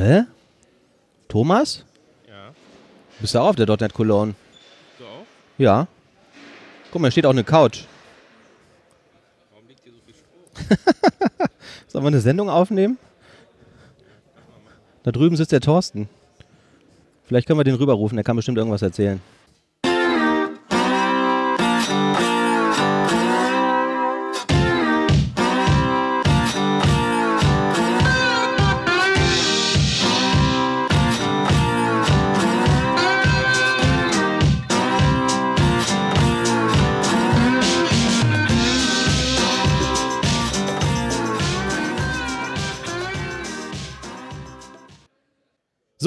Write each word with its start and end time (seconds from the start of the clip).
Hä? 0.00 0.24
Thomas? 1.28 1.84
Ja. 2.26 2.54
Bist 3.20 3.34
du 3.34 3.38
auch 3.38 3.48
auf 3.48 3.56
der 3.56 3.66
.NET 3.66 3.92
Cologne? 3.92 4.34
Du 4.98 5.04
auch? 5.04 5.26
Ja. 5.58 5.86
Guck 6.90 7.02
mal, 7.02 7.08
hier 7.08 7.12
steht 7.12 7.26
auch 7.26 7.30
eine 7.30 7.44
Couch. 7.44 7.84
Warum 9.50 9.68
liegt 9.68 9.82
hier 9.82 9.92
so 9.92 9.98
viel 10.06 10.14
Stroh? 10.14 11.46
Sollen 11.88 12.04
wir 12.04 12.08
eine 12.08 12.20
Sendung 12.20 12.48
aufnehmen? 12.48 12.98
Da 15.02 15.12
drüben 15.12 15.36
sitzt 15.36 15.52
der 15.52 15.60
Thorsten. 15.60 16.08
Vielleicht 17.26 17.46
können 17.46 17.58
wir 17.60 17.64
den 17.64 17.74
rüberrufen, 17.74 18.16
der 18.16 18.24
kann 18.24 18.36
bestimmt 18.36 18.56
irgendwas 18.56 18.82
erzählen. 18.82 19.20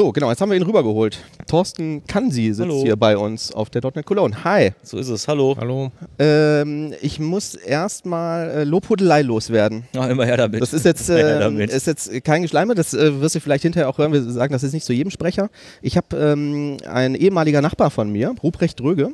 So, 0.04 0.12
genau, 0.12 0.30
jetzt 0.32 0.42
haben 0.42 0.50
wir 0.50 0.58
ihn 0.58 0.64
rübergeholt. 0.64 1.18
Thorsten 1.48 2.06
Kansi 2.06 2.48
sitzt 2.48 2.60
Hallo. 2.60 2.82
hier 2.82 2.98
bei 2.98 3.16
uns 3.16 3.54
auf 3.54 3.70
der 3.70 3.82
.NET 3.96 4.06
Cologne. 4.06 4.44
Hi. 4.44 4.72
So 4.84 4.98
ist 4.98 5.08
es. 5.08 5.30
Hallo. 5.30 5.56
Hallo. 5.58 5.94
Ähm, 6.20 6.94
ich 7.02 7.22
muss 7.22 7.56
erstmal 7.56 8.50
äh, 8.50 8.64
Lobhudelei 8.66 9.22
loswerden. 9.22 9.86
Na, 9.94 10.10
immer 10.10 10.26
her 10.26 10.36
damit. 10.36 10.62
Das 10.62 10.74
ist 10.74 10.84
jetzt, 10.84 11.08
Immer 11.10 11.20
her 11.20 11.38
äh, 11.38 11.40
damit. 11.40 11.70
ist 11.70 11.88
jetzt 11.88 12.22
kein 12.26 12.42
Geschleime, 12.42 12.76
das 12.76 12.94
äh, 12.94 13.22
wirst 13.22 13.36
du 13.36 13.40
vielleicht 13.40 13.62
hinterher 13.64 13.88
auch 13.88 13.98
hören. 13.98 14.12
Wir 14.12 14.22
sagen 14.24 14.52
das 14.52 14.64
jetzt 14.64 14.74
nicht 14.74 14.86
zu 14.86 14.92
jedem 14.92 15.10
Sprecher. 15.10 15.50
Ich 15.82 15.96
habe 15.96 16.18
ähm, 16.18 16.76
ein 16.86 17.16
ehemaliger 17.16 17.62
Nachbar 17.62 17.90
von 17.90 18.12
mir, 18.12 18.36
Ruprecht 18.44 18.82
Dröge, 18.82 19.14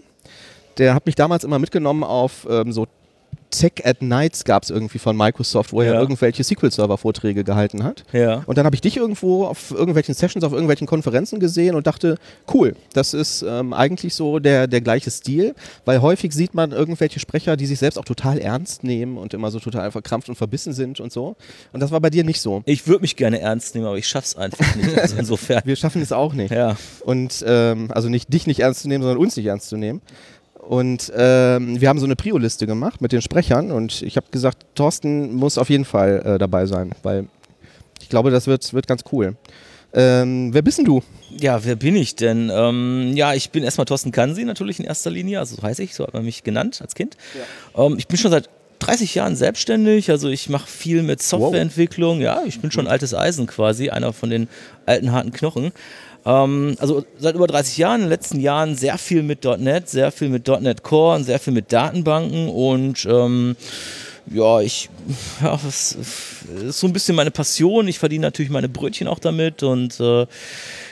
der 0.80 0.96
hat 0.96 1.06
mich 1.06 1.14
damals 1.14 1.44
immer 1.44 1.60
mitgenommen 1.60 2.04
auf 2.04 2.48
ähm, 2.50 2.72
so 2.72 2.88
Tech 3.52 3.74
at 3.84 4.02
Nights 4.02 4.44
gab 4.44 4.64
es 4.64 4.70
irgendwie 4.70 5.00
von 5.00 5.18
Microsoft, 5.18 5.74
wo 5.74 5.82
er 5.82 5.94
Ja. 5.94 6.00
irgendwelche 6.00 6.44
SQL-Server-Vorträge 6.44 7.44
gehalten 7.44 7.84
hat. 7.84 8.04
ja. 8.12 8.44
Und 8.46 8.58
dann 8.58 8.66
habe 8.66 8.76
ich 8.76 8.82
dich 8.82 8.98
irgendwo 8.98 9.46
auf 9.46 9.72
irgendwelchen 9.72 10.14
Sessions, 10.14 10.44
auf 10.44 10.52
irgendwelchen 10.52 10.88
Konferenzen 10.88 11.40
gesehen 11.40 11.76
und 11.76 11.88
dachte, 11.88 12.18
cool, 12.54 12.76
das 12.94 13.14
ist 13.14 13.42
ähm, 13.48 13.74
eigentlich 13.74 14.14
so 14.14 14.40
der, 14.40 14.68
der 14.68 14.82
gleiche 14.82 15.10
Stil, 15.12 15.56
weil 15.86 16.02
häufig 16.02 16.34
sieht 16.34 16.54
man 16.54 16.72
irgendwelche 16.72 17.20
Sprecher, 17.20 17.58
die 17.58 17.66
sich 17.66 17.80
selbst 17.80 17.98
auch 17.98 18.06
total 18.06 18.38
ernst 18.40 18.84
nehmen 18.84 19.18
und 19.18 19.34
immer 19.34 19.52
so 19.52 19.60
total 19.60 19.92
verkrampft 19.92 20.30
und 20.30 20.36
verbissen 20.36 20.74
sind 20.74 21.00
und 21.00 21.12
so. 21.12 21.36
Und 21.74 21.80
das 21.80 21.92
war 21.92 22.00
bei 22.02 22.10
dir 22.10 22.24
nicht 22.24 22.42
so. 22.42 22.62
Ich 22.66 22.88
würde 22.88 23.02
mich 23.02 23.16
gerne 23.16 23.40
ernst 23.42 23.74
nehmen, 23.76 23.88
aber 23.88 23.98
ich 23.98 24.08
schaff's 24.08 24.36
einfach 24.36 24.76
nicht. 24.76 24.98
Also 24.98 25.16
insofern. 25.20 25.62
Wir 25.66 25.76
schaffen 25.76 26.02
es 26.02 26.12
auch 26.12 26.34
nicht. 26.34 26.52
Ja. 26.52 26.78
Und 27.04 27.44
ähm, 27.48 27.90
also 27.92 28.10
nicht 28.10 28.32
dich 28.34 28.46
nicht 28.48 28.60
ernst 28.60 28.82
zu 28.82 28.88
nehmen, 28.88 29.04
sondern 29.04 29.20
uns 29.20 29.36
nicht 29.36 29.46
ernst 29.48 29.70
zu 29.70 29.78
nehmen. 29.78 30.02
Und 30.70 31.12
ähm, 31.16 31.82
wir 31.82 31.90
haben 31.90 31.98
so 31.98 32.06
eine 32.06 32.16
Prio-Liste 32.16 32.68
gemacht 32.68 33.02
mit 33.02 33.12
den 33.12 33.24
Sprechern 33.24 33.72
und 33.72 34.04
ich 34.04 34.18
habe 34.18 34.28
gesagt, 34.30 34.68
Thorsten 34.76 35.34
muss 35.34 35.58
auf 35.58 35.72
jeden 35.72 35.84
Fall 35.84 36.22
äh, 36.24 36.38
dabei 36.38 36.68
sein, 36.68 36.92
weil 37.02 37.28
ich 38.00 38.08
glaube, 38.08 38.30
das 38.30 38.46
wird, 38.46 38.72
wird 38.72 38.86
ganz 38.86 39.02
cool. 39.12 39.36
Ähm, 39.96 40.54
wer 40.54 40.62
bist 40.62 40.78
denn 40.78 40.86
du? 40.86 41.02
Ja, 41.36 41.66
wer 41.66 41.76
bin 41.76 41.96
ich 41.96 42.16
denn? 42.16 42.52
Ähm, 42.54 43.14
ja, 43.16 43.34
ich 43.34 43.50
bin 43.50 43.64
erstmal 43.64 43.86
Thorsten 43.86 44.12
Kansi 44.12 44.46
natürlich 44.46 44.78
in 44.78 44.86
erster 44.86 45.10
Linie, 45.10 45.40
also 45.40 45.56
so 45.56 45.64
heiße 45.64 45.82
ich, 45.82 45.96
so 45.96 46.06
hat 46.06 46.14
man 46.14 46.24
mich 46.24 46.44
genannt 46.44 46.82
als 46.84 46.94
Kind. 46.94 47.18
Ähm, 47.76 47.96
ich 47.98 48.08
bin 48.08 48.18
schon 48.18 48.30
seit 48.30 48.48
30 48.78 49.16
Jahren 49.16 49.36
selbstständig, 49.36 50.12
also 50.12 50.30
ich 50.30 50.50
mache 50.50 50.68
viel 50.68 51.02
mit 51.02 51.20
Softwareentwicklung. 51.24 52.22
Ja, 52.22 52.44
ich 52.46 52.62
bin 52.62 52.70
schon 52.70 52.88
altes 52.88 53.16
Eisen 53.16 53.48
quasi, 53.48 53.90
einer 53.90 54.14
von 54.14 54.30
den 54.30 54.48
alten 54.86 55.12
harten 55.12 55.32
Knochen. 55.32 55.72
Ähm, 56.30 56.76
also 56.80 57.04
seit 57.18 57.36
über 57.36 57.48
30 57.48 57.78
Jahren, 57.78 57.96
in 57.96 58.02
den 58.02 58.10
letzten 58.10 58.40
Jahren 58.40 58.76
sehr 58.76 58.98
viel 58.98 59.24
mit 59.24 59.44
.NET, 59.46 59.90
sehr 59.90 60.12
viel 60.12 60.30
mit 60.30 60.48
.NET 60.48 60.84
Core 60.84 61.16
und 61.16 61.24
sehr 61.24 61.40
viel 61.40 61.54
mit 61.54 61.74
Datenbanken 61.74 62.50
und 62.50 63.06
ähm, 63.10 63.56
ja, 64.32 64.62
ich, 64.62 64.90
ja, 65.42 65.60
das 65.64 65.94
ist 65.94 66.80
so 66.80 66.86
ein 66.86 66.94
bisschen 66.94 67.16
meine 67.16 67.32
Passion. 67.32 67.88
Ich 67.88 67.98
verdiene 67.98 68.28
natürlich 68.28 68.52
meine 68.52 68.70
Brötchen 68.70 69.08
auch 69.08 69.18
damit 69.18 69.64
und 69.64 70.00
äh, 70.00 70.28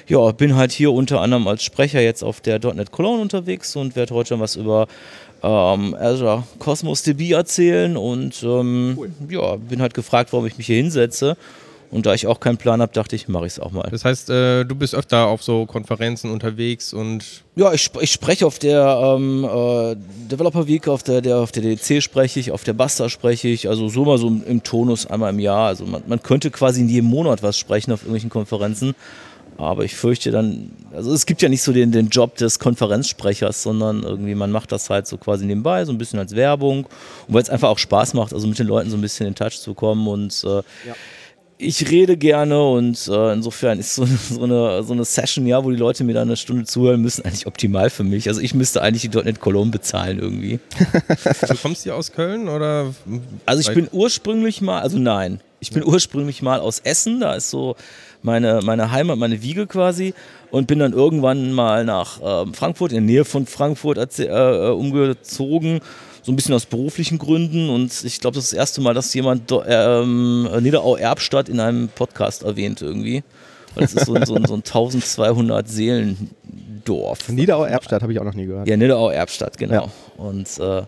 ja, 0.07 0.31
bin 0.31 0.55
halt 0.55 0.71
hier 0.71 0.91
unter 0.91 1.21
anderem 1.21 1.47
als 1.47 1.63
Sprecher 1.63 2.01
jetzt 2.01 2.23
auf 2.23 2.41
der 2.41 2.59
.NET 2.73 2.91
Cologne 2.91 3.21
unterwegs 3.21 3.75
und 3.75 3.95
werde 3.95 4.15
heute 4.15 4.39
was 4.39 4.55
über 4.55 4.87
ähm, 5.43 5.95
Azure 5.99 6.45
Cosmos 6.57 7.03
DB 7.03 7.31
erzählen 7.33 7.95
und 7.95 8.41
ähm, 8.41 8.97
ja, 9.29 9.57
bin 9.57 9.81
halt 9.81 9.93
gefragt, 9.93 10.33
warum 10.33 10.47
ich 10.47 10.57
mich 10.57 10.65
hier 10.65 10.77
hinsetze. 10.77 11.37
Und 11.89 12.05
da 12.05 12.13
ich 12.13 12.27
auch 12.27 12.41
keinen 12.41 12.57
Plan 12.57 12.81
habe, 12.81 12.91
dachte 12.91 13.15
ich, 13.15 13.29
mache 13.29 13.45
ich 13.45 13.53
es 13.53 13.59
auch 13.59 13.71
mal. 13.71 13.87
Das 13.89 14.03
heißt, 14.03 14.29
äh, 14.29 14.65
du 14.65 14.75
bist 14.75 14.93
öfter 14.93 15.27
auf 15.27 15.41
so 15.41 15.65
Konferenzen 15.65 16.29
unterwegs 16.31 16.91
und 16.91 17.23
Ja, 17.55 17.71
ich, 17.71 17.83
sp- 17.87 18.01
ich 18.03 18.11
spreche 18.11 18.45
auf 18.45 18.59
der 18.59 19.15
ähm, 19.15 19.45
äh, 19.45 19.95
Developer 20.29 20.67
Week, 20.67 20.87
auf 20.89 21.03
der, 21.03 21.21
der, 21.21 21.37
auf 21.37 21.53
der 21.53 21.63
DDC 21.63 22.03
spreche 22.03 22.41
ich, 22.41 22.51
auf 22.51 22.65
der 22.65 22.73
Basta 22.73 23.07
spreche 23.09 23.47
ich, 23.47 23.69
also 23.69 23.87
so 23.87 24.03
mal 24.03 24.17
so 24.17 24.27
im, 24.27 24.43
im 24.45 24.63
Tonus 24.63 25.05
einmal 25.05 25.29
im 25.29 25.39
Jahr. 25.39 25.67
Also 25.67 25.85
man, 25.85 26.03
man 26.07 26.21
könnte 26.21 26.51
quasi 26.51 26.81
in 26.81 26.89
jedem 26.89 27.09
Monat 27.09 27.41
was 27.41 27.57
sprechen 27.57 27.93
auf 27.93 28.01
irgendwelchen 28.01 28.29
Konferenzen. 28.29 28.93
Aber 29.59 29.83
ich 29.85 29.95
fürchte 29.95 30.29
dann, 30.29 30.71
also 30.93 31.11
es 31.13 31.25
gibt 31.25 31.41
ja 31.41 31.49
nicht 31.49 31.63
so 31.63 31.71
den, 31.71 31.91
den 31.91 32.09
Job 32.09 32.35
des 32.35 32.59
Konferenzsprechers, 32.59 33.63
sondern 33.63 34.03
irgendwie 34.03 34.35
man 34.35 34.51
macht 34.51 34.71
das 34.71 34.89
halt 34.91 35.07
so 35.07 35.17
quasi 35.17 35.45
nebenbei, 35.45 35.83
so 35.85 35.91
ein 35.91 35.97
bisschen 35.97 36.19
als 36.19 36.35
Werbung 36.35 36.85
und 37.27 37.33
weil 37.33 37.41
es 37.41 37.49
einfach 37.49 37.69
auch 37.69 37.79
Spaß 37.79 38.13
macht, 38.13 38.33
also 38.33 38.45
mit 38.45 38.59
den 38.59 38.67
Leuten 38.67 38.91
so 38.91 38.97
ein 38.97 39.01
bisschen 39.01 39.25
in 39.25 39.33
Touch 39.33 39.59
zu 39.59 39.73
kommen 39.73 40.07
und 40.07 40.43
äh, 40.43 40.61
ich 41.59 41.89
rede 41.89 42.17
gerne 42.17 42.61
und 42.61 43.07
äh, 43.07 43.33
insofern 43.33 43.79
ist 43.79 43.95
so, 43.95 44.05
so, 44.05 44.43
eine, 44.43 44.83
so 44.83 44.93
eine 44.93 45.05
Session, 45.05 45.47
ja, 45.47 45.63
wo 45.63 45.71
die 45.71 45.77
Leute 45.77 46.03
mir 46.03 46.13
dann 46.13 46.27
eine 46.27 46.37
Stunde 46.37 46.65
zuhören 46.65 47.01
müssen, 47.01 47.25
eigentlich 47.25 47.47
optimal 47.47 47.89
für 47.89 48.03
mich. 48.03 48.27
Also 48.27 48.41
ich 48.41 48.53
müsste 48.53 48.81
eigentlich 48.81 49.09
die 49.09 49.17
.NET 49.17 49.39
Cologne 49.39 49.71
bezahlen 49.71 50.19
irgendwie. 50.19 50.59
du 51.47 51.55
kommst 51.55 51.83
hier 51.83 51.95
aus 51.95 52.11
Köln 52.11 52.47
oder? 52.47 52.93
Also 53.45 53.61
ich 53.61 53.73
bin 53.73 53.87
ursprünglich 53.91 54.61
mal, 54.61 54.81
also 54.81 54.99
nein, 54.99 55.39
ich 55.59 55.71
bin 55.71 55.83
ursprünglich 55.83 56.41
mal 56.41 56.59
aus 56.59 56.79
Essen, 56.79 57.19
da 57.19 57.33
ist 57.33 57.49
so 57.49 57.75
meine, 58.21 58.61
meine 58.63 58.91
Heimat, 58.91 59.17
meine 59.17 59.41
Wiege 59.41 59.65
quasi 59.65 60.13
und 60.51 60.67
bin 60.67 60.79
dann 60.79 60.93
irgendwann 60.93 61.51
mal 61.53 61.83
nach 61.85 62.19
ähm, 62.23 62.53
Frankfurt, 62.53 62.91
in 62.91 62.97
der 62.97 63.15
Nähe 63.15 63.25
von 63.25 63.47
Frankfurt 63.47 64.19
äh, 64.19 64.25
äh, 64.25 64.69
umgezogen, 64.69 65.79
so 66.23 66.31
ein 66.31 66.35
bisschen 66.35 66.53
aus 66.55 66.65
beruflichen 66.65 67.17
Gründen 67.17 67.69
und 67.69 68.03
ich 68.03 68.19
glaube, 68.19 68.35
das 68.35 68.45
ist 68.45 68.53
das 68.53 68.57
erste 68.59 68.81
Mal, 68.81 68.93
dass 68.93 69.13
jemand 69.13 69.51
ähm, 69.67 70.49
Niederau-Erbstadt 70.61 71.49
in 71.49 71.59
einem 71.59 71.87
Podcast 71.89 72.43
erwähnt 72.43 72.81
irgendwie. 72.81 73.23
Weil 73.75 73.83
Das 73.83 73.93
ist 73.93 74.05
so, 74.05 74.13
ein- 74.15 74.25
so, 74.25 74.35
ein- 74.35 74.45
so 74.45 74.53
ein 74.55 74.63
1200 74.63 75.67
Seelendorf. 75.69 77.29
Niederauer 77.29 77.67
Erbstadt 77.67 78.01
habe 78.01 78.11
ich 78.13 78.19
auch 78.19 78.23
noch 78.23 78.33
nie 78.33 78.45
gehört. 78.45 78.67
Ja, 78.67 78.77
Niederau-Erbstadt, 78.77 79.57
genau. 79.57 79.73
Ja. 79.73 79.91
Und 80.23 80.47
äh, 80.59 80.83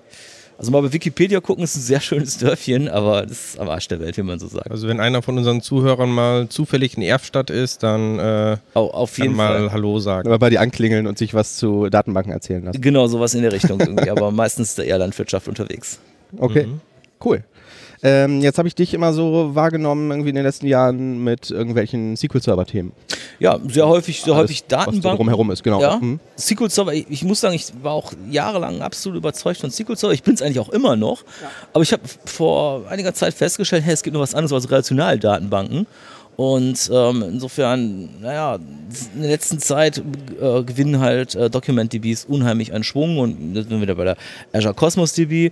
also 0.59 0.72
mal 0.72 0.81
bei 0.81 0.92
Wikipedia 0.92 1.40
gucken, 1.40 1.64
ist 1.64 1.78
ein 1.78 1.81
sehr 1.81 2.02
schönes 2.02 2.38
Dörfchen, 2.38 2.90
aber 2.90 3.22
das 3.22 3.31
ist 3.31 3.59
am 3.59 3.70
Arsch 3.70 3.88
der 3.88 4.02
Welt, 4.02 4.18
wie 4.18 4.24
man 4.24 4.40
so 4.40 4.47
sagt. 4.47 4.70
Also 4.70 4.90
wenn 4.90 5.00
einer 5.00 5.22
von 5.22 5.38
unseren 5.38 5.62
Zuhörern 5.62 6.12
mal 6.12 6.50
zufällig 6.50 6.97
in 6.97 7.03
Erfstadt 7.03 7.50
ist, 7.50 7.81
dann 7.81 8.20
äh, 8.20 8.58
Au, 8.74 8.88
auf 8.88 9.16
kann 9.16 9.24
jeden 9.24 9.38
mal 9.38 9.58
Fall. 9.58 9.72
Hallo 9.72 10.00
sagen. 10.00 10.28
Aber 10.28 10.38
bei 10.38 10.50
dir 10.50 10.59
anklingeln 10.59 11.08
und 11.08 11.18
sich 11.18 11.34
was 11.34 11.56
zu 11.56 11.90
Datenbanken 11.90 12.34
erzählen 12.34 12.66
lassen. 12.66 12.81
Genau, 12.81 13.08
sowas 13.08 13.34
in 13.36 13.42
der 13.42 13.53
Richtung 13.53 13.80
irgendwie, 13.80 14.09
aber 14.09 14.31
meistens 14.31 14.75
der 14.75 14.86
eher 14.86 14.98
Landwirtschaft 14.98 15.48
unterwegs. 15.48 16.00
Okay, 16.38 16.68
cool. 17.24 17.42
Ähm, 18.02 18.42
jetzt 18.42 18.58
habe 18.58 18.68
ich 18.68 18.76
dich 18.76 18.94
immer 18.94 19.12
so 19.14 19.54
wahrgenommen, 19.56 20.10
irgendwie 20.12 20.30
in 20.30 20.36
den 20.36 20.46
letzten 20.46 20.68
Jahren 20.68 21.24
mit 21.24 21.52
irgendwelchen 21.52 22.16
SQL-Server-Themen. 22.16 22.94
Ja, 23.40 23.60
sehr 23.68 23.88
häufig, 23.88 24.22
sehr 24.22 24.34
Alles, 24.34 24.44
häufig 24.44 24.64
Was 24.64 24.70
so 24.70 24.76
Datenbanken. 24.86 25.18
drumherum 25.18 25.52
ist, 25.52 25.64
genau. 25.64 25.82
Ja, 25.82 25.98
Mhm. 25.98 26.20
SQL 26.38 26.70
Server, 26.70 26.94
ich, 26.94 27.06
ich 27.10 27.24
muss 27.26 27.42
sagen, 27.42 27.56
ich 27.56 27.72
war 27.82 27.94
auch 27.94 28.14
jahrelang 28.30 28.82
absolut 28.82 29.18
überzeugt 29.18 29.60
von 29.60 29.70
SQL 29.72 29.98
Server. 29.98 30.14
Ich 30.14 30.24
bin 30.24 30.34
es 30.34 30.42
eigentlich 30.42 30.60
auch 30.60 30.70
immer 30.70 30.96
noch. 30.96 31.24
Aber 31.74 31.84
ich 31.84 31.92
habe 31.92 32.04
vor 32.26 32.88
einiger 32.90 33.14
Zeit 33.14 33.34
festgestellt, 33.34 33.84
hey, 33.84 33.94
es 33.94 34.04
gibt 34.04 34.14
noch 34.14 34.22
was 34.22 34.34
anderes 34.34 34.54
als 34.54 34.70
Relationaldatenbanken. 34.72 35.86
Und 36.36 36.90
ähm, 36.94 37.22
insofern, 37.34 38.10
naja, 38.22 38.56
in 39.13 39.22
der 39.22 39.31
letzten 39.31 39.60
Zeit 39.60 39.98
äh, 40.42 40.63
gewinnen 40.63 41.01
halt 41.01 41.36
äh, 41.36 41.50
Document-DBs 41.50 42.24
unheimlich 42.30 42.74
an 42.74 42.86
Schwung 42.86 43.18
und 43.18 43.56
jetzt 43.56 43.68
sind 43.68 43.72
wir 43.78 43.81
wieder 43.81 43.96
bei 43.96 44.06
der 44.06 44.18
Azure 44.54 44.74
Cosmos 44.74 45.12
DB. 45.12 45.51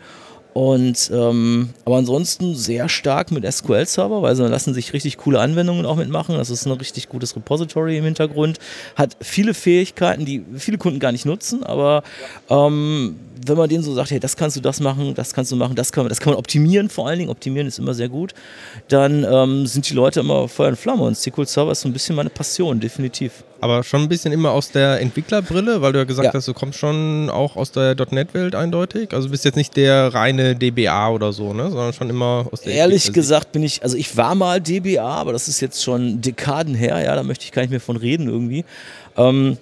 Und 0.57 1.11
ähm, 1.13 1.69
aber 1.85 1.97
ansonsten 1.97 2.55
sehr 2.55 2.89
stark 2.89 3.31
mit 3.31 3.45
SQL-Server, 3.45 4.23
weil 4.23 4.35
da 4.35 4.47
lassen 4.47 4.73
sich 4.73 4.91
richtig 4.91 5.17
coole 5.17 5.39
Anwendungen 5.39 5.85
auch 5.85 5.97
mitmachen. 5.97 6.35
Das 6.35 6.49
ist 6.49 6.65
ein 6.65 6.71
richtig 6.71 7.09
gutes 7.09 7.35
Repository 7.35 7.95
im 7.95 8.05
Hintergrund, 8.05 8.57
hat 8.95 9.15
viele 9.21 9.53
Fähigkeiten, 9.53 10.25
die 10.25 10.43
viele 10.55 10.79
Kunden 10.79 10.99
gar 10.99 11.11
nicht 11.11 11.27
nutzen, 11.27 11.63
aber 11.63 12.01
ähm, 12.49 13.17
wenn 13.45 13.57
man 13.57 13.69
denen 13.69 13.83
so 13.83 13.93
sagt, 13.93 14.11
hey, 14.11 14.19
das 14.19 14.35
kannst 14.35 14.55
du 14.57 14.61
das 14.61 14.79
machen, 14.79 15.13
das 15.13 15.33
kannst 15.33 15.51
du 15.51 15.55
machen, 15.55 15.75
das 15.75 15.91
kann 15.91 16.03
man, 16.03 16.09
das 16.09 16.19
kann 16.19 16.31
man 16.33 16.39
optimieren 16.39 16.89
vor 16.89 17.07
allen 17.07 17.19
Dingen, 17.19 17.29
optimieren 17.29 17.67
ist 17.67 17.79
immer 17.79 17.93
sehr 17.93 18.09
gut, 18.09 18.33
dann 18.87 19.25
ähm, 19.29 19.65
sind 19.67 19.89
die 19.89 19.93
Leute 19.93 20.21
immer 20.21 20.47
Feuer 20.47 20.69
und 20.69 20.75
Flamme 20.77 21.03
und 21.03 21.15
SQL 21.17 21.45
Server 21.45 21.71
ist 21.71 21.81
so 21.81 21.89
ein 21.89 21.93
bisschen 21.93 22.15
meine 22.15 22.29
Passion, 22.29 22.79
definitiv. 22.79 23.43
Aber 23.59 23.83
schon 23.83 24.01
ein 24.03 24.09
bisschen 24.09 24.31
immer 24.33 24.51
aus 24.51 24.71
der 24.71 25.01
Entwicklerbrille, 25.01 25.81
weil 25.81 25.91
du 25.91 25.99
ja 25.99 26.05
gesagt 26.05 26.27
Ja. 26.27 26.33
hast, 26.33 26.47
du 26.47 26.53
kommst 26.53 26.77
schon 26.77 27.29
auch 27.29 27.55
aus 27.55 27.71
der 27.71 27.95
.NET-Welt 27.95 28.53
eindeutig. 28.53 29.13
Also 29.13 29.27
du 29.27 29.31
bist 29.31 29.45
jetzt 29.45 29.55
nicht 29.55 29.75
der 29.75 30.13
reine 30.13 30.55
DBA 30.55 31.09
oder 31.09 31.33
so, 31.33 31.53
ne? 31.53 31.63
sondern 31.69 31.93
schon 31.93 32.09
immer 32.09 32.47
aus 32.51 32.61
der 32.61 32.73
Ehrlich 32.73 33.11
gesagt 33.13 33.51
bin 33.53 33.63
ich, 33.63 33.81
also 33.81 33.97
ich 33.97 34.15
war 34.15 34.35
mal 34.35 34.61
DBA, 34.61 35.01
aber 35.03 35.33
das 35.33 35.47
ist 35.47 35.59
jetzt 35.59 35.83
schon 35.83 36.21
Dekaden 36.21 36.75
her, 36.75 37.01
ja, 37.03 37.15
da 37.15 37.23
möchte 37.23 37.45
ich 37.45 37.51
gar 37.51 37.63
nicht 37.63 37.71
mehr 37.71 37.81
von 37.81 37.97
reden 37.97 38.27
irgendwie. 38.27 38.63
Ähm, 39.17 39.57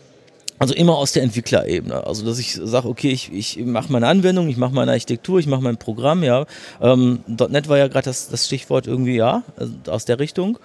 also 0.59 0.73
immer 0.73 0.95
aus 0.95 1.11
der 1.11 1.23
Entwicklerebene. 1.23 2.05
Also 2.05 2.25
dass 2.25 2.39
ich 2.39 2.53
sage, 2.53 2.87
okay, 2.87 3.11
ich, 3.11 3.31
ich 3.33 3.57
mache 3.57 3.91
meine 3.91 4.07
Anwendung, 4.07 4.47
ich 4.47 4.57
mache 4.57 4.73
meine 4.73 4.91
Architektur, 4.91 5.39
ich 5.39 5.47
mache 5.47 5.61
mein 5.61 5.77
Programm, 5.77 6.23
ja. 6.23 6.45
Ähm, 6.81 7.19
.NET 7.27 7.67
war 7.67 7.77
ja 7.77 7.87
gerade 7.87 8.05
das, 8.05 8.29
das 8.29 8.45
Stichwort 8.45 8.87
irgendwie, 8.87 9.15
ja, 9.15 9.43
also 9.57 9.73
aus 9.87 10.05
der 10.05 10.19
Richtung. 10.19 10.57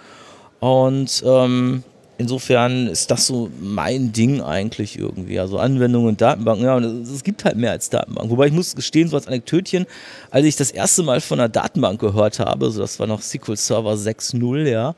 Und 0.61 1.23
ähm, 1.27 1.83
insofern 2.21 2.87
ist 2.87 3.11
das 3.11 3.27
so 3.27 3.51
mein 3.61 4.13
Ding 4.13 4.43
eigentlich 4.43 4.99
irgendwie. 4.99 5.41
Also 5.41 5.59
Anwendungen 5.59 6.17
Datenbanken, 6.17 6.65
ja, 6.65 6.79
es 6.79 7.25
gibt 7.25 7.45
halt 7.45 7.57
mehr 7.57 7.73
als 7.73 7.89
Datenbank. 7.89 8.31
Wobei 8.31 8.49
ich 8.49 8.53
muss 8.53 8.77
gestehen, 8.77 9.09
so 9.09 9.17
als 9.17 9.27
Anekdötchen, 9.27 9.87
als 10.31 10.45
ich 10.45 10.55
das 10.55 10.71
erste 10.71 11.03
Mal 11.03 11.21
von 11.21 11.41
einer 11.41 11.49
Datenbank 11.49 11.99
gehört 11.99 12.39
habe, 12.39 12.67
also 12.67 12.81
das 12.81 13.01
war 13.01 13.07
noch 13.07 13.23
SQL 13.23 13.57
Server 13.57 13.95
6.0, 13.95 14.69
ja, 14.69 14.95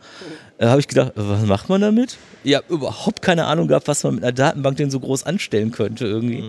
äh, 0.58 0.66
habe 0.66 0.80
ich 0.80 0.88
gedacht, 0.88 1.12
was 1.14 1.46
macht 1.46 1.68
man 1.68 1.80
damit? 1.80 2.18
Habe 2.44 2.64
überhaupt 2.68 3.22
keine 3.22 3.46
Ahnung 3.46 3.68
gehabt, 3.68 3.86
was 3.86 4.02
man 4.02 4.16
mit 4.16 4.24
einer 4.24 4.32
Datenbank 4.32 4.76
denn 4.76 4.90
so 4.90 4.98
groß 4.98 5.24
anstellen 5.24 5.70
könnte 5.70 6.06
irgendwie. 6.06 6.42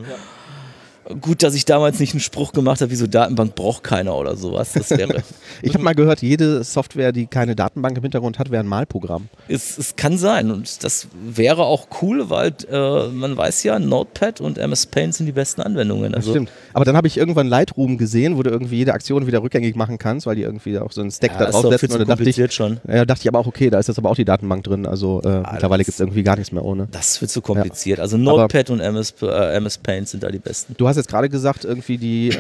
Gut, 1.22 1.44
dass 1.44 1.54
ich 1.54 1.66
damals 1.66 2.00
nicht 2.00 2.14
einen 2.14 2.20
Spruch 2.22 2.54
gemacht 2.54 2.80
habe, 2.82 2.90
wie 2.92 2.96
so 2.96 3.08
Datenbank 3.08 3.56
braucht 3.56 3.84
keiner 3.84 4.16
oder 4.16 4.36
sowas. 4.38 4.72
Das 4.74 4.90
wäre. 4.92 5.22
Ich 5.62 5.74
habe 5.76 5.84
mal 5.84 5.94
gehört, 5.94 6.22
jede 6.22 6.64
Software, 6.64 7.12
die 7.12 7.26
keine 7.28 7.56
Datenbank 7.56 7.96
im 7.96 8.04
Hintergrund 8.04 8.40
hat, 8.40 8.50
wäre 8.52 8.64
ein 8.64 8.68
Malprogramm. 8.68 9.30
Es, 9.48 9.78
es 9.78 9.96
kann 9.96 10.18
sein 10.18 10.52
und 10.52 10.84
das 10.84 11.08
wäre 11.24 11.64
auch 11.64 11.88
cool, 12.02 12.30
weil 12.30 12.54
äh, 12.70 13.08
man 13.10 13.38
weiß 13.38 13.64
ja, 13.64 13.78
Notepad 13.80 14.42
und 14.42 14.58
MS 14.58 14.88
Paint 14.88 15.14
sind 15.16 15.28
die 15.28 15.32
besten 15.32 15.62
Anwendungen. 15.62 16.12
Das 16.12 16.22
Also, 16.22 16.32
stimmt. 16.32 16.50
Aber 16.74 16.84
dann 16.86 16.98
habe 16.98 17.08
ich 17.08 17.18
irgendwann 17.18 17.48
Lightroom 17.48 17.98
gesehen, 17.98 18.36
wo 18.36 18.44
du 18.44 18.50
irgendwie 18.50 18.78
jede 18.78 18.94
Aktion 18.94 19.28
wieder 19.28 19.42
rückgängig 19.44 19.76
machen 19.76 19.98
kannst, 19.98 20.26
weil 20.26 20.36
die 20.36 20.42
irgendwie 20.42 20.78
auch 20.80 20.92
so 20.92 21.02
einen 21.02 21.12
Stack 21.12 21.32
Ja, 21.34 21.38
da 21.40 21.46
das 21.46 21.54
draufsetzen. 21.62 21.90
zu 21.90 21.96
Und 22.00 22.10
da 22.10 22.16
dachte 22.16 22.30
ich, 22.30 22.54
schon. 22.54 22.80
ja, 22.88 23.06
dachte 23.06 23.22
ich 23.22 23.28
aber 23.28 23.40
auch, 23.40 23.48
okay, 23.48 23.70
da 23.70 23.80
ist 23.80 23.88
jetzt 23.88 24.00
aber 24.00 24.10
auch 24.10 24.16
die 24.16 24.26
Datenbank 24.26 24.64
drin. 24.64 24.86
Also 24.86 25.22
äh, 25.22 25.40
mittlerweile 25.52 25.80
das- 25.84 25.86
gibt 25.88 25.96
es 25.96 26.00
irgendwie 26.00 26.24
gar 26.24 26.36
nichts 26.36 26.52
mehr 26.52 26.66
ohne. 26.66 26.88
Das 26.92 27.22
wird 27.22 27.32
zu 27.32 27.42
kompliziert. 27.42 28.00
Also 28.00 28.18
Notepad 28.18 28.70
und 28.72 28.80
MS, 28.82 29.14
äh, 29.22 29.56
MS 29.56 29.78
Paint 29.78 30.10
sind 30.10 30.24
da 30.24 30.30
die 30.30 30.40
besten. 30.40 30.74
Du 30.78 30.88
hast 30.88 30.93
jetzt 30.98 31.10
gerade 31.10 31.30
gesagt, 31.30 31.66
irgendwie 31.66 31.98
die 31.98 32.30
äh, 32.30 32.40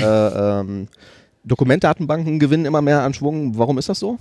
ähm, 0.59 0.87
Dokumentdatenbanken 1.45 2.39
gewinnen 2.39 2.65
immer 2.65 2.81
mehr 2.81 3.01
an 3.01 3.13
Schwung. 3.13 3.57
Warum 3.57 3.77
ist 3.77 3.89
das 3.89 3.99
so? 3.99 4.17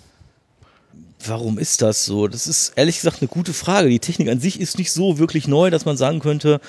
Warum 1.25 1.58
ist 1.58 1.82
das 1.82 2.05
so? 2.05 2.26
Das 2.26 2.46
ist 2.49 2.73
ehrlich 2.75 2.96
gesagt 2.96 3.19
eine 3.20 3.29
gute 3.29 3.52
Frage. 3.52 3.88
Die 3.88 4.00
Technik 4.00 4.29
an 4.29 4.40
sich 4.40 4.61
ist 4.61 4.76
nicht 4.79 4.90
so 4.90 5.19
wirklich 5.19 5.46
neu, 5.46 5.70
dass 5.70 5.84
man 5.84 5.96
sagen 5.96 6.19
könnte, 6.19 6.61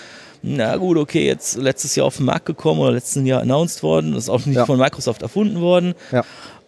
na 0.44 0.76
gut, 0.78 0.98
okay, 0.98 1.26
jetzt 1.26 1.56
letztes 1.58 1.96
Jahr 1.96 2.06
auf 2.06 2.18
den 2.18 2.26
Markt 2.26 2.46
gekommen 2.46 2.82
oder 2.82 2.92
letzten 2.92 3.26
Jahr 3.26 3.42
announced 3.42 3.82
worden, 3.82 4.14
das 4.14 4.26
ist 4.26 4.30
auch 4.30 4.46
nicht 4.46 4.58
Ja. 4.58 4.66
von 4.66 4.78
Microsoft 4.78 5.22
erfunden 5.24 5.60
worden. 5.62 5.96
Ja. 6.12 6.24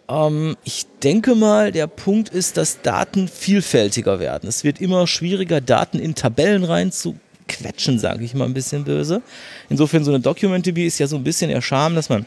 Ähm, 0.08 0.56
ich 0.64 0.86
denke 1.02 1.34
mal, 1.36 1.70
der 1.72 1.86
Punkt 1.86 2.28
ist, 2.30 2.56
dass 2.56 2.80
Daten 2.82 3.28
vielfältiger 3.28 4.18
werden. 4.18 4.48
Es 4.48 4.64
wird 4.64 4.80
immer 4.80 5.06
schwieriger, 5.06 5.60
Daten 5.60 5.98
in 5.98 6.14
Tabellen 6.16 6.64
rein 6.64 6.90
zu 6.90 7.16
quetschen, 7.48 7.98
sage 7.98 8.24
ich 8.24 8.34
mal 8.34 8.44
ein 8.44 8.54
bisschen 8.54 8.84
böse. 8.84 9.22
Insofern 9.68 10.04
so 10.04 10.10
eine 10.10 10.20
Document-DB 10.20 10.86
ist 10.86 10.98
ja 10.98 11.06
so 11.06 11.16
ein 11.16 11.24
bisschen 11.24 11.50
der 11.50 11.62
Charme, 11.62 11.94
dass 11.94 12.08
man 12.08 12.26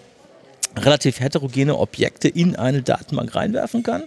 relativ 0.78 1.20
heterogene 1.20 1.78
Objekte 1.78 2.28
in 2.28 2.56
eine 2.56 2.82
Datenbank 2.82 3.36
reinwerfen 3.36 3.84
kann 3.84 4.04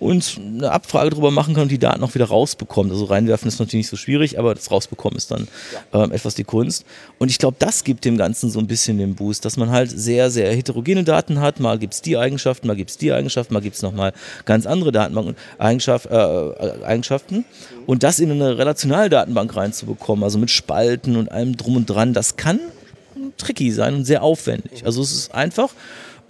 und 0.00 0.38
eine 0.38 0.70
Abfrage 0.70 1.10
darüber 1.10 1.30
machen 1.30 1.54
kann 1.54 1.64
und 1.64 1.72
die 1.72 1.78
Daten 1.78 2.02
auch 2.02 2.14
wieder 2.14 2.26
rausbekommt. 2.26 2.90
Also 2.90 3.04
reinwerfen 3.06 3.48
ist 3.48 3.58
natürlich 3.58 3.84
nicht 3.86 3.90
so 3.90 3.96
schwierig, 3.96 4.38
aber 4.38 4.54
das 4.54 4.70
rausbekommen 4.70 5.16
ist 5.16 5.30
dann 5.30 5.48
ähm, 5.92 6.12
etwas 6.12 6.34
die 6.34 6.44
Kunst. 6.44 6.84
Und 7.18 7.30
ich 7.30 7.38
glaube, 7.38 7.56
das 7.58 7.84
gibt 7.84 8.04
dem 8.04 8.16
Ganzen 8.16 8.50
so 8.50 8.58
ein 8.58 8.66
bisschen 8.66 8.98
den 8.98 9.14
Boost, 9.14 9.44
dass 9.44 9.56
man 9.56 9.70
halt 9.70 9.90
sehr, 9.90 10.30
sehr 10.30 10.54
heterogene 10.54 11.04
Daten 11.04 11.40
hat. 11.40 11.60
Mal 11.60 11.78
gibt 11.78 11.94
es 11.94 12.02
die 12.02 12.16
Eigenschaften, 12.16 12.66
mal 12.66 12.76
gibt 12.76 12.90
es 12.90 12.98
die 12.98 13.12
Eigenschaften, 13.12 13.54
mal 13.54 13.60
gibt 13.60 13.76
es 13.76 13.82
nochmal 13.82 14.12
ganz 14.44 14.66
andere 14.66 14.92
Datenbank-Eigenschaften. 14.92 16.12
Äh, 16.12 16.84
Eigenschaften. 16.84 17.44
Und 17.86 18.02
das 18.02 18.18
in 18.18 18.30
eine 18.30 18.58
relationale 18.58 19.08
Datenbank 19.08 19.54
reinzubekommen, 19.56 20.24
also 20.24 20.38
mit 20.38 20.50
Spalten 20.50 21.16
und 21.16 21.30
allem 21.30 21.56
drum 21.56 21.76
und 21.76 21.86
dran, 21.86 22.12
das 22.12 22.36
kann 22.36 22.60
tricky 23.36 23.70
sein 23.70 23.94
und 23.94 24.04
sehr 24.04 24.22
aufwendig. 24.22 24.84
Also 24.84 25.02
es 25.02 25.12
ist 25.12 25.34
einfach, 25.34 25.70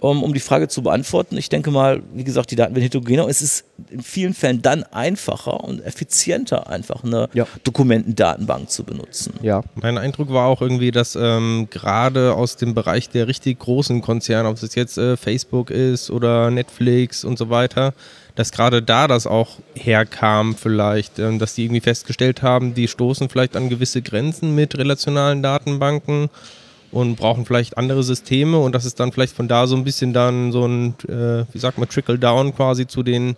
um, 0.01 0.23
um 0.23 0.33
die 0.33 0.39
Frage 0.39 0.67
zu 0.67 0.81
beantworten, 0.81 1.37
ich 1.37 1.49
denke 1.49 1.71
mal, 1.71 2.01
wie 2.13 2.23
gesagt, 2.23 2.51
die 2.51 2.55
Daten 2.55 2.73
werden 2.73 2.83
heterogener. 2.83 3.27
Es 3.27 3.41
ist 3.41 3.65
in 3.89 4.01
vielen 4.01 4.33
Fällen 4.33 4.61
dann 4.61 4.83
einfacher 4.83 5.63
und 5.63 5.83
effizienter, 5.83 6.69
einfach 6.69 7.03
eine 7.03 7.29
Ja. 7.33 7.45
Dokumentendatenbank 7.63 8.69
zu 8.69 8.83
benutzen. 8.83 9.33
Ja. 9.41 9.63
Mein 9.75 9.97
Eindruck 9.97 10.31
war 10.31 10.47
auch 10.47 10.61
irgendwie, 10.61 10.91
dass 10.91 11.15
ähm, 11.15 11.67
gerade 11.69 12.33
aus 12.33 12.55
dem 12.55 12.73
Bereich 12.73 13.09
der 13.09 13.27
richtig 13.27 13.59
großen 13.59 14.01
Konzerne, 14.01 14.49
ob 14.49 14.61
es 14.61 14.75
jetzt 14.75 14.97
äh, 14.97 15.17
Facebook 15.17 15.69
ist 15.69 16.09
oder 16.11 16.51
Netflix 16.51 17.23
und 17.23 17.37
so 17.37 17.49
weiter, 17.49 17.93
dass 18.35 18.51
gerade 18.51 18.81
da 18.81 19.07
das 19.07 19.27
auch 19.27 19.57
herkam 19.75 20.55
vielleicht, 20.55 21.19
ähm, 21.19 21.39
dass 21.39 21.55
die 21.55 21.65
irgendwie 21.65 21.81
festgestellt 21.81 22.41
haben, 22.41 22.73
die 22.73 22.87
stoßen 22.87 23.27
vielleicht 23.29 23.57
an 23.57 23.69
gewisse 23.69 24.01
Grenzen 24.01 24.55
mit 24.55 24.77
relationalen 24.77 25.43
Datenbanken 25.43 26.29
und 26.91 27.15
brauchen 27.15 27.45
vielleicht 27.45 27.77
andere 27.77 28.03
Systeme 28.03 28.59
und 28.59 28.73
dass 28.73 28.85
es 28.85 28.95
dann 28.95 29.11
vielleicht 29.11 29.35
von 29.35 29.47
da 29.47 29.67
so 29.67 29.75
ein 29.75 29.83
bisschen 29.83 30.13
dann 30.13 30.51
so 30.51 30.65
ein, 30.65 30.95
äh, 31.07 31.45
wie 31.53 31.59
sagt 31.59 31.77
man, 31.77 31.87
Trickle-Down 31.87 32.55
quasi 32.55 32.87
zu 32.87 33.03
den 33.03 33.35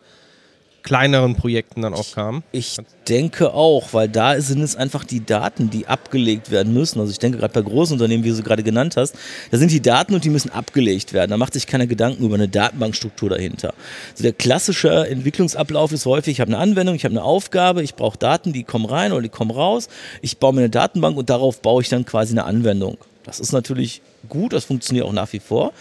kleineren 0.83 1.35
Projekten 1.35 1.81
dann 1.81 1.93
auch 1.93 2.11
kam. 2.13 2.43
Ich 2.51 2.77
denke 3.07 3.53
auch, 3.53 3.93
weil 3.93 4.09
da 4.09 4.39
sind 4.41 4.61
es 4.61 4.75
einfach 4.75 5.03
die 5.03 5.25
Daten, 5.25 5.69
die 5.69 5.87
abgelegt 5.87 6.51
werden 6.51 6.73
müssen. 6.73 6.99
Also 6.99 7.11
ich 7.11 7.19
denke 7.19 7.37
gerade 7.37 7.53
bei 7.53 7.61
großen 7.61 7.93
Unternehmen, 7.93 8.23
wie 8.23 8.29
du 8.29 8.35
sie 8.35 8.43
gerade 8.43 8.63
genannt 8.63 8.97
hast, 8.97 9.15
da 9.51 9.57
sind 9.57 9.71
die 9.71 9.81
Daten 9.81 10.13
und 10.13 10.23
die 10.23 10.29
müssen 10.29 10.51
abgelegt 10.51 11.13
werden. 11.13 11.31
Da 11.31 11.37
macht 11.37 11.53
sich 11.53 11.67
keiner 11.67 11.87
Gedanken 11.87 12.25
über 12.25 12.35
eine 12.35 12.47
Datenbankstruktur 12.47 13.29
dahinter. 13.29 13.73
Also 14.11 14.23
der 14.23 14.33
klassische 14.33 15.07
Entwicklungsablauf 15.07 15.91
ist 15.91 16.05
häufig, 16.05 16.33
ich 16.33 16.41
habe 16.41 16.49
eine 16.49 16.57
Anwendung, 16.57 16.95
ich 16.95 17.05
habe 17.05 17.13
eine 17.13 17.23
Aufgabe, 17.23 17.83
ich 17.83 17.95
brauche 17.95 18.17
Daten, 18.17 18.53
die 18.53 18.63
kommen 18.63 18.85
rein 18.85 19.11
oder 19.11 19.21
die 19.21 19.29
kommen 19.29 19.51
raus. 19.51 19.87
Ich 20.21 20.37
baue 20.37 20.53
mir 20.53 20.61
eine 20.61 20.69
Datenbank 20.69 21.17
und 21.17 21.29
darauf 21.29 21.61
baue 21.61 21.81
ich 21.81 21.89
dann 21.89 22.05
quasi 22.05 22.33
eine 22.33 22.45
Anwendung. 22.45 22.97
Das 23.23 23.39
ist 23.39 23.51
natürlich 23.51 24.01
gut, 24.29 24.53
das 24.53 24.65
funktioniert 24.65 25.05
auch 25.05 25.13
nach 25.13 25.31
wie 25.33 25.39
vor. 25.39 25.73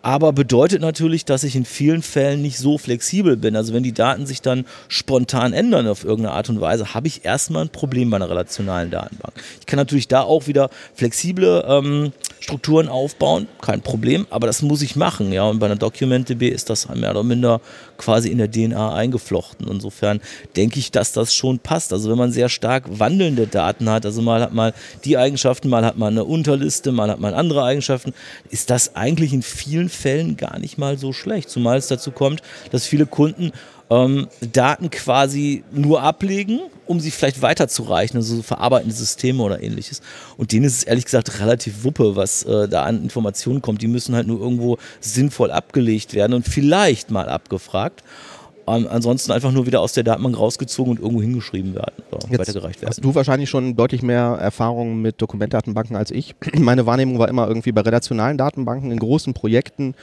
Aber 0.00 0.32
bedeutet 0.32 0.80
natürlich, 0.80 1.24
dass 1.24 1.42
ich 1.42 1.56
in 1.56 1.64
vielen 1.64 2.02
Fällen 2.02 2.40
nicht 2.40 2.58
so 2.58 2.78
flexibel 2.78 3.36
bin. 3.36 3.56
Also 3.56 3.74
wenn 3.74 3.82
die 3.82 3.92
Daten 3.92 4.26
sich 4.26 4.40
dann 4.40 4.64
spontan 4.86 5.52
ändern 5.52 5.88
auf 5.88 6.04
irgendeine 6.04 6.34
Art 6.34 6.48
und 6.48 6.60
Weise, 6.60 6.94
habe 6.94 7.08
ich 7.08 7.24
erstmal 7.24 7.64
ein 7.64 7.70
Problem 7.70 8.10
bei 8.10 8.16
einer 8.16 8.30
relationalen 8.30 8.90
Datenbank. 8.90 9.34
Ich 9.60 9.66
kann 9.66 9.76
natürlich 9.76 10.06
da 10.06 10.22
auch 10.22 10.46
wieder 10.46 10.70
flexible 10.94 11.64
ähm, 11.66 12.12
Strukturen 12.40 12.88
aufbauen, 12.88 13.48
kein 13.60 13.80
Problem, 13.80 14.26
aber 14.30 14.46
das 14.46 14.62
muss 14.62 14.82
ich 14.82 14.96
machen. 14.96 15.32
Ja, 15.32 15.44
und 15.44 15.58
bei 15.58 15.66
einer 15.66 15.76
Document-DB 15.76 16.48
ist 16.48 16.70
das 16.70 16.88
mehr 16.88 17.10
oder 17.10 17.24
minder 17.24 17.60
quasi 17.96 18.28
in 18.30 18.38
der 18.38 18.50
DNA 18.50 18.94
eingeflochten. 18.94 19.66
Insofern 19.68 20.20
denke 20.56 20.78
ich, 20.78 20.90
dass 20.90 21.12
das 21.12 21.34
schon 21.34 21.58
passt. 21.58 21.92
Also 21.92 22.10
wenn 22.10 22.18
man 22.18 22.32
sehr 22.32 22.48
stark 22.48 22.84
wandelnde 22.98 23.46
Daten 23.46 23.90
hat, 23.90 24.06
also 24.06 24.22
mal 24.22 24.40
hat 24.40 24.54
man 24.54 24.72
die 25.04 25.18
Eigenschaften, 25.18 25.68
mal 25.68 25.84
hat 25.84 25.98
man 25.98 26.14
eine 26.14 26.24
Unterliste, 26.24 26.92
mal 26.92 27.10
hat 27.10 27.20
man 27.20 27.34
andere 27.34 27.64
Eigenschaften, 27.64 28.14
ist 28.50 28.70
das 28.70 28.94
eigentlich 28.94 29.32
in 29.32 29.42
vielen 29.42 29.88
Fällen 29.88 30.36
gar 30.36 30.58
nicht 30.58 30.78
mal 30.78 30.96
so 30.96 31.12
schlecht. 31.12 31.50
Zumal 31.50 31.78
es 31.78 31.88
dazu 31.88 32.12
kommt, 32.12 32.42
dass 32.70 32.86
viele 32.86 33.06
Kunden 33.06 33.52
ähm, 33.90 34.28
Daten 34.40 34.90
quasi 34.90 35.64
nur 35.72 36.02
ablegen, 36.02 36.60
um 36.86 37.00
sie 37.00 37.10
vielleicht 37.10 37.42
weiterzureichen, 37.42 38.16
also 38.16 38.36
so 38.36 38.42
verarbeitende 38.42 38.94
Systeme 38.94 39.42
oder 39.42 39.62
ähnliches. 39.62 40.00
Und 40.36 40.52
denen 40.52 40.64
ist 40.64 40.78
es 40.78 40.82
ehrlich 40.84 41.04
gesagt 41.04 41.40
relativ 41.40 41.84
wuppe, 41.84 42.16
was 42.16 42.42
äh, 42.44 42.68
da 42.68 42.84
an 42.84 43.02
Informationen 43.02 43.62
kommt. 43.62 43.82
Die 43.82 43.88
müssen 43.88 44.14
halt 44.14 44.26
nur 44.26 44.40
irgendwo 44.40 44.78
sinnvoll 45.00 45.50
abgelegt 45.50 46.14
werden 46.14 46.34
und 46.34 46.46
vielleicht 46.46 47.10
mal 47.10 47.28
abgefragt. 47.28 48.02
Ähm, 48.68 48.86
ansonsten 48.90 49.32
einfach 49.32 49.52
nur 49.52 49.66
wieder 49.66 49.80
aus 49.80 49.92
der 49.92 50.04
Datenbank 50.04 50.38
rausgezogen 50.38 50.92
und 50.92 51.00
irgendwo 51.00 51.22
hingeschrieben 51.22 51.74
werden 51.74 51.94
oder 52.10 52.28
Jetzt 52.30 52.40
weitergereicht 52.40 52.80
werden. 52.80 52.90
Hast 52.90 53.04
du 53.04 53.14
wahrscheinlich 53.14 53.48
schon 53.50 53.76
deutlich 53.76 54.02
mehr 54.02 54.38
Erfahrung 54.40 55.00
mit 55.00 55.20
Dokumentdatenbanken 55.20 55.96
als 55.96 56.10
ich. 56.10 56.34
Meine 56.58 56.86
Wahrnehmung 56.86 57.18
war 57.18 57.28
immer 57.28 57.48
irgendwie 57.48 57.72
bei 57.72 57.80
relationalen 57.80 58.38
Datenbanken 58.38 58.90
in 58.90 58.98
großen 58.98 59.34
Projekten, 59.34 59.94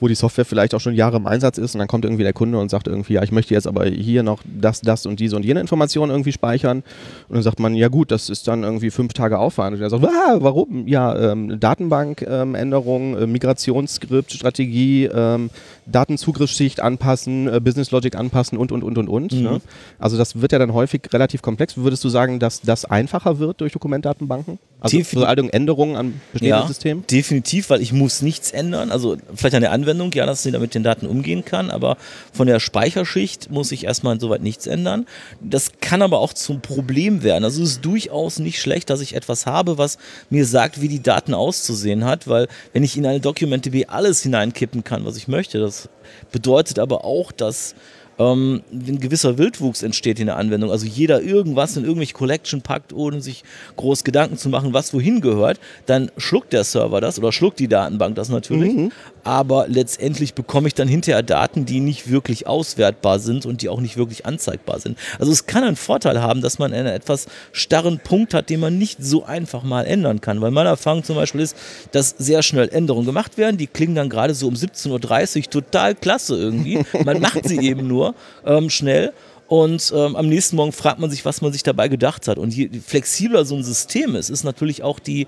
wo 0.00 0.08
die 0.08 0.14
Software 0.14 0.44
vielleicht 0.44 0.74
auch 0.74 0.80
schon 0.80 0.94
Jahre 0.94 1.16
im 1.16 1.26
Einsatz 1.26 1.58
ist 1.58 1.74
und 1.74 1.78
dann 1.78 1.88
kommt 1.88 2.04
irgendwie 2.04 2.22
der 2.22 2.32
Kunde 2.32 2.58
und 2.58 2.70
sagt 2.70 2.88
irgendwie, 2.88 3.14
ja, 3.14 3.22
ich 3.22 3.32
möchte 3.32 3.54
jetzt 3.54 3.66
aber 3.66 3.86
hier 3.86 4.22
noch 4.22 4.40
das, 4.44 4.80
das 4.80 5.06
und 5.06 5.20
diese 5.20 5.36
und 5.36 5.44
jene 5.44 5.60
Informationen 5.60 6.10
irgendwie 6.10 6.32
speichern. 6.32 6.82
Und 7.28 7.34
dann 7.34 7.42
sagt 7.42 7.60
man, 7.60 7.74
ja 7.74 7.88
gut, 7.88 8.10
das 8.10 8.28
ist 8.28 8.48
dann 8.48 8.62
irgendwie 8.62 8.90
fünf 8.90 9.12
Tage 9.12 9.38
Aufwand. 9.38 9.76
Und 9.76 9.82
er 9.82 9.90
sagt, 9.90 10.04
ah, 10.04 10.36
warum? 10.40 10.86
Ja, 10.86 11.32
ähm, 11.32 11.58
Datenbankänderung, 11.60 13.16
äh, 13.16 13.26
Migrationsskript, 13.26 14.32
Strategie, 14.32 15.04
ähm, 15.06 15.50
Datenzugriffsschicht 15.86 16.80
anpassen, 16.80 17.48
äh, 17.48 17.60
Business 17.60 17.90
Logic 17.90 18.13
Objekt 18.14 18.16
anpassen 18.16 18.58
und, 18.58 18.72
und, 18.72 18.82
und, 18.82 18.98
und, 18.98 19.08
und. 19.08 19.32
Mhm. 19.32 19.42
Ne? 19.42 19.60
Also 19.98 20.16
das 20.16 20.40
wird 20.40 20.52
ja 20.52 20.58
dann 20.58 20.72
häufig 20.72 21.02
relativ 21.12 21.42
komplex. 21.42 21.76
Würdest 21.76 22.04
du 22.04 22.08
sagen, 22.08 22.38
dass 22.38 22.60
das 22.60 22.84
einfacher 22.84 23.38
wird 23.38 23.60
durch 23.60 23.72
Dokumentdatenbanken? 23.72 24.58
Also 24.80 24.98
Defin 24.98 25.22
Änderungen 25.50 25.96
an 25.96 26.20
bestehenden 26.32 26.60
ja, 26.60 26.66
Systemen? 26.66 27.06
Definitiv, 27.10 27.70
weil 27.70 27.80
ich 27.80 27.92
muss 27.92 28.22
nichts 28.22 28.50
ändern. 28.50 28.90
Also 28.90 29.16
vielleicht 29.34 29.54
an 29.54 29.62
der 29.62 29.72
Anwendung, 29.72 30.12
ja, 30.12 30.26
dass 30.26 30.42
sie 30.42 30.50
damit 30.50 30.74
den 30.74 30.82
Daten 30.82 31.06
umgehen 31.06 31.44
kann, 31.44 31.70
aber 31.70 31.96
von 32.32 32.46
der 32.46 32.60
Speicherschicht 32.60 33.50
muss 33.50 33.72
ich 33.72 33.84
erstmal 33.84 34.14
insoweit 34.14 34.42
nichts 34.42 34.66
ändern. 34.66 35.06
Das 35.40 35.72
kann 35.80 36.02
aber 36.02 36.18
auch 36.18 36.34
zum 36.34 36.60
Problem 36.60 37.22
werden. 37.22 37.44
Also 37.44 37.62
es 37.62 37.70
ist 37.70 37.84
durchaus 37.84 38.38
nicht 38.38 38.60
schlecht, 38.60 38.90
dass 38.90 39.00
ich 39.00 39.14
etwas 39.14 39.46
habe, 39.46 39.78
was 39.78 39.98
mir 40.28 40.44
sagt, 40.44 40.82
wie 40.82 40.88
die 40.88 41.02
Daten 41.02 41.32
auszusehen 41.32 42.04
hat, 42.04 42.28
weil 42.28 42.48
wenn 42.74 42.82
ich 42.82 42.96
in 42.96 43.06
eine 43.06 43.20
DocumentDB 43.20 43.86
alles 43.88 44.22
hineinkippen 44.22 44.84
kann, 44.84 45.06
was 45.06 45.16
ich 45.16 45.28
möchte, 45.28 45.60
das 45.60 45.88
bedeutet 46.30 46.78
aber 46.78 47.04
auch, 47.04 47.32
dass 47.32 47.74
ähm, 48.18 48.62
ein 48.72 49.00
gewisser 49.00 49.38
Wildwuchs 49.38 49.82
entsteht 49.82 50.20
in 50.20 50.26
der 50.26 50.36
Anwendung. 50.36 50.70
Also 50.70 50.86
jeder 50.86 51.22
irgendwas 51.22 51.76
in 51.76 51.84
irgendwelche 51.84 52.14
Collection 52.14 52.62
packt, 52.62 52.92
ohne 52.92 53.20
sich 53.20 53.44
groß 53.76 54.04
Gedanken 54.04 54.36
zu 54.36 54.48
machen, 54.48 54.72
was 54.72 54.94
wohin 54.94 55.20
gehört, 55.20 55.60
dann 55.86 56.10
schluckt 56.16 56.52
der 56.52 56.64
Server 56.64 57.00
das 57.00 57.18
oder 57.18 57.32
schluckt 57.32 57.58
die 57.58 57.68
Datenbank 57.68 58.14
das 58.16 58.28
natürlich. 58.28 58.74
Mhm. 58.74 58.92
Aber 59.24 59.66
letztendlich 59.68 60.34
bekomme 60.34 60.68
ich 60.68 60.74
dann 60.74 60.86
hinterher 60.86 61.22
Daten, 61.22 61.64
die 61.64 61.80
nicht 61.80 62.10
wirklich 62.10 62.46
auswertbar 62.46 63.18
sind 63.18 63.46
und 63.46 63.62
die 63.62 63.70
auch 63.70 63.80
nicht 63.80 63.96
wirklich 63.96 64.26
anzeigbar 64.26 64.78
sind. 64.78 64.98
Also 65.18 65.32
es 65.32 65.46
kann 65.46 65.64
einen 65.64 65.76
Vorteil 65.76 66.20
haben, 66.20 66.42
dass 66.42 66.58
man 66.58 66.72
einen 66.74 66.88
etwas 66.88 67.26
starren 67.52 67.98
Punkt 67.98 68.34
hat, 68.34 68.50
den 68.50 68.60
man 68.60 68.78
nicht 68.78 69.02
so 69.02 69.24
einfach 69.24 69.62
mal 69.62 69.86
ändern 69.86 70.20
kann. 70.20 70.42
Weil 70.42 70.50
meine 70.50 70.68
Erfahrung 70.68 71.02
zum 71.02 71.16
Beispiel 71.16 71.40
ist, 71.40 71.56
dass 71.92 72.10
sehr 72.18 72.42
schnell 72.42 72.68
Änderungen 72.68 73.06
gemacht 73.06 73.38
werden. 73.38 73.56
Die 73.56 73.66
klingen 73.66 73.94
dann 73.94 74.10
gerade 74.10 74.34
so 74.34 74.46
um 74.46 74.54
17.30 74.54 75.38
Uhr 75.38 75.50
total 75.50 75.94
klasse 75.94 76.36
irgendwie. 76.36 76.84
Man 77.04 77.20
macht 77.20 77.48
sie 77.48 77.58
eben 77.60 77.88
nur 77.88 78.14
ähm, 78.44 78.68
schnell. 78.68 79.12
Und 79.46 79.92
ähm, 79.94 80.16
am 80.16 80.28
nächsten 80.28 80.56
Morgen 80.56 80.72
fragt 80.72 80.98
man 80.98 81.10
sich, 81.10 81.24
was 81.24 81.42
man 81.42 81.52
sich 81.52 81.62
dabei 81.62 81.88
gedacht 81.88 82.28
hat. 82.28 82.38
Und 82.38 82.54
je 82.54 82.70
flexibler 82.84 83.44
so 83.44 83.54
ein 83.54 83.62
System 83.62 84.16
ist, 84.16 84.30
ist 84.30 84.42
natürlich 84.42 84.82
auch 84.82 84.98
die 84.98 85.26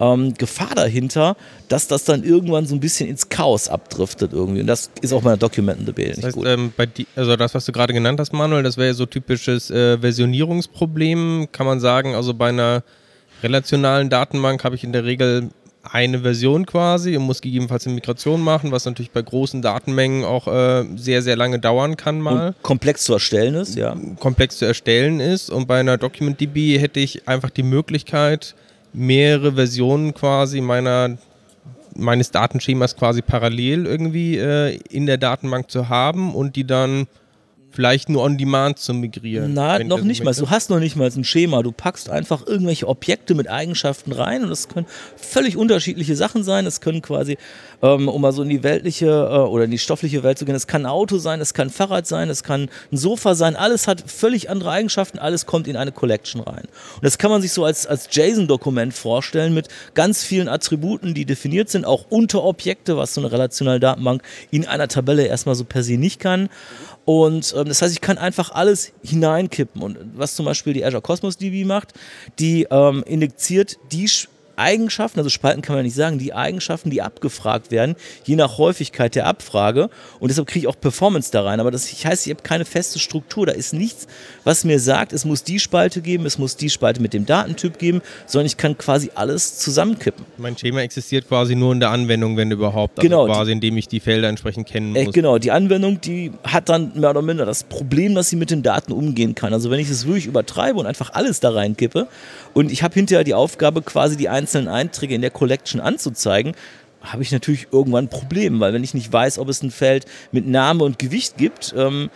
ähm, 0.00 0.34
Gefahr 0.34 0.74
dahinter, 0.74 1.36
dass 1.68 1.86
das 1.86 2.04
dann 2.04 2.24
irgendwann 2.24 2.66
so 2.66 2.74
ein 2.74 2.80
bisschen 2.80 3.08
ins 3.08 3.28
Chaos 3.28 3.68
abdriftet 3.68 4.32
irgendwie. 4.32 4.62
Und 4.62 4.66
das 4.66 4.90
ist 5.02 5.12
auch 5.12 5.22
bei 5.22 5.30
der 5.30 5.36
Document-DB 5.36 6.08
nicht 6.08 6.18
das 6.18 6.36
heißt. 6.36 6.38
Ähm, 6.46 6.72
die, 6.96 7.06
also 7.14 7.36
das, 7.36 7.54
was 7.54 7.66
du 7.66 7.72
gerade 7.72 7.92
genannt 7.92 8.18
hast, 8.18 8.32
Manuel, 8.32 8.62
das 8.62 8.76
wäre 8.76 8.88
ja 8.88 8.94
so 8.94 9.06
typisches 9.06 9.70
äh, 9.70 9.98
Versionierungsproblem, 9.98 11.48
kann 11.52 11.66
man 11.66 11.80
sagen. 11.80 12.14
Also 12.14 12.34
bei 12.34 12.48
einer 12.48 12.82
relationalen 13.42 14.08
Datenbank 14.08 14.64
habe 14.64 14.74
ich 14.74 14.84
in 14.84 14.92
der 14.92 15.04
Regel 15.04 15.50
eine 15.82 16.20
Version 16.20 16.66
quasi 16.66 17.16
und 17.16 17.22
muss 17.22 17.40
gegebenenfalls 17.40 17.86
eine 17.86 17.94
Migration 17.94 18.42
machen, 18.42 18.70
was 18.70 18.84
natürlich 18.84 19.10
bei 19.10 19.22
großen 19.22 19.62
Datenmengen 19.62 20.24
auch 20.24 20.46
äh, 20.46 20.84
sehr, 20.96 21.22
sehr 21.22 21.36
lange 21.36 21.58
dauern 21.58 21.96
kann 21.96 22.20
mal. 22.20 22.48
Und 22.48 22.62
komplex 22.62 23.04
zu 23.04 23.14
erstellen 23.14 23.54
ist, 23.54 23.76
ja. 23.76 23.96
Komplex 24.18 24.58
zu 24.58 24.66
erstellen 24.66 25.20
ist 25.20 25.50
und 25.50 25.66
bei 25.66 25.80
einer 25.80 25.96
DocumentDB 25.96 26.78
hätte 26.78 27.00
ich 27.00 27.26
einfach 27.28 27.50
die 27.50 27.62
Möglichkeit, 27.62 28.54
mehrere 28.92 29.52
Versionen 29.52 30.14
quasi 30.14 30.60
meiner 30.60 31.16
meines 31.96 32.30
Datenschemas 32.30 32.96
quasi 32.96 33.20
parallel 33.20 33.84
irgendwie 33.84 34.36
äh, 34.36 34.78
in 34.90 35.06
der 35.06 35.18
Datenbank 35.18 35.70
zu 35.70 35.88
haben 35.88 36.34
und 36.34 36.56
die 36.56 36.66
dann 36.66 37.08
vielleicht 37.70 38.08
nur 38.08 38.22
on 38.22 38.36
demand 38.36 38.78
zu 38.78 38.92
migrieren. 38.94 39.54
Na, 39.54 39.78
noch 39.78 40.02
nicht 40.02 40.24
mal. 40.24 40.34
Du 40.34 40.50
hast 40.50 40.70
noch 40.70 40.80
nicht 40.80 40.96
mal 40.96 41.10
ein 41.10 41.24
Schema. 41.24 41.62
Du 41.62 41.72
packst 41.72 42.10
einfach 42.10 42.46
irgendwelche 42.46 42.88
Objekte 42.88 43.34
mit 43.34 43.48
Eigenschaften 43.48 44.12
rein 44.12 44.42
und 44.42 44.50
das 44.50 44.68
können 44.68 44.86
völlig 45.16 45.56
unterschiedliche 45.56 46.16
Sachen 46.16 46.42
sein. 46.42 46.66
Es 46.66 46.80
können 46.80 47.02
quasi, 47.02 47.38
ähm, 47.82 48.08
um 48.08 48.20
mal 48.20 48.32
so 48.32 48.42
in 48.42 48.48
die 48.48 48.62
weltliche 48.62 49.06
äh, 49.06 49.48
oder 49.48 49.64
in 49.64 49.70
die 49.70 49.78
stoffliche 49.78 50.22
Welt 50.22 50.38
zu 50.38 50.44
gehen, 50.44 50.54
es 50.54 50.66
kann 50.66 50.82
ein 50.82 50.90
Auto 50.90 51.18
sein, 51.18 51.40
es 51.40 51.54
kann 51.54 51.68
ein 51.68 51.70
Fahrrad 51.70 52.06
sein, 52.06 52.28
es 52.28 52.42
kann 52.42 52.68
ein 52.92 52.96
Sofa 52.96 53.34
sein. 53.34 53.56
Alles 53.56 53.86
hat 53.86 54.02
völlig 54.06 54.50
andere 54.50 54.70
Eigenschaften. 54.70 55.18
Alles 55.18 55.46
kommt 55.46 55.68
in 55.68 55.76
eine 55.76 55.92
Collection 55.92 56.40
rein. 56.40 56.64
Und 56.96 57.04
das 57.04 57.18
kann 57.18 57.30
man 57.30 57.42
sich 57.42 57.52
so 57.52 57.64
als, 57.64 57.86
als 57.86 58.08
JSON-Dokument 58.10 58.94
vorstellen 58.94 59.54
mit 59.54 59.68
ganz 59.94 60.24
vielen 60.24 60.48
Attributen, 60.48 61.14
die 61.14 61.24
definiert 61.24 61.68
sind, 61.70 61.84
auch 61.84 62.06
Unterobjekte, 62.10 62.96
was 62.96 63.14
so 63.14 63.20
eine 63.20 63.30
relationale 63.30 63.80
Datenbank 63.80 64.22
in 64.50 64.66
einer 64.66 64.88
Tabelle 64.88 65.26
erstmal 65.26 65.54
so 65.54 65.64
per 65.64 65.82
se 65.82 65.96
nicht 65.96 66.20
kann. 66.20 66.48
Und 67.10 67.52
ähm, 67.56 67.64
das 67.64 67.82
heißt, 67.82 67.92
ich 67.92 68.00
kann 68.00 68.18
einfach 68.18 68.52
alles 68.52 68.92
hineinkippen. 69.02 69.82
Und 69.82 69.98
was 70.14 70.36
zum 70.36 70.46
Beispiel 70.46 70.74
die 70.74 70.84
Azure 70.84 71.02
Cosmos 71.02 71.36
DB 71.36 71.64
macht, 71.64 71.92
die 72.38 72.68
ähm, 72.70 73.02
injiziert 73.04 73.78
die 73.90 74.06
Eigenschaften, 74.60 75.18
also 75.18 75.30
Spalten 75.30 75.62
kann 75.62 75.74
man 75.74 75.84
nicht 75.84 75.94
sagen, 75.94 76.18
die 76.18 76.34
Eigenschaften, 76.34 76.90
die 76.90 77.00
abgefragt 77.02 77.70
werden, 77.70 77.96
je 78.24 78.36
nach 78.36 78.58
Häufigkeit 78.58 79.14
der 79.14 79.26
Abfrage. 79.26 79.88
Und 80.20 80.28
deshalb 80.28 80.46
kriege 80.46 80.60
ich 80.60 80.66
auch 80.68 80.78
Performance 80.78 81.30
da 81.32 81.42
rein. 81.42 81.60
Aber 81.60 81.70
das 81.70 81.90
heißt, 81.92 82.26
ich 82.26 82.32
habe 82.32 82.42
keine 82.42 82.64
feste 82.64 82.98
Struktur. 82.98 83.46
Da 83.46 83.52
ist 83.52 83.72
nichts, 83.72 84.06
was 84.44 84.64
mir 84.64 84.78
sagt, 84.78 85.12
es 85.12 85.24
muss 85.24 85.42
die 85.42 85.58
Spalte 85.58 86.02
geben, 86.02 86.26
es 86.26 86.38
muss 86.38 86.56
die 86.56 86.68
Spalte 86.68 87.00
mit 87.00 87.14
dem 87.14 87.24
Datentyp 87.24 87.78
geben, 87.78 88.02
sondern 88.26 88.46
ich 88.46 88.56
kann 88.56 88.76
quasi 88.76 89.10
alles 89.14 89.58
zusammenkippen. 89.58 90.24
Mein 90.36 90.56
Schema 90.56 90.80
existiert 90.80 91.26
quasi 91.26 91.54
nur 91.54 91.72
in 91.72 91.80
der 91.80 91.90
Anwendung, 91.90 92.36
wenn 92.36 92.50
überhaupt. 92.50 92.98
Also 92.98 93.08
genau. 93.08 93.26
Quasi, 93.26 93.52
indem 93.52 93.76
ich 93.78 93.88
die 93.88 94.00
Felder 94.00 94.28
entsprechend 94.28 94.68
kennen 94.68 94.94
äh, 94.94 95.04
muss. 95.04 95.14
Äh, 95.14 95.18
genau, 95.18 95.38
die 95.38 95.50
Anwendung, 95.50 96.00
die 96.00 96.32
hat 96.44 96.68
dann 96.68 96.92
mehr 96.94 97.10
oder 97.10 97.22
minder 97.22 97.46
das 97.46 97.64
Problem, 97.64 98.14
dass 98.14 98.28
sie 98.28 98.36
mit 98.36 98.50
den 98.50 98.62
Daten 98.62 98.92
umgehen 98.92 99.34
kann. 99.34 99.54
Also 99.54 99.70
wenn 99.70 99.80
ich 99.80 99.88
es 99.88 100.06
wirklich 100.06 100.26
übertreibe 100.26 100.78
und 100.78 100.86
einfach 100.86 101.14
alles 101.14 101.40
da 101.40 101.50
reinkippe 101.50 102.08
und 102.52 102.70
ich 102.70 102.82
habe 102.82 102.94
hinterher 102.94 103.24
die 103.24 103.34
Aufgabe, 103.34 103.80
quasi 103.82 104.16
die 104.16 104.28
einzelnen 104.28 104.49
einzelnen 104.50 104.68
Einträge 104.68 105.14
in 105.14 105.20
der 105.20 105.30
Collection 105.30 105.80
anzuzeigen, 105.80 106.54
habe 107.02 107.22
ich 107.22 107.30
natürlich 107.30 107.68
irgendwann 107.70 108.06
ein 108.06 108.10
Problem, 108.10 108.58
weil 108.60 108.72
wenn 108.72 108.84
ich 108.84 108.94
nicht 108.94 109.12
weiß, 109.12 109.38
ob 109.38 109.48
es 109.48 109.62
ein 109.62 109.70
Feld 109.70 110.06
mit 110.32 110.46
Name 110.46 110.84
und 110.84 110.98
Gewicht 110.98 111.36
gibt, 111.38 111.72
ähm, 111.76 112.10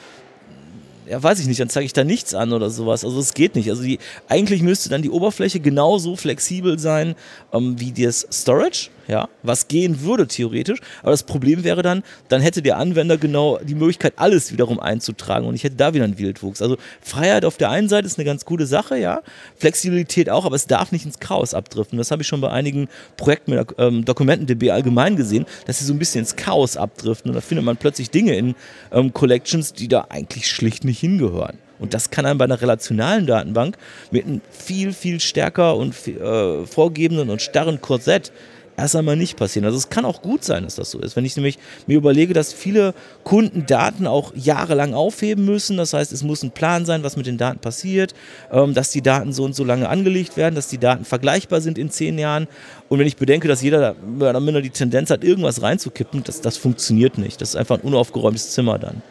ja, 1.09 1.23
weiß 1.23 1.39
ich 1.39 1.47
nicht, 1.47 1.61
dann 1.61 1.69
zeige 1.69 1.87
ich 1.87 1.93
da 1.93 2.03
nichts 2.03 2.35
an 2.35 2.53
oder 2.53 2.71
sowas. 2.71 3.05
Also 3.05 3.21
es 3.21 3.35
geht 3.35 3.55
nicht. 3.55 3.71
Also 3.71 3.83
die, 3.83 3.99
eigentlich 4.29 4.63
müsste 4.63 4.89
dann 4.89 5.03
die 5.03 5.11
Oberfläche 5.11 5.61
genauso 5.61 6.17
flexibel 6.17 6.79
sein 6.79 7.15
ähm, 7.53 7.79
wie 7.79 7.93
das 7.93 8.27
Storage 8.33 8.89
ja, 9.09 9.29
was 9.43 9.69
gehen 9.69 10.03
würde 10.03 10.27
theoretisch. 10.27 10.81
Aber 11.03 11.11
das 11.11 11.23
Problem 11.23 11.65
wäre 11.65 11.83
dann, 11.83 12.03
dann 12.29 12.41
hätte 12.41 12.63
der 12.63 12.79
Anwender 12.79 13.17
genau 13.17 13.59
die 13.59 13.75
Möglichkeit, 13.75 14.15
alles 14.17 14.53
wiederum 14.53 14.81
einzutragen 14.81 15.47
und 15.47 15.55
ich 15.55 15.65
hätte 15.65 15.77
da 15.77 15.95
wieder 15.95 16.05
einen 16.05 16.19
Wildwuchs. 16.19 16.63
Also 16.63 16.77
Freiheit 17.01 17.45
auf 17.45 17.57
der 17.57 17.71
einen 17.71 17.89
Seite 17.89 18.07
ist 18.07 18.19
eine 18.19 18.25
ganz 18.25 18.45
gute 18.45 18.67
Sache, 18.67 18.99
ja, 18.99 19.23
Flexibilität 19.57 20.31
auch, 20.31 20.45
aber 20.45 20.57
es 20.57 20.67
darf 20.67 20.93
nicht 20.93 21.05
ins 21.05 21.21
Chaos 21.21 21.55
abdriften. 21.55 21.99
Das 21.99 22.11
habe 22.11 22.23
ich 22.23 22.29
schon 22.29 22.41
bei 22.41 22.51
einigen 22.51 22.89
Projekten 23.17 23.55
mit 23.55 23.75
ähm, 23.79 24.05
DokumentenDB 24.05 24.71
allgemein 24.71 25.17
gesehen, 25.17 25.47
dass 25.67 25.79
sie 25.79 25.85
so 25.85 25.93
ein 25.93 25.99
bisschen 25.99 26.21
ins 26.21 26.37
Chaos 26.37 26.77
abdriften 26.77 27.31
und 27.31 27.35
da 27.35 27.41
findet 27.41 27.65
man 27.65 27.77
plötzlich 27.77 28.11
Dinge 28.11 28.37
in 28.37 28.55
ähm, 28.93 29.13
Collections, 29.13 29.73
die 29.73 29.89
da 29.89 30.07
eigentlich 30.09 30.49
schlicht 30.49 30.85
nicht 30.85 31.01
hingehören. 31.01 31.59
Und 31.79 31.93
das 31.93 32.11
kann 32.11 32.25
einem 32.25 32.39
bei 32.39 32.45
einer 32.45 32.61
relationalen 32.61 33.27
Datenbank 33.27 33.77
mit 34.11 34.25
einem 34.25 34.41
viel, 34.51 34.93
viel 34.93 35.21
stärker 35.21 35.77
und 35.77 35.95
äh, 36.07 36.67
vorgebenden 36.67 37.31
und 37.31 37.43
starren 37.43 37.81
Korsett 37.81 38.33
erst 38.77 38.97
einmal 38.97 39.17
nicht 39.17 39.37
passieren. 39.37 39.65
Also 39.65 39.79
es 39.79 39.89
kann 39.89 40.05
auch 40.05 40.23
gut 40.23 40.45
sein, 40.45 40.65
dass 40.65 40.75
das 40.75 40.91
so 40.91 40.99
ist. 40.99 41.17
Wenn 41.17 41.25
ich 41.25 41.37
nämlich 41.37 41.59
mir 41.87 41.97
überlege, 41.97 42.35
dass 42.35 42.53
viele 42.53 42.95
Kunden 43.23 43.67
Daten 43.67 44.07
auch 44.07 44.33
jahrelang 44.35 44.95
aufheben 44.95 45.45
müssen, 45.45 45.77
das 45.77 45.93
heißt, 45.93 46.13
es 46.13 46.23
muss 46.23 46.43
ein 46.43 46.51
Plan 46.51 46.85
sein, 46.85 47.03
was 47.03 47.17
mit 47.17 47.27
den 47.27 47.39
Daten 47.39 47.59
passiert, 47.61 48.15
ähm, 48.51 48.75
dass 48.75 48.91
die 48.91 49.03
Daten 49.03 49.33
so 49.33 49.45
und 49.45 49.55
so 49.55 49.65
lange 49.65 49.89
angelegt 49.89 50.37
werden, 50.37 50.55
dass 50.55 50.69
die 50.69 50.79
Daten 50.79 51.05
vergleichbar 51.05 51.61
sind 51.61 51.79
in 51.79 51.91
zehn 51.91 52.19
Jahren. 52.19 52.49
Und 52.89 52.99
wenn 52.99 53.07
ich 53.07 53.17
bedenke, 53.17 53.49
dass 53.49 53.63
jeder 53.63 53.95
da 54.19 54.41
minder 54.41 54.63
die 54.63 54.71
Tendenz 54.71 55.11
hat, 55.11 55.25
irgendwas 55.25 55.63
reinzukippen, 55.63 56.25
das, 56.25 56.41
das 56.41 56.57
funktioniert 56.57 57.19
nicht. 57.19 57.41
Das 57.41 57.51
ist 57.51 57.57
einfach 57.57 57.79
ein 57.79 57.83
unaufgeräumtes 57.83 58.51
Zimmer 58.51 58.79
dann. 58.79 59.03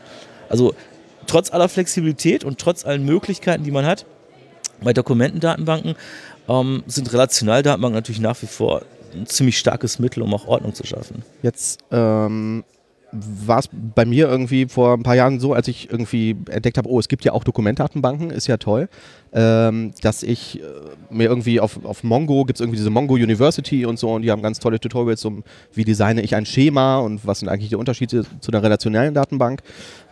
Also 0.49 0.75
trotz 1.25 1.51
aller 1.51 1.69
Flexibilität 1.69 2.43
und 2.43 2.59
trotz 2.59 2.85
allen 2.85 3.05
Möglichkeiten, 3.05 3.63
die 3.63 3.71
man 3.71 3.85
hat, 3.85 4.05
bei 4.81 4.93
Dokumentendatenbanken 4.93 5.95
ähm, 6.49 6.83
sind 6.87 7.11
Relationaldatenbanken 7.13 7.95
natürlich 7.95 8.21
nach 8.21 8.41
wie 8.41 8.47
vor 8.47 8.83
ein 9.13 9.25
ziemlich 9.25 9.57
starkes 9.57 9.99
Mittel, 9.99 10.23
um 10.23 10.33
auch 10.33 10.47
Ordnung 10.47 10.73
zu 10.73 10.85
schaffen. 10.85 11.23
Jetzt 11.41 11.79
ähm, 11.91 12.63
war 13.13 13.59
es 13.59 13.69
bei 13.71 14.05
mir 14.05 14.27
irgendwie 14.27 14.65
vor 14.65 14.93
ein 14.93 15.03
paar 15.03 15.15
Jahren 15.15 15.39
so, 15.39 15.53
als 15.53 15.67
ich 15.67 15.91
irgendwie 15.91 16.35
entdeckt 16.49 16.77
habe, 16.77 16.89
oh, 16.89 16.99
es 16.99 17.07
gibt 17.07 17.23
ja 17.23 17.31
auch 17.33 17.43
Dokumentdatenbanken, 17.43 18.31
ist 18.31 18.47
ja 18.47 18.57
toll, 18.57 18.89
ähm, 19.33 19.93
dass 20.01 20.23
ich 20.23 20.61
äh, 20.61 20.63
mir 21.09 21.25
irgendwie 21.25 21.59
auf, 21.59 21.83
auf 21.85 22.03
Mongo 22.03 22.43
gibt 22.45 22.57
es 22.57 22.61
irgendwie 22.61 22.77
diese 22.77 22.89
Mongo 22.89 23.13
University 23.13 23.85
und 23.85 23.99
so 23.99 24.11
und 24.13 24.23
die 24.23 24.31
haben 24.31 24.41
ganz 24.41 24.59
tolle 24.59 24.79
Tutorials 24.79 25.23
um, 25.25 25.43
wie 25.73 25.83
designe 25.83 26.21
ich 26.21 26.35
ein 26.35 26.45
Schema 26.45 26.97
und 26.97 27.25
was 27.25 27.39
sind 27.39 27.49
eigentlich 27.49 27.69
die 27.69 27.75
Unterschiede 27.75 28.25
zu 28.39 28.51
einer 28.51 28.63
relationellen 28.63 29.13
Datenbank 29.13 29.61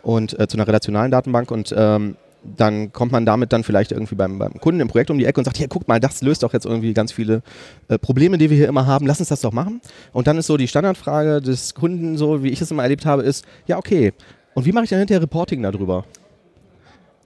und 0.03 0.39
äh, 0.39 0.47
zu 0.47 0.57
einer 0.57 0.67
relationalen 0.67 1.11
Datenbank 1.11 1.49
und 1.49 1.73
ähm, 1.75 2.17
dann 2.43 2.91
kommt 2.91 3.11
man 3.11 3.25
damit 3.25 3.53
dann 3.53 3.63
vielleicht 3.63 3.91
irgendwie 3.91 4.15
beim, 4.15 4.39
beim, 4.39 4.53
Kunden 4.59 4.79
im 4.79 4.87
Projekt 4.87 5.11
um 5.11 5.17
die 5.17 5.25
Ecke 5.25 5.39
und 5.39 5.45
sagt, 5.45 5.59
ja, 5.59 5.67
guck 5.69 5.87
mal, 5.87 5.99
das 5.99 6.21
löst 6.21 6.43
doch 6.43 6.53
jetzt 6.53 6.65
irgendwie 6.65 6.93
ganz 6.93 7.11
viele 7.11 7.43
äh, 7.87 7.99
Probleme, 7.99 8.37
die 8.37 8.49
wir 8.49 8.57
hier 8.57 8.67
immer 8.67 8.87
haben, 8.87 9.05
lass 9.05 9.19
uns 9.19 9.29
das 9.29 9.41
doch 9.41 9.51
machen. 9.51 9.81
Und 10.11 10.27
dann 10.27 10.37
ist 10.37 10.47
so 10.47 10.57
die 10.57 10.67
Standardfrage 10.67 11.41
des 11.41 11.75
Kunden, 11.75 12.17
so 12.17 12.43
wie 12.43 12.49
ich 12.49 12.61
es 12.61 12.71
immer 12.71 12.83
erlebt 12.83 13.05
habe, 13.05 13.21
ist, 13.23 13.45
ja, 13.67 13.77
okay, 13.77 14.13
und 14.53 14.65
wie 14.65 14.71
mache 14.71 14.85
ich 14.85 14.89
dann 14.89 14.99
hinterher 14.99 15.21
Reporting 15.21 15.61
darüber? 15.61 16.05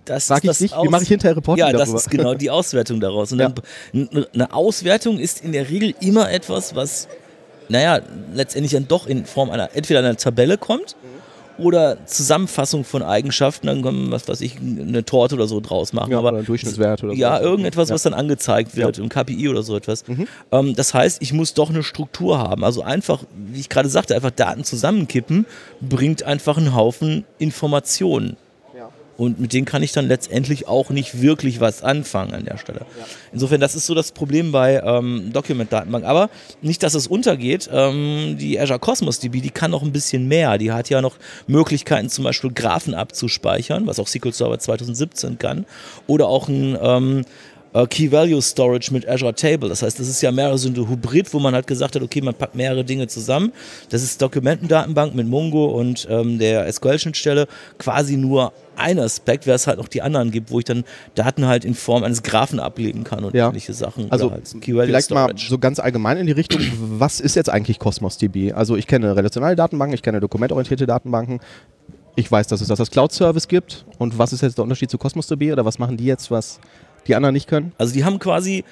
Das 0.04 0.28
Frag 0.28 0.44
ich 0.44 0.58
dich, 0.58 0.72
wie 0.72 0.90
mache 0.90 1.04
ich 1.04 1.10
hinterher 1.10 1.36
Reporting 1.36 1.66
ja, 1.66 1.72
darüber? 1.72 1.88
Ja, 1.88 1.94
das 1.94 2.04
ist 2.04 2.12
genau 2.12 2.36
die 2.36 2.50
Auswertung 2.50 3.00
daraus. 3.00 3.32
Und 3.32 3.40
ja. 3.40 3.52
dann, 3.94 4.28
eine 4.34 4.54
Auswertung 4.54 5.18
ist 5.18 5.44
in 5.44 5.52
der 5.52 5.70
Regel 5.70 5.96
immer 6.00 6.32
etwas, 6.32 6.76
was, 6.76 7.08
naja, 7.70 8.02
letztendlich 8.34 8.74
dann 8.74 8.88
doch 8.88 9.08
in 9.08 9.26
Form 9.26 9.50
einer, 9.50 9.70
entweder 9.74 10.00
einer 10.00 10.16
Tabelle 10.16 10.58
kommt, 10.60 10.96
oder 11.58 12.06
Zusammenfassung 12.06 12.84
von 12.84 13.02
Eigenschaften, 13.04 13.68
dann 13.68 13.82
kann 13.82 13.96
man, 13.96 14.12
was 14.12 14.28
weiß 14.28 14.42
ich, 14.42 14.58
eine 14.58 15.06
Torte 15.06 15.36
oder 15.36 15.48
so 15.48 15.60
draus 15.60 15.94
machen. 15.94 16.12
Ja, 16.12 16.20
aber 16.20 16.30
oder 16.30 16.44
Durchschnittswert 16.44 17.04
oder 17.04 17.14
so. 17.14 17.20
Ja, 17.20 17.40
irgendetwas, 17.40 17.90
Ja. 17.90 17.96
was 17.96 18.04
dann 18.04 18.14
angezeigt 18.14 18.76
wird, 18.76 18.98
im 18.98 19.10
KPI 19.10 19.50
oder 19.50 19.64
so 19.64 19.76
etwas. 19.76 20.04
Ähm, 20.52 20.76
das 20.76 20.94
heißt, 20.94 21.22
ich 21.22 21.34
muss 21.34 21.54
doch 21.54 21.70
eine 21.70 21.84
Struktur 21.84 22.38
haben. 22.40 22.64
Also 22.64 22.82
einfach, 22.84 23.24
wie 23.36 23.60
ich 23.60 23.70
gerade 23.70 23.90
sagte, 23.90 24.16
einfach 24.16 24.32
Daten 24.32 24.64
zusammenkippen, 24.64 25.46
bringt 25.82 26.24
einfach 26.24 26.58
einen 26.58 26.76
Haufen 26.76 27.26
Informationen. 27.40 28.38
Und 29.18 29.40
mit 29.40 29.54
denen 29.54 29.66
kann 29.66 29.82
ich 29.84 29.92
dann 29.94 30.08
letztendlich 30.08 30.68
auch 30.68 30.90
nicht 30.90 31.22
wirklich 31.22 31.60
was 31.60 31.84
anfangen 31.84 32.34
an 32.34 32.46
der 32.46 32.58
Stelle. 32.58 32.82
Insofern, 33.32 33.62
das 33.62 33.76
ist 33.76 33.86
so 33.86 33.96
das 33.96 34.12
Problem 34.12 34.52
bei 34.52 34.82
ähm, 34.84 35.32
Document-Datenbank. 35.32 36.06
Aber 36.06 36.30
nicht, 36.62 36.84
dass 36.84 36.96
es 36.96 37.08
untergeht. 37.08 37.70
Ähm, 37.72 38.38
die 38.40 38.60
Azure 38.60 38.80
Cosmos 38.80 39.20
DB, 39.20 39.42
die 39.42 39.52
kann 39.52 39.72
noch 39.72 39.84
ein 39.84 39.92
bisschen 39.92 40.28
mehr. 40.28 40.58
Die 40.58 40.72
hat 40.72 40.90
ja 40.90 41.02
noch 41.02 41.16
Möglichkeiten, 41.48 42.10
zum 42.10 42.24
Beispiel 42.26 42.52
Graphen 42.52 42.94
abzuspeichern, 42.94 43.88
was 43.88 44.00
auch 44.00 44.08
SQL 44.08 44.34
Server 44.34 44.60
2017 44.60 45.40
kann. 45.40 45.66
Oder 46.08 46.28
auch 46.28 46.50
ein 46.50 46.78
ähm, 46.82 47.26
äh, 47.76 47.86
Key 47.88 48.12
Value 48.12 48.42
Storage 48.42 48.92
mit 48.94 49.08
Azure 49.08 49.36
Table. 49.36 49.70
Das 49.70 49.82
heißt, 49.84 50.00
das 50.00 50.08
ist 50.08 50.22
ja 50.22 50.32
mehr 50.32 50.58
so 50.58 50.70
ein 50.70 50.76
Hybrid, 50.76 51.34
wo 51.34 51.40
man 51.40 51.54
halt 51.54 51.68
gesagt 51.68 51.96
hat, 51.96 52.02
okay, 52.02 52.22
man 52.22 52.34
packt 52.34 52.56
mehrere 52.56 52.84
Dinge 52.84 53.08
zusammen. 53.08 53.52
Das 53.90 54.02
ist 54.02 54.22
Dokumentendatenbank 54.22 55.14
mit 55.14 55.28
Mongo 55.28 55.66
und 55.66 56.08
ähm, 56.10 56.40
der 56.40 56.72
SQL-Schnittstelle 56.72 57.48
quasi 57.78 58.16
nur 58.18 58.54
ein 58.78 59.00
Aspekt, 59.00 59.46
wer 59.48 59.56
es 59.56 59.68
halt 59.68 59.78
noch 59.78 59.88
die 59.88 60.02
anderen 60.02 60.32
gibt, 60.32 60.52
wo 60.52 60.60
ich 60.60 60.66
dann 60.66 60.84
Daten 61.16 61.46
halt 61.46 61.64
in 61.66 61.76
Form 61.76 62.04
eines 62.04 62.24
Graphen 62.24 62.60
ablegen 62.60 63.04
kann 63.04 63.24
und 63.24 63.34
Ja. 63.34 63.48
ähnliche 63.50 63.74
Sachen. 63.74 64.12
Also 64.12 64.32
halt 64.32 64.44
vielleicht 64.62 65.12
mal 65.12 65.26
Storage. 65.26 65.48
so 65.50 65.58
ganz 65.60 65.80
allgemein 65.80 66.18
in 66.18 66.26
die 66.26 66.34
Richtung, 66.34 66.60
was 66.80 67.20
ist 67.20 67.36
jetzt 67.36 67.50
eigentlich 67.50 67.80
Cosmos 67.80 68.18
DB? 68.18 68.52
Also 68.52 68.76
ich 68.76 68.88
kenne 68.88 69.16
relationale 69.16 69.56
Datenbanken, 69.56 69.94
ich 69.96 70.02
kenne 70.02 70.20
dokumentorientierte 70.20 70.86
Datenbanken. 70.86 71.40
Ich 72.18 72.32
weiß, 72.32 72.48
dass 72.48 72.62
es 72.62 72.68
das 72.70 72.80
als 72.80 72.92
Cloud-Service 72.92 73.48
gibt. 73.48 73.86
Und 73.98 74.18
was 74.18 74.32
ist 74.32 74.42
jetzt 74.42 74.58
der 74.58 74.64
Unterschied 74.64 74.90
zu 74.90 74.98
Cosmos 74.98 75.28
DB 75.28 75.52
oder 75.52 75.66
was 75.66 75.80
machen 75.80 75.98
die 75.98 76.06
jetzt, 76.06 76.32
was 76.32 76.60
die 77.08 77.16
anderen 77.16 77.34
nicht 77.34 77.48
können? 77.48 77.72
Also 77.78 77.94
die 77.94 78.04
haben 78.06 78.20
quasi, 78.20 78.64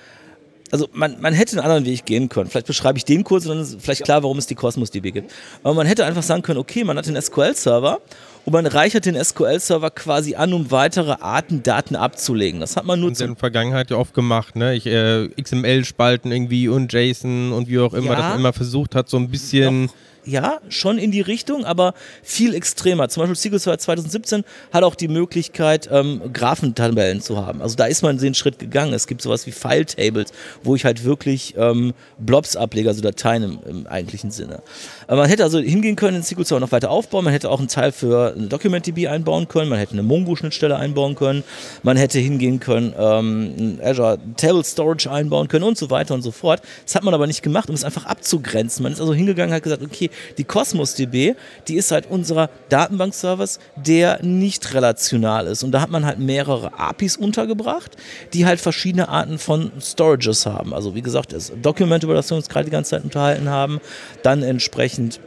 also 0.72 0.88
man, 0.94 1.20
man 1.22 1.34
hätte 1.34 1.58
einen 1.58 1.66
anderen 1.66 1.86
Weg 1.86 2.06
gehen 2.06 2.30
können. 2.30 2.50
Vielleicht 2.50 2.68
beschreibe 2.68 2.98
ich 2.98 3.06
den 3.06 3.24
kurz 3.24 3.46
und 3.46 3.52
dann 3.56 3.62
ist 3.62 3.78
vielleicht 3.80 4.04
klar, 4.04 4.24
warum 4.24 4.38
es 4.38 4.48
die 4.48 4.56
Cosmos 4.56 4.92
DB 4.92 5.12
gibt. 5.12 5.32
Aber 5.63 5.74
man 5.74 5.86
hätte 5.86 6.06
einfach 6.06 6.24
sagen 6.24 6.42
können, 6.42 6.60
okay, 6.60 6.84
man 6.84 6.98
hat 6.98 7.06
den 7.06 7.20
SQL-Server 7.22 8.00
und 8.46 8.54
man 8.54 8.66
reichert 8.66 9.06
den 9.06 9.16
SQL-Server 9.24 9.92
quasi 9.92 10.36
an, 10.36 10.52
um 10.52 10.70
weitere 10.72 11.12
Arten 11.22 11.63
Daten 11.63 11.96
abzulegen. 11.96 12.60
Das 12.60 12.75
hat 12.75 12.86
man 12.86 13.00
nur 13.00 13.10
in 13.10 13.16
der 13.16 13.36
Vergangenheit 13.36 13.90
ja 13.92 13.98
oft 13.98 14.13
gemacht, 14.13 14.56
ne? 14.56 14.74
Ich, 14.75 14.86
äh, 14.86 15.30
XML-Spalten 15.42 16.32
irgendwie 16.32 16.68
und 16.68 16.92
JSON 16.92 17.54
und 17.54 17.68
wie 17.68 17.80
auch 17.80 17.94
immer, 17.94 18.08
Ja. 18.12 18.16
dass 18.16 18.30
man 18.32 18.40
immer 18.40 18.54
versucht 18.54 18.96
hat, 18.96 19.10
so 19.10 19.18
ein 19.18 19.30
bisschen. 19.30 19.90
Ja, 20.25 20.60
schon 20.70 20.98
in 20.98 21.12
die 21.12 21.20
Richtung, 21.20 21.65
aber 21.65 21.94
viel 22.22 22.56
extremer. 22.56 23.10
Zum 23.10 23.22
Beispiel 23.22 23.36
SQL 23.36 23.60
Server 23.60 23.77
2017 23.77 24.44
hat 24.72 24.84
auch 24.84 24.96
die 24.96 25.10
Möglichkeit, 25.10 25.89
ähm, 25.92 26.22
Graphentabellen 26.32 27.20
zu 27.20 27.46
haben. 27.46 27.62
Also 27.62 27.75
da 27.75 27.86
ist 27.86 28.03
man 28.03 28.18
den 28.18 28.34
Schritt 28.34 28.58
gegangen. 28.58 28.94
Es 28.94 29.08
gibt 29.08 29.22
sowas 29.22 29.46
wie 29.48 29.51
File-Tables, 29.51 30.32
wo 30.63 30.75
ich 30.75 30.86
halt 30.86 31.03
wirklich 31.03 31.56
ähm, 31.58 31.94
Blobs 32.20 32.56
ablege, 32.56 32.88
also 32.88 33.01
Dateien 33.01 33.44
im, 33.44 33.60
im 33.68 33.88
eigentlichen 33.88 34.32
Sinne. 34.32 34.62
Aber 35.08 35.22
man 35.22 35.30
hätte 35.30 35.44
also 35.44 35.60
hingehen 35.60 35.98
können, 35.98 36.13
den 36.15 36.24
SQL 36.24 36.46
Server 36.46 36.62
noch 36.62 36.72
weiter 36.72 36.89
aufbauen. 36.89 37.25
Man 37.25 37.34
hätte 37.34 37.50
auch 37.50 37.60
einen 37.60 37.68
Teil 37.68 37.92
für 37.92 38.34
eine 38.34 38.48
DocumentDB 38.48 39.08
einbauen 39.10 39.50
können. 39.50 39.70
Man 39.70 39.80
hätte 39.80 39.94
eine 39.94 40.03
Mongo-Schnittstelle 40.03 40.77
einbauen 40.77 41.15
können. 41.15 41.44
Man 41.84 41.98
hätte 41.98 42.20
hingehen 42.20 42.62
können, 42.62 42.94
ähm, 42.98 43.80
Azure 43.84 44.20
Table 44.38 44.63
Storage 44.63 45.12
einbauen 45.12 45.50
können 45.50 45.65
und 45.65 45.77
so 45.77 45.89
weiter 45.89 46.13
und 46.13 46.22
so 46.22 46.32
fort. 46.32 46.62
Das 46.86 46.96
hat 46.96 47.03
man 47.03 47.13
aber 47.13 47.27
nicht 47.27 47.44
gemacht, 47.44 47.68
um 47.68 47.75
es 47.75 47.84
einfach 47.84 48.06
abzugrenzen. 48.06 48.84
Man 48.84 48.94
ist 48.94 49.01
also 49.01 49.13
hingegangen 49.13 49.51
und 49.51 49.56
hat 49.56 49.63
gesagt, 49.63 49.84
okay, 49.84 50.10
die 50.38 50.43
Cosmos 50.43 50.96
DB, 50.96 51.36
die 51.67 51.75
ist 51.75 51.91
halt 51.91 52.10
unserer 52.10 52.50
Datenbank-Service, 52.70 53.60
der 53.75 54.24
nicht 54.24 54.74
relational 54.74 55.48
ist. 55.48 55.63
Und 55.63 55.72
da 55.72 55.82
hat 55.82 55.89
man 55.89 56.05
halt 56.05 56.20
mehrere 56.20 56.79
APIs 56.79 57.17
untergebracht, 57.17 57.96
die 58.34 58.46
halt 58.46 58.60
verschiedene 58.60 59.10
Arten 59.10 59.38
von 59.38 59.72
Storages 59.79 60.46
haben. 60.46 60.74
Also 60.74 60.96
wie 60.96 61.01
gesagt, 61.01 61.34
das 61.34 61.51
Document, 61.62 62.03
über 62.03 62.13
das 62.13 62.29
wir 62.29 62.38
uns 62.38 62.50
gerade 62.50 62.65
die 62.65 62.72
ganze 62.72 62.91
Zeit 62.91 63.03
unterhalten 63.03 63.50
haben, 63.50 63.79
dann 64.24 64.43
entsprechend 64.43 65.20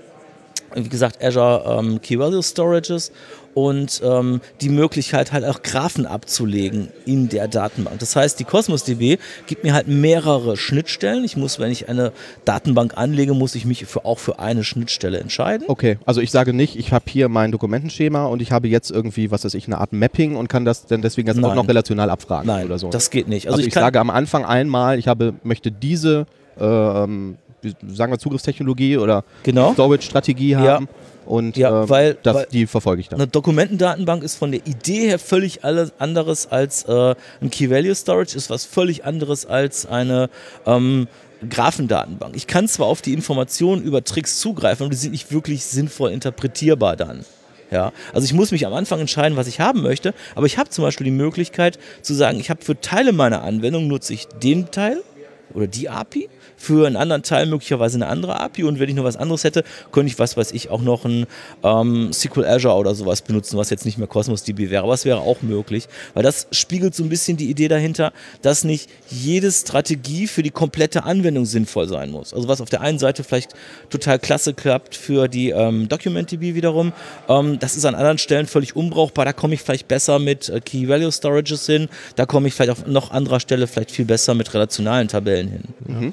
wie 0.74 0.88
gesagt, 0.88 1.22
Azure 1.22 1.78
ähm, 1.78 2.00
Key 2.00 2.18
Value 2.18 2.42
Storages 2.42 3.12
und 3.56 4.02
ähm, 4.04 4.42
die 4.60 4.68
Möglichkeit 4.68 5.32
halt 5.32 5.46
auch 5.46 5.62
Graphen 5.62 6.04
abzulegen 6.04 6.88
in 7.06 7.30
der 7.30 7.48
Datenbank. 7.48 7.98
Das 8.00 8.14
heißt, 8.14 8.38
die 8.38 8.44
Cosmos 8.44 8.84
DB 8.84 9.16
gibt 9.46 9.64
mir 9.64 9.72
halt 9.72 9.88
mehrere 9.88 10.58
Schnittstellen. 10.58 11.24
Ich 11.24 11.38
muss, 11.38 11.58
wenn 11.58 11.72
ich 11.72 11.88
eine 11.88 12.12
Datenbank 12.44 12.98
anlege, 12.98 13.32
muss 13.32 13.54
ich 13.54 13.64
mich 13.64 13.86
für, 13.86 14.04
auch 14.04 14.18
für 14.18 14.40
eine 14.40 14.62
Schnittstelle 14.62 15.18
entscheiden. 15.20 15.64
Okay, 15.68 15.96
also 16.04 16.20
ich 16.20 16.30
sage 16.30 16.52
nicht, 16.52 16.76
ich 16.76 16.92
habe 16.92 17.06
hier 17.08 17.30
mein 17.30 17.50
Dokumentenschema 17.50 18.26
und 18.26 18.42
ich 18.42 18.52
habe 18.52 18.68
jetzt 18.68 18.90
irgendwie, 18.90 19.30
was 19.30 19.46
weiß 19.46 19.54
ich, 19.54 19.66
eine 19.66 19.78
Art 19.78 19.94
Mapping 19.94 20.36
und 20.36 20.48
kann 20.48 20.66
das 20.66 20.84
dann 20.84 21.00
deswegen 21.00 21.26
jetzt 21.26 21.38
auch 21.38 21.48
Nein. 21.48 21.56
noch 21.56 21.66
relational 21.66 22.10
abfragen 22.10 22.46
Nein, 22.46 22.66
oder 22.66 22.78
so. 22.78 22.90
das 22.90 23.08
geht 23.08 23.26
nicht. 23.26 23.46
also, 23.46 23.54
Also, 23.54 23.62
ich, 23.62 23.68
ich, 23.68 23.74
sage 23.74 23.98
am 23.98 24.10
Anfang 24.10 24.44
einmal, 24.44 24.98
ich 24.98 25.08
habe, 25.08 25.32
möchte 25.44 25.72
diese, 25.72 26.26
ähm, 26.60 27.38
sagen 27.88 28.12
wir, 28.12 28.18
Zugriffstechnologie 28.18 28.96
oder 28.98 29.24
Genau. 29.42 29.72
Storage-Strategie 29.72 30.50
Ja. 30.50 30.58
haben 30.60 30.88
und 31.24 31.56
Ja, 31.56 31.82
ähm, 31.82 31.88
weil- 31.88 32.16
das, 32.22 32.34
weil- 32.34 32.46
die 32.52 32.66
verfolge 32.66 33.00
ich 33.00 33.08
dann. 33.08 33.20
Eine 33.20 33.28
Dokumentendatenbank 33.28 34.22
ist 34.22 34.36
von 34.36 34.52
der 34.52 34.60
Idee 34.66 35.08
her 35.08 35.18
völlig 35.18 35.64
alles 35.64 35.92
anderes 35.98 36.46
als 36.50 36.84
äh, 36.84 37.14
ein 37.40 37.50
Key 37.50 37.70
Value 37.70 37.94
Storage, 37.94 38.36
ist 38.36 38.50
was 38.50 38.64
völlig 38.64 39.04
anderes 39.04 39.46
als 39.46 39.86
eine 39.86 40.28
ähm, 40.66 41.08
Graphendatenbank. 41.48 42.34
Ich 42.36 42.46
kann 42.46 42.68
zwar 42.68 42.86
auf 42.86 43.02
die 43.02 43.12
Informationen 43.12 43.82
über 43.82 44.04
Tricks 44.04 44.38
zugreifen, 44.40 44.84
aber 44.84 44.90
die 44.90 44.96
sind 44.96 45.12
nicht 45.12 45.30
wirklich 45.32 45.64
sinnvoll 45.64 46.10
interpretierbar 46.10 46.96
dann. 46.96 47.24
Ja, 47.70 47.92
also 48.12 48.24
ich 48.24 48.32
muss 48.32 48.52
mich 48.52 48.64
am 48.66 48.72
Anfang 48.74 49.00
entscheiden, 49.00 49.36
was 49.36 49.48
ich 49.48 49.58
haben 49.58 49.82
möchte, 49.82 50.14
aber 50.36 50.46
ich 50.46 50.56
habe 50.56 50.70
zum 50.70 50.82
Beispiel 50.84 51.04
die 51.06 51.10
Möglichkeit 51.10 51.78
zu 52.00 52.14
sagen, 52.14 52.38
ich 52.38 52.48
habe 52.48 52.64
für 52.64 52.80
Teile 52.80 53.12
meiner 53.12 53.42
Anwendung 53.42 53.88
nutze 53.88 54.14
ich 54.14 54.26
den 54.28 54.70
Teil 54.70 55.02
oder 55.52 55.66
die 55.66 55.88
API, 55.88 56.28
für 56.56 56.86
einen 56.86 56.96
anderen 56.96 57.22
Teil 57.22 57.46
möglicherweise 57.46 57.96
eine 57.96 58.08
andere 58.08 58.40
API 58.40 58.64
und 58.64 58.80
wenn 58.80 58.88
ich 58.88 58.94
noch 58.94 59.04
was 59.04 59.16
anderes 59.16 59.44
hätte, 59.44 59.64
könnte 59.92 60.12
ich, 60.12 60.18
was 60.18 60.36
weiß 60.36 60.52
ich, 60.52 60.70
auch 60.70 60.80
noch 60.80 61.04
ein 61.04 61.26
ähm, 61.62 62.12
SQL 62.12 62.44
Azure 62.44 62.74
oder 62.74 62.94
sowas 62.94 63.22
benutzen, 63.22 63.58
was 63.58 63.70
jetzt 63.70 63.84
nicht 63.84 63.98
mehr 63.98 64.06
Cosmos 64.06 64.42
DB 64.42 64.70
wäre, 64.70 64.84
aber 64.84 64.94
es 64.94 65.04
wäre 65.04 65.20
auch 65.20 65.42
möglich, 65.42 65.88
weil 66.14 66.22
das 66.22 66.46
spiegelt 66.52 66.94
so 66.94 67.02
ein 67.02 67.08
bisschen 67.08 67.36
die 67.36 67.50
Idee 67.50 67.68
dahinter, 67.68 68.12
dass 68.42 68.64
nicht 68.64 68.88
jede 69.10 69.52
Strategie 69.52 70.26
für 70.26 70.42
die 70.42 70.50
komplette 70.50 71.04
Anwendung 71.04 71.44
sinnvoll 71.44 71.88
sein 71.88 72.10
muss. 72.10 72.32
Also 72.32 72.48
was 72.48 72.60
auf 72.60 72.70
der 72.70 72.80
einen 72.80 72.98
Seite 72.98 73.24
vielleicht 73.24 73.52
total 73.90 74.18
klasse 74.18 74.54
klappt 74.54 74.94
für 74.94 75.28
die 75.28 75.50
ähm, 75.50 75.88
Document 75.88 76.30
DB 76.30 76.54
wiederum, 76.54 76.92
ähm, 77.28 77.58
das 77.58 77.76
ist 77.76 77.84
an 77.84 77.94
anderen 77.94 78.18
Stellen 78.18 78.46
völlig 78.46 78.74
unbrauchbar, 78.76 79.24
da 79.24 79.32
komme 79.32 79.54
ich 79.54 79.62
vielleicht 79.62 79.88
besser 79.88 80.18
mit 80.18 80.48
äh, 80.48 80.60
Key 80.60 80.88
Value 80.88 81.12
Storages 81.12 81.66
hin, 81.66 81.88
da 82.16 82.26
komme 82.26 82.48
ich 82.48 82.54
vielleicht 82.54 82.70
auf 82.70 82.86
noch 82.86 83.10
anderer 83.10 83.40
Stelle 83.40 83.66
vielleicht 83.66 83.90
viel 83.90 84.04
besser 84.04 84.34
mit 84.34 84.52
relationalen 84.54 85.08
Tabellen 85.08 85.48
hin. 85.48 85.62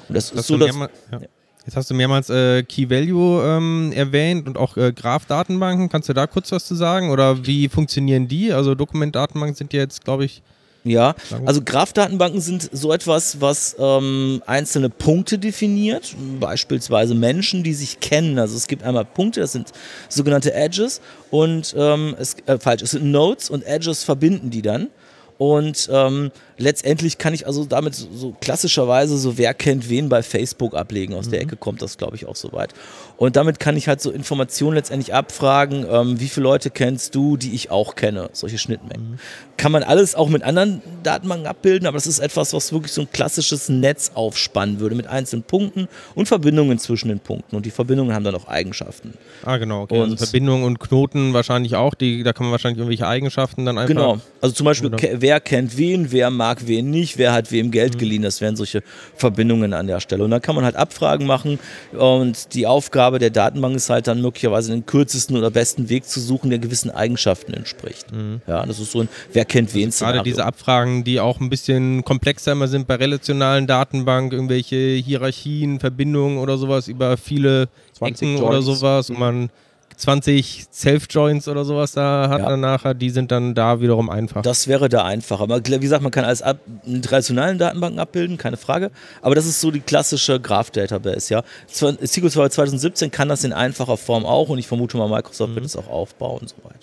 Und 0.08 0.14
das 0.14 0.30
ist 0.30 0.43
Hast 0.44 0.48
so, 0.48 0.56
du 0.58 0.66
dass, 0.66 0.74
mehrmal- 0.74 0.90
ja. 1.12 1.20
Jetzt 1.66 1.76
hast 1.76 1.88
du 1.88 1.94
mehrmals 1.94 2.28
äh, 2.28 2.62
Key 2.62 2.90
Value 2.90 3.42
ähm, 3.42 3.90
erwähnt 3.96 4.46
und 4.46 4.58
auch 4.58 4.76
äh, 4.76 4.92
Graph-Datenbanken. 4.92 5.88
Kannst 5.88 6.10
du 6.10 6.12
da 6.12 6.26
kurz 6.26 6.52
was 6.52 6.66
zu 6.66 6.74
sagen? 6.74 7.10
Oder 7.10 7.46
wie 7.46 7.70
funktionieren 7.70 8.28
die? 8.28 8.52
Also 8.52 8.74
Dokument-Datenbanken 8.74 9.56
sind 9.56 9.72
ja 9.72 9.80
jetzt, 9.80 10.04
glaube 10.04 10.26
ich, 10.26 10.42
Ja, 10.84 11.14
also 11.46 11.62
Graph-Datenbanken 11.62 12.42
sind 12.42 12.68
so 12.70 12.92
etwas, 12.92 13.40
was 13.40 13.74
ähm, 13.78 14.42
einzelne 14.46 14.90
Punkte 14.90 15.38
definiert, 15.38 16.14
beispielsweise 16.38 17.14
Menschen, 17.14 17.62
die 17.62 17.72
sich 17.72 18.00
kennen. 18.00 18.38
Also 18.38 18.54
es 18.58 18.66
gibt 18.66 18.82
einmal 18.82 19.06
Punkte, 19.06 19.40
das 19.40 19.52
sind 19.52 19.72
sogenannte 20.10 20.52
Edges 20.52 21.00
und 21.30 21.74
ähm, 21.78 22.14
es, 22.18 22.36
äh, 22.44 22.58
falsch, 22.58 22.82
es 22.82 22.90
sind 22.90 23.10
Nodes 23.10 23.48
und 23.48 23.64
Edges 23.64 24.04
verbinden 24.04 24.50
die 24.50 24.60
dann. 24.60 24.88
Und 25.36 25.88
ähm, 25.92 26.30
letztendlich 26.58 27.18
kann 27.18 27.34
ich 27.34 27.46
also 27.46 27.64
damit 27.64 27.94
so, 27.94 28.08
so 28.14 28.36
klassischerweise 28.40 29.18
so 29.18 29.36
wer 29.36 29.52
kennt 29.54 29.88
wen 29.88 30.08
bei 30.08 30.22
Facebook 30.22 30.74
ablegen. 30.74 31.14
Aus 31.14 31.28
der 31.28 31.40
Ecke 31.40 31.56
kommt 31.56 31.82
das, 31.82 31.98
glaube 31.98 32.16
ich, 32.16 32.26
auch 32.26 32.36
so 32.36 32.52
weit. 32.52 32.72
Und 33.16 33.36
damit 33.36 33.60
kann 33.60 33.76
ich 33.76 33.86
halt 33.86 34.00
so 34.00 34.10
Informationen 34.10 34.74
letztendlich 34.74 35.14
abfragen, 35.14 35.86
ähm, 35.88 36.18
wie 36.18 36.28
viele 36.28 36.44
Leute 36.44 36.70
kennst 36.70 37.14
du, 37.14 37.36
die 37.36 37.54
ich 37.54 37.70
auch 37.70 37.94
kenne, 37.94 38.28
solche 38.32 38.58
Schnittmengen. 38.58 39.20
Kann 39.56 39.70
man 39.70 39.84
alles 39.84 40.16
auch 40.16 40.28
mit 40.28 40.42
anderen 40.42 40.82
Datenbanken 41.04 41.46
abbilden, 41.46 41.86
aber 41.86 41.96
das 41.96 42.08
ist 42.08 42.18
etwas, 42.18 42.52
was 42.52 42.72
wirklich 42.72 42.90
so 42.92 43.02
ein 43.02 43.08
klassisches 43.12 43.68
Netz 43.68 44.10
aufspannen 44.14 44.80
würde 44.80 44.96
mit 44.96 45.06
einzelnen 45.06 45.44
Punkten 45.44 45.86
und 46.16 46.26
Verbindungen 46.26 46.78
zwischen 46.80 47.08
den 47.08 47.20
Punkten. 47.20 47.54
Und 47.54 47.64
die 47.66 47.70
Verbindungen 47.70 48.12
haben 48.12 48.24
dann 48.24 48.34
auch 48.34 48.48
Eigenschaften. 48.48 49.14
ah 49.44 49.58
genau, 49.58 49.82
okay. 49.82 50.00
also 50.00 50.10
Und- 50.12 50.18
Verbindungen 50.18 50.64
und 50.64 50.80
Knoten 50.80 51.32
wahrscheinlich 51.34 51.76
auch. 51.76 51.94
Die, 51.94 52.24
da 52.24 52.32
kann 52.32 52.46
man 52.46 52.50
wahrscheinlich 52.50 52.78
irgendwelche 52.78 53.06
Eigenschaften 53.06 53.64
dann 53.64 53.78
einfach. 53.78 53.94
Genau. 53.94 54.18
Also 54.40 54.56
zum 54.56 54.64
Beispiel, 54.64 54.90
ke- 54.90 55.16
wer 55.20 55.38
kennt 55.38 55.76
wen, 55.76 56.10
wer 56.10 56.30
mag 56.30 56.66
wen 56.66 56.90
nicht, 56.90 57.16
wer 57.16 57.32
hat 57.32 57.52
wem 57.52 57.66
Mhm. 57.66 57.70
Geld 57.70 57.98
geliehen. 57.98 58.22
Das 58.22 58.40
wären 58.40 58.56
solche 58.56 58.82
Verbindungen 59.14 59.72
an 59.72 59.86
der 59.86 60.00
Stelle. 60.00 60.24
Und 60.24 60.32
dann 60.32 60.42
kann 60.42 60.56
man 60.56 60.64
halt 60.64 60.74
Abfragen 60.74 61.26
machen. 61.28 61.60
Und 61.92 62.54
die 62.54 62.66
Aufgabe 62.66 63.03
der 63.18 63.30
Datenbank 63.30 63.76
ist 63.76 63.90
halt 63.90 64.06
dann 64.06 64.20
möglicherweise 64.20 64.72
den 64.72 64.86
kürzesten 64.86 65.36
oder 65.36 65.50
besten 65.50 65.88
Weg 65.88 66.06
zu 66.06 66.20
suchen, 66.20 66.50
der 66.50 66.58
gewissen 66.58 66.90
Eigenschaften 66.90 67.54
entspricht. 67.54 68.06
Ja, 68.46 68.64
das 68.66 68.80
ist 68.80 68.92
so 68.92 69.00
ein 69.00 69.08
Wer 69.32 69.44
kennt 69.44 69.74
wen 69.74 69.90
Mhm. 69.90 69.92
Gerade 69.98 70.22
diese 70.22 70.44
Abfragen, 70.44 71.04
die 71.04 71.20
auch 71.20 71.40
ein 71.40 71.50
bisschen 71.50 72.04
komplexer 72.04 72.52
immer 72.52 72.68
sind 72.68 72.86
bei 72.86 72.96
relationalen 72.96 73.66
Datenbanken, 73.66 74.32
irgendwelche 74.38 74.76
Hierarchien, 74.76 75.80
Verbindungen 75.80 76.38
oder 76.38 76.58
sowas 76.58 76.88
über 76.88 77.16
viele 77.16 77.68
20 77.92 78.28
Ecken 78.28 78.42
oder 78.42 78.58
Joins. 78.58 78.66
sowas 78.66 79.10
und 79.10 79.18
man 79.18 79.50
20 79.96 80.66
Self-Joins 80.72 81.48
oder 81.48 81.64
sowas 81.64 81.92
da 81.92 82.28
hat 82.28 82.40
Ja. 82.40 82.48
dann 82.50 82.60
nachher, 82.60 82.94
die 82.94 83.10
sind 83.10 83.30
dann 83.30 83.54
da 83.54 83.80
wiederum 83.80 84.10
einfach. 84.10 84.42
Das 84.42 84.66
wäre 84.68 84.88
da 84.88 85.04
einfach. 85.04 85.40
Aber 85.40 85.60
wie 85.64 85.78
gesagt, 85.78 86.02
man 86.02 86.12
kann 86.12 86.24
alles 86.24 86.42
ab, 86.42 86.58
in 86.84 87.02
traditionellen 87.02 87.58
Datenbanken 87.58 87.98
abbilden, 88.00 88.36
keine 88.38 88.56
Frage. 88.56 88.90
Aber 89.22 89.34
das 89.34 89.46
ist 89.46 89.60
so 89.60 89.70
die 89.70 89.80
klassische 89.80 90.40
Graph-Database, 90.40 91.32
ja. 91.34 91.42
SQL 91.68 92.30
Server 92.30 92.50
2017 92.50 93.10
kann 93.10 93.28
das 93.28 93.44
in 93.44 93.52
einfacher 93.52 93.96
Form 93.96 94.26
auch 94.26 94.48
und 94.48 94.58
ich 94.58 94.66
vermute 94.66 94.96
mal, 94.96 95.08
Microsoft 95.08 95.54
wird 95.54 95.64
es 95.64 95.76
auch 95.76 95.88
aufbauen 95.88 96.40
und 96.40 96.48
so 96.48 96.56
weiter. 96.64 96.78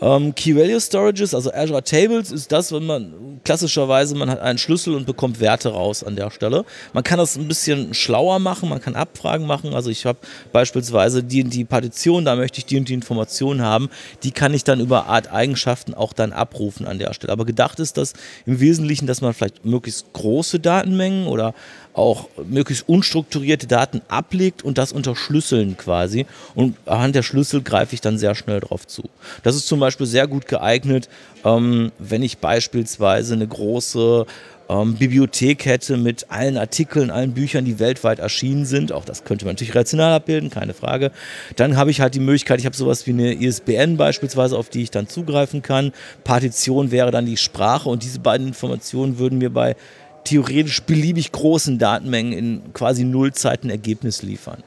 Ähm, 0.00 0.34
Key 0.34 0.54
Value 0.54 0.80
Storages, 0.80 1.34
also 1.34 1.52
Azure 1.52 1.82
Tables, 1.82 2.30
ist 2.30 2.52
das, 2.52 2.70
wenn 2.72 2.84
man 2.84 3.40
klassischerweise, 3.44 4.14
man 4.14 4.28
hat 4.28 4.40
einen 4.40 4.58
Schlüssel 4.58 4.94
und 4.94 5.06
bekommt 5.06 5.40
Werte 5.40 5.70
raus 5.70 6.04
an 6.04 6.16
der 6.16 6.30
Stelle. 6.30 6.64
Man 6.92 7.02
kann 7.02 7.18
das 7.18 7.36
ein 7.36 7.48
bisschen 7.48 7.94
schlauer 7.94 8.38
machen, 8.38 8.68
man 8.68 8.80
kann 8.80 8.94
Abfragen 8.94 9.46
machen. 9.46 9.72
Also 9.72 9.88
ich 9.90 10.04
habe 10.04 10.18
beispielsweise 10.52 11.22
die 11.22 11.42
und 11.42 11.54
die 11.54 11.64
Partition, 11.64 12.24
da 12.24 12.36
möchte 12.36 12.58
ich 12.58 12.66
die 12.66 12.76
und 12.76 12.88
die 12.88 12.94
Informationen 12.94 13.62
haben. 13.62 13.88
Die 14.22 14.32
kann 14.32 14.52
ich 14.52 14.64
dann 14.64 14.80
über 14.80 15.06
Art 15.06 15.32
Eigenschaften 15.32 15.94
auch 15.94 16.12
dann 16.12 16.32
abrufen 16.32 16.86
an 16.86 16.98
der 16.98 17.14
Stelle. 17.14 17.32
Aber 17.32 17.44
gedacht 17.44 17.80
ist 17.80 17.96
das 17.96 18.12
im 18.44 18.60
Wesentlichen, 18.60 19.06
dass 19.06 19.20
man 19.20 19.32
vielleicht 19.32 19.64
möglichst 19.64 20.12
große 20.12 20.60
Datenmengen 20.60 21.26
oder 21.26 21.54
auch 21.96 22.28
möglichst 22.46 22.88
unstrukturierte 22.88 23.66
Daten 23.66 24.02
ablegt 24.08 24.62
und 24.62 24.76
das 24.76 24.92
unterschlüsseln 24.92 25.76
quasi. 25.76 26.26
Und 26.54 26.76
anhand 26.84 27.14
der 27.14 27.22
Schlüssel 27.22 27.62
greife 27.62 27.94
ich 27.94 28.02
dann 28.02 28.18
sehr 28.18 28.34
schnell 28.34 28.60
drauf 28.60 28.86
zu. 28.86 29.04
Das 29.42 29.56
ist 29.56 29.66
zum 29.66 29.80
Beispiel 29.80 30.06
sehr 30.06 30.26
gut 30.26 30.46
geeignet, 30.46 31.08
ähm, 31.44 31.92
wenn 31.98 32.22
ich 32.22 32.38
beispielsweise 32.38 33.34
eine 33.34 33.48
große 33.48 34.26
ähm, 34.68 34.94
Bibliothek 34.96 35.64
hätte 35.64 35.96
mit 35.96 36.26
allen 36.30 36.58
Artikeln, 36.58 37.10
allen 37.10 37.32
Büchern, 37.32 37.64
die 37.64 37.78
weltweit 37.78 38.18
erschienen 38.18 38.66
sind. 38.66 38.92
Auch 38.92 39.06
das 39.06 39.24
könnte 39.24 39.46
man 39.46 39.54
natürlich 39.54 39.74
rational 39.74 40.12
abbilden, 40.12 40.50
keine 40.50 40.74
Frage. 40.74 41.12
Dann 41.56 41.76
habe 41.78 41.90
ich 41.90 42.02
halt 42.02 42.14
die 42.14 42.20
Möglichkeit, 42.20 42.60
ich 42.60 42.66
habe 42.66 42.76
sowas 42.76 43.06
wie 43.06 43.12
eine 43.12 43.32
ISBN 43.34 43.96
beispielsweise, 43.96 44.58
auf 44.58 44.68
die 44.68 44.82
ich 44.82 44.90
dann 44.90 45.08
zugreifen 45.08 45.62
kann. 45.62 45.92
Partition 46.24 46.90
wäre 46.90 47.10
dann 47.10 47.24
die 47.24 47.36
Sprache 47.38 47.88
und 47.88 48.02
diese 48.02 48.20
beiden 48.20 48.48
Informationen 48.48 49.18
würden 49.18 49.38
mir 49.38 49.50
bei 49.50 49.76
theoretisch 50.26 50.82
beliebig 50.82 51.32
großen 51.32 51.78
Datenmengen 51.78 52.32
in 52.32 52.72
quasi 52.72 53.04
Nullzeiten 53.04 53.70
Ergebnis 53.70 54.22
liefern. 54.22 54.62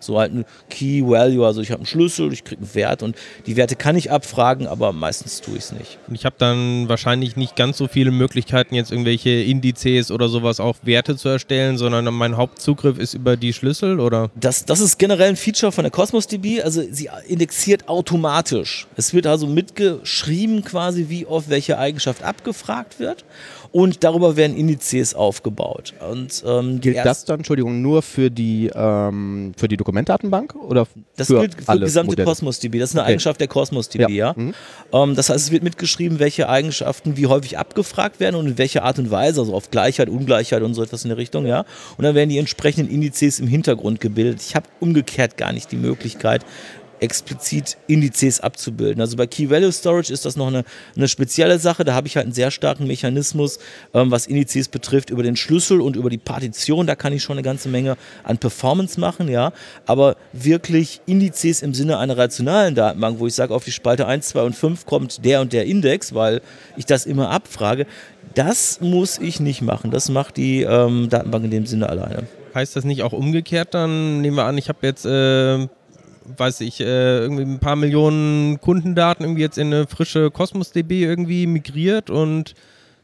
So 0.00 0.18
halt 0.18 0.32
ein 0.34 0.44
Key 0.70 1.02
Value, 1.06 1.46
also 1.46 1.60
ich 1.60 1.70
habe 1.70 1.80
einen 1.80 1.86
Schlüssel, 1.86 2.32
ich 2.32 2.42
kriege 2.42 2.62
einen 2.62 2.74
Wert 2.74 3.02
und 3.02 3.16
die 3.46 3.56
Werte 3.56 3.76
kann 3.76 3.94
ich 3.96 4.10
abfragen, 4.10 4.66
aber 4.66 4.92
meistens 4.92 5.40
tue 5.40 5.56
ich 5.56 5.64
es 5.64 5.72
nicht. 5.72 5.98
Und 6.08 6.14
ich 6.14 6.24
habe 6.24 6.34
dann 6.38 6.88
wahrscheinlich 6.88 7.36
nicht 7.36 7.54
ganz 7.54 7.76
so 7.76 7.86
viele 7.86 8.10
Möglichkeiten, 8.10 8.74
jetzt 8.74 8.90
irgendwelche 8.90 9.30
Indizes 9.30 10.10
oder 10.10 10.28
sowas 10.28 10.58
auf 10.58 10.78
Werte 10.84 11.16
zu 11.16 11.28
erstellen, 11.28 11.78
sondern 11.78 12.12
mein 12.12 12.36
Hauptzugriff 12.36 12.98
ist 12.98 13.14
über 13.14 13.36
die 13.36 13.52
Schlüssel 13.52 14.00
oder? 14.00 14.30
Das, 14.34 14.64
das 14.64 14.80
ist 14.80 14.98
generell 14.98 15.28
ein 15.28 15.36
Feature 15.36 15.70
von 15.70 15.84
der 15.84 15.90
Cosmos 15.90 16.26
DB, 16.26 16.62
also 16.62 16.82
sie 16.90 17.10
indexiert 17.28 17.88
automatisch. 17.88 18.86
Es 18.96 19.14
wird 19.14 19.26
also 19.26 19.46
mitgeschrieben 19.46 20.64
quasi, 20.64 21.06
wie 21.08 21.26
oft 21.26 21.50
welche 21.50 21.78
Eigenschaft 21.78 22.22
abgefragt 22.22 22.98
wird 22.98 23.24
und 23.72 24.04
darüber 24.04 24.36
werden 24.36 24.56
Indizes 24.56 25.14
aufgebaut. 25.14 25.94
Und, 26.10 26.42
ähm, 26.46 26.80
Gilt 26.80 26.98
das 26.98 27.24
dann, 27.24 27.40
Entschuldigung, 27.40 27.80
nur 27.82 28.02
für 28.02 28.30
die, 28.30 28.70
ähm, 28.74 29.52
für 29.56 29.66
die 29.66 29.76
Dokumentdatenbank 29.76 30.54
oder 30.54 30.86
Das 31.16 31.26
für 31.28 31.40
gilt 31.40 31.54
für 31.54 31.72
die 31.72 31.80
gesamte 31.80 32.10
Modelle? 32.12 32.26
Cosmos 32.26 32.60
DB. 32.60 32.78
Das 32.78 32.90
ist 32.90 32.96
eine 32.96 33.02
Okay. 33.02 33.12
Eigenschaft 33.12 33.40
der 33.40 33.48
Cosmos 33.48 33.88
DB, 33.88 34.12
ja. 34.12 34.28
Ja. 34.28 34.34
Mhm. 34.36 34.54
Ähm, 34.92 35.14
das 35.16 35.30
heißt, 35.30 35.46
es 35.46 35.50
wird 35.50 35.62
mitgeschrieben, 35.62 36.18
welche 36.18 36.48
Eigenschaften 36.48 37.16
wie 37.16 37.26
häufig 37.26 37.58
abgefragt 37.58 38.20
werden 38.20 38.36
und 38.36 38.46
in 38.46 38.58
welcher 38.58 38.84
Art 38.84 38.98
und 38.98 39.10
Weise, 39.10 39.40
also 39.40 39.54
auf 39.54 39.70
Gleichheit, 39.70 40.08
Ungleichheit 40.08 40.62
und 40.62 40.74
so 40.74 40.82
etwas 40.82 41.04
in 41.04 41.08
der 41.08 41.16
Richtung, 41.16 41.46
ja. 41.46 41.64
Und 41.96 42.04
dann 42.04 42.14
werden 42.14 42.28
die 42.28 42.38
entsprechenden 42.38 42.92
Indizes 42.92 43.40
im 43.40 43.46
Hintergrund 43.48 44.00
gebildet. 44.00 44.42
Ich 44.42 44.54
habe 44.54 44.66
umgekehrt 44.80 45.36
gar 45.36 45.52
nicht 45.52 45.72
die 45.72 45.76
Möglichkeit, 45.76 46.44
explizit 47.02 47.76
Indizes 47.88 48.40
abzubilden. 48.40 49.00
Also 49.00 49.16
bei 49.16 49.26
Key 49.26 49.50
Value 49.50 49.72
Storage 49.72 50.12
ist 50.12 50.24
das 50.24 50.36
noch 50.36 50.46
eine, 50.46 50.64
eine 50.96 51.08
spezielle 51.08 51.58
Sache. 51.58 51.84
Da 51.84 51.94
habe 51.94 52.06
ich 52.06 52.16
halt 52.16 52.26
einen 52.26 52.34
sehr 52.34 52.50
starken 52.50 52.86
Mechanismus, 52.86 53.58
ähm, 53.92 54.10
was 54.10 54.26
Indizes 54.26 54.68
betrifft, 54.68 55.10
über 55.10 55.22
den 55.22 55.36
Schlüssel 55.36 55.80
und 55.80 55.96
über 55.96 56.08
die 56.08 56.18
Partition. 56.18 56.86
Da 56.86 56.94
kann 56.94 57.12
ich 57.12 57.22
schon 57.22 57.34
eine 57.34 57.42
ganze 57.42 57.68
Menge 57.68 57.96
an 58.24 58.38
Performance 58.38 58.98
machen, 58.98 59.28
ja. 59.28 59.52
Aber 59.86 60.16
wirklich 60.32 61.00
Indizes 61.06 61.62
im 61.62 61.74
Sinne 61.74 61.98
einer 61.98 62.16
rationalen 62.16 62.74
Datenbank, 62.74 63.18
wo 63.18 63.26
ich 63.26 63.34
sage, 63.34 63.54
auf 63.54 63.64
die 63.64 63.72
Spalte 63.72 64.06
1, 64.06 64.28
2 64.28 64.42
und 64.42 64.56
5 64.56 64.86
kommt 64.86 65.24
der 65.24 65.40
und 65.40 65.52
der 65.52 65.66
Index, 65.66 66.14
weil 66.14 66.40
ich 66.76 66.86
das 66.86 67.04
immer 67.04 67.30
abfrage, 67.30 67.86
das 68.34 68.80
muss 68.80 69.18
ich 69.18 69.40
nicht 69.40 69.60
machen. 69.62 69.90
Das 69.90 70.08
macht 70.08 70.36
die 70.36 70.62
ähm, 70.62 71.08
Datenbank 71.10 71.44
in 71.44 71.50
dem 71.50 71.66
Sinne 71.66 71.88
alleine. 71.88 72.26
Heißt 72.54 72.76
das 72.76 72.84
nicht 72.84 73.02
auch 73.02 73.12
umgekehrt 73.12 73.74
dann? 73.74 74.20
Nehmen 74.20 74.36
wir 74.36 74.44
an, 74.44 74.58
ich 74.58 74.68
habe 74.68 74.78
jetzt, 74.82 75.06
äh, 75.06 75.68
weiß 76.36 76.60
ich, 76.62 76.80
äh, 76.80 77.18
irgendwie 77.18 77.42
ein 77.42 77.58
paar 77.58 77.76
Millionen 77.76 78.60
Kundendaten 78.60 79.24
irgendwie 79.24 79.42
jetzt 79.42 79.58
in 79.58 79.68
eine 79.68 79.86
frische 79.86 80.30
Cosmos 80.30 80.72
DB 80.72 81.04
irgendwie 81.04 81.46
migriert 81.46 82.10
und 82.10 82.54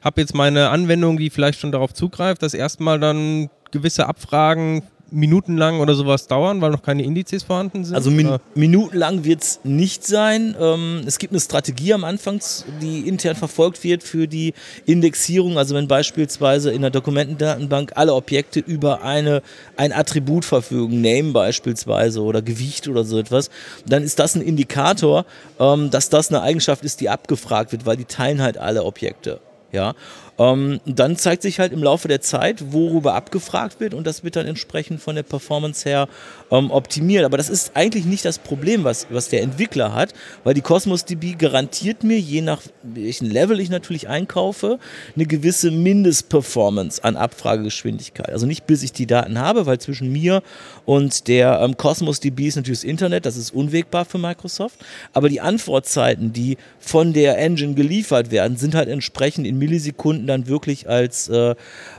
habe 0.01 0.21
jetzt 0.21 0.35
meine 0.35 0.71
Anwendung, 0.71 1.19
die 1.19 1.31
vielleicht 1.31 1.61
schon 1.61 1.73
darauf 1.73 1.93
zugreift, 1.93 2.43
dass 2.43 2.55
erstmal 2.55 3.01
dann 3.01 3.51
gewisse 3.71 4.07
Abfragen 4.07 4.83
minutenlang 5.11 5.81
oder 5.81 5.95
sowas 5.95 6.27
dauern, 6.27 6.61
weil 6.61 6.71
noch 6.71 6.83
keine 6.83 7.03
Indizes 7.03 7.43
vorhanden 7.43 7.85
sind? 7.85 7.95
Also 7.95 8.11
min 8.11 8.27
Oder? 8.27 8.41
minutenlang 8.55 9.25
wird 9.25 9.43
es 9.43 9.61
nicht 9.65 10.07
sein. 10.07 10.55
Ähm, 10.61 11.03
es 11.07 11.19
gibt 11.19 11.33
eine 11.33 11.41
Strategie 11.41 11.93
am 11.93 12.05
Anfang, 12.05 12.41
die 12.81 13.09
intern 13.09 13.37
verfolgt 13.37 13.83
wird 13.85 14.03
für 14.03 14.29
die 14.29 14.55
Indexierung. 14.87 15.59
Also 15.59 15.75
wenn 15.75 15.89
beispielsweise 15.89 16.71
in 16.71 16.83
der 16.83 16.91
Dokumentendatenbank 16.91 17.93
alle 17.95 18.15
Objekte 18.15 18.61
über 18.61 19.03
eine, 19.03 19.43
ein 19.77 19.93
Attribut 19.93 20.45
verfügen, 20.45 21.01
Name 21.01 21.33
beispielsweise 21.33 22.23
oder 22.23 22.43
Gewicht 22.43 22.89
oder 22.89 23.05
so 23.05 23.19
etwas, 23.19 23.51
dann 23.87 24.03
ist 24.03 24.19
das 24.19 24.35
ein 24.35 24.43
Indikator, 24.43 25.25
ähm, 25.59 25.91
dass 25.91 26.11
das 26.11 26.29
eine 26.29 26.43
Eigenschaft 26.43 26.85
ist, 26.85 27.01
die 27.01 27.09
abgefragt 27.09 27.73
wird, 27.73 27.87
weil 27.87 27.97
die 27.97 28.05
teilen 28.05 28.43
halt 28.43 28.59
alle 28.59 28.85
Objekte. 28.85 29.41
Ja, 29.71 29.95
ähm, 30.39 30.81
dann 30.87 31.17
zeigt 31.17 31.43
sich 31.43 31.59
halt 31.59 31.73
im 31.73 31.83
Laufe 31.83 32.07
der 32.09 32.21
Zeit, 32.21 32.73
worüber 32.73 33.15
abgefragt 33.15 33.81
wird 33.81 33.93
und 33.93 34.07
das 34.07 34.23
wird 34.23 34.37
dann 34.37 34.47
entsprechend 34.47 35.01
von 35.01 35.17
der 35.17 35.25
Performance 35.25 35.89
her 35.89 36.09
ähm, 36.51 36.71
optimiert. 36.71 37.25
Aber 37.25 37.37
das 37.37 37.51
ist 37.51 37.73
eigentlich 37.75 38.05
nicht 38.05 38.25
das 38.25 38.39
Problem, 38.39 38.85
was, 38.85 39.09
was 39.11 39.29
der 39.29 39.43
Entwickler 39.43 39.95
hat, 39.95 40.15
weil 40.45 40.55
die 40.55 40.61
Cosmos 40.61 41.05
DB 41.05 41.35
garantiert 41.35 42.05
mir, 42.05 42.19
je 42.19 42.41
nach 42.41 42.63
welchen 42.83 43.31
Level 43.31 43.59
ich 43.59 43.69
natürlich 43.69 44.09
einkaufe, 44.09 44.79
eine 45.17 45.27
gewisse 45.27 45.71
Mindestperformance 45.73 47.03
an 47.03 47.17
Abfragegeschwindigkeit. 47.17 48.31
Also 48.31 48.47
nicht 48.47 48.67
bis 48.67 48.83
ich 48.83 48.93
die 48.93 49.07
Daten 49.07 49.39
habe, 49.41 49.67
weil 49.67 49.79
zwischen 49.79 50.13
mir 50.13 50.43
und 50.85 51.27
der 51.27 51.61
ähm, 51.61 51.77
Cosmos 51.77 52.21
DB 52.21 52.47
ist 52.47 52.57
natürlich 52.57 52.81
das 52.81 52.89
Internet, 52.89 53.27
das 53.27 53.37
ist 53.37 53.51
unwegbar 53.53 54.05
für 54.05 54.19
Microsoft. 54.19 54.79
Aber 55.13 55.29
die 55.29 55.41
Antwortzeiten, 55.41 56.33
die 56.33 56.59
von 56.79 57.13
der 57.13 57.39
Engine 57.39 57.75
geliefert 57.75 58.31
werden, 58.31 58.57
sind 58.57 58.75
halt 58.75 58.89
entsprechend 58.89 59.47
in 59.47 59.59
Millisekunden 59.59 60.28
dann 60.29 60.47
wirklich 60.47 60.89
als 60.89 61.29
äh, 61.29 61.55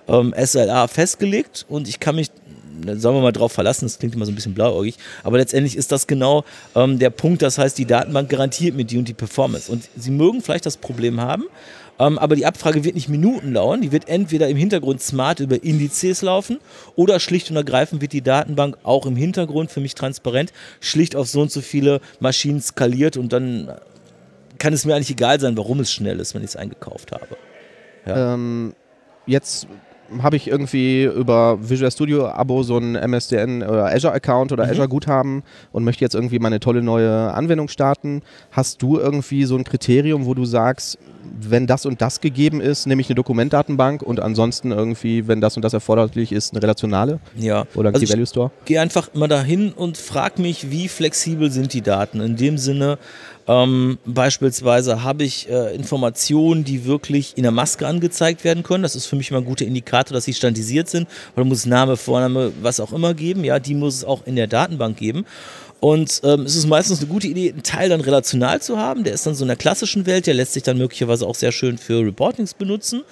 ähm, 0.08 0.34
SLA 0.38 0.88
festgelegt 0.88 1.66
und 1.68 1.88
ich 1.88 2.00
kann 2.00 2.16
mich 2.16 2.32
sagen 2.86 3.16
wir 3.16 3.22
mal 3.22 3.32
drauf 3.32 3.52
verlassen, 3.52 3.86
das 3.86 4.00
klingt 4.00 4.16
immer 4.16 4.26
so 4.26 4.32
ein 4.32 4.36
bisschen 4.36 4.54
blauäugig, 4.54 4.96
aber 5.24 5.38
letztendlich 5.38 5.76
ist 5.76 5.92
das 5.92 6.08
genau 6.08 6.46
ähm, 6.76 7.00
der 7.00 7.10
Punkt, 7.10 7.42
das 7.42 7.58
heißt, 7.58 7.78
die 7.78 7.86
Datenbank 7.86 8.30
garantiert 8.30 8.76
mir 8.76 8.86
die 8.86 8.98
und 8.98 9.08
die 9.08 9.14
Performance. 9.14 9.72
Und 9.72 9.90
Sie 9.96 10.12
mögen 10.12 10.42
vielleicht 10.42 10.66
das 10.66 10.78
Problem 10.78 11.20
haben, 11.20 11.44
ähm, 12.00 12.18
aber 12.18 12.36
die 12.36 12.46
Abfrage 12.46 12.84
wird 12.84 12.96
nicht 12.96 13.10
Minuten 13.10 13.54
dauern, 13.54 13.82
die 13.82 13.92
wird 13.92 14.08
entweder 14.08 14.48
im 14.48 14.58
Hintergrund 14.58 15.02
smart 15.02 15.40
über 15.40 15.64
Indizes 15.64 16.22
laufen 16.22 16.60
oder 16.96 17.20
schlicht 17.20 17.50
und 17.50 17.58
ergreifend 17.58 18.02
wird 18.02 18.14
die 18.14 18.22
Datenbank 18.22 18.78
auch 18.84 19.06
im 19.06 19.16
Hintergrund 19.16 19.72
für 19.72 19.82
mich 19.82 19.96
transparent, 19.96 20.54
schlicht 20.80 21.16
auf 21.16 21.28
so 21.28 21.42
und 21.42 21.52
so 21.52 21.62
viele 21.62 22.02
Maschinen 22.20 22.62
skaliert 22.62 23.18
und 23.18 23.34
dann 23.34 23.72
kann 24.58 24.74
es 24.74 24.86
mir 24.86 24.96
eigentlich 24.96 25.12
egal 25.12 25.40
sein, 25.40 25.58
warum 25.58 25.80
es 25.80 25.92
schnell 25.92 26.20
ist, 26.20 26.36
wenn 26.36 26.44
ich 26.44 26.50
es 26.50 26.56
eingekauft 26.56 27.12
habe. 27.12 27.38
Ähm, 28.18 28.74
jetzt 29.26 29.68
habe 30.24 30.38
ich 30.38 30.48
irgendwie 30.48 31.04
über 31.04 31.60
Visual 31.62 31.92
Studio 31.92 32.28
Abo 32.30 32.64
so 32.64 32.78
ein 32.80 32.96
MSDN 32.96 33.62
oder 33.62 33.94
Azure 33.94 34.12
Account 34.14 34.52
oder 34.52 34.66
Mhm. 34.66 34.72
Azure 34.72 34.88
Guthaben 34.88 35.44
und 35.72 35.84
möchte 35.84 36.04
jetzt 36.04 36.16
irgendwie 36.16 36.40
meine 36.40 36.60
tolle 36.60 36.82
neue 36.82 37.32
Anwendung 37.32 37.68
starten. 37.68 38.24
Hast 38.52 38.82
du 38.82 38.98
irgendwie 38.98 39.46
so 39.46 39.56
ein 39.56 39.64
Kriterium, 39.64 40.26
wo 40.26 40.34
du 40.34 40.46
sagst, 40.46 40.98
wenn 41.42 41.68
das 41.68 41.86
und 41.86 42.02
das 42.02 42.22
gegeben 42.22 42.60
ist, 42.60 42.88
nehme 42.88 43.02
ich 43.02 43.08
eine 43.10 43.16
Dokumentdatenbank 43.16 44.02
und 44.02 44.20
ansonsten 44.20 44.72
irgendwie, 44.72 45.28
wenn 45.28 45.42
das 45.42 45.56
und 45.58 45.62
das 45.64 45.74
erforderlich 45.74 46.32
ist, 46.32 46.54
eine 46.54 46.64
relationale 46.64 47.20
Ja, 47.38 47.66
oder 47.76 47.90
ein 47.90 47.94
Also 47.94 48.08
Key 48.08 48.12
Value 48.12 48.26
Store? 48.26 48.52
gehe 48.66 48.82
einfach 48.82 49.14
mal 49.14 49.28
dahin 49.28 49.72
und 49.74 49.96
frag 49.98 50.40
mich, 50.40 50.72
wie 50.72 50.88
flexibel 50.88 51.52
sind 51.52 51.72
die 51.74 51.82
Daten. 51.82 52.20
In 52.20 52.36
dem 52.36 52.58
Sinne, 52.58 52.98
ähm, 53.50 53.98
beispielsweise 54.06 55.04
habe 55.04 55.24
ich 55.24 55.50
äh, 55.50 55.74
Informationen, 55.74 56.64
die 56.64 56.86
wirklich 56.86 57.36
in 57.36 57.42
der 57.42 57.52
Maske 57.52 57.88
angezeigt 57.88 58.44
werden 58.44 58.62
können. 58.62 58.84
Das 58.84 58.96
ist 58.96 59.08
für 59.08 59.16
mich 59.16 59.32
immer 59.32 59.40
ein 59.40 59.46
guter 59.46 59.66
Indikator, 59.66 60.14
dass 60.14 60.26
sie 60.26 60.36
standardisiert 60.36 60.88
sind. 60.88 61.08
Weil 61.34 61.46
muss 61.46 61.66
Name, 61.66 61.98
Vorname, 61.98 62.52
was 62.62 62.80
auch 62.80 62.94
immer 62.94 63.16
geben. 63.16 63.44
Ja, 63.44 63.58
die 63.58 63.74
muss 63.74 63.96
es 63.96 64.06
auch 64.06 64.28
in 64.28 64.36
der 64.36 64.46
Datenbank 64.46 64.98
geben. 64.98 65.26
Und 65.80 66.22
ähm, 66.24 66.42
es 66.42 66.56
ist 66.56 66.68
meistens 66.68 67.00
eine 67.00 67.08
gute 67.08 67.28
Idee, 67.28 67.50
einen 67.52 67.64
Teil 67.64 67.90
dann 67.90 68.02
relational 68.02 68.62
zu 68.62 68.78
haben. 68.78 69.04
Der 69.04 69.14
ist 69.14 69.26
dann 69.26 69.34
so 69.34 69.46
in 69.46 69.48
der 69.48 69.58
klassischen 69.58 70.06
Welt, 70.06 70.28
der 70.28 70.36
lässt 70.36 70.54
sich 70.54 70.62
dann 70.62 70.78
möglicherweise 70.78 71.26
auch 71.26 71.36
sehr 71.36 71.52
schön 71.52 71.80
für 71.80 72.06
Reportings 72.06 72.54
benutzen. 72.54 73.04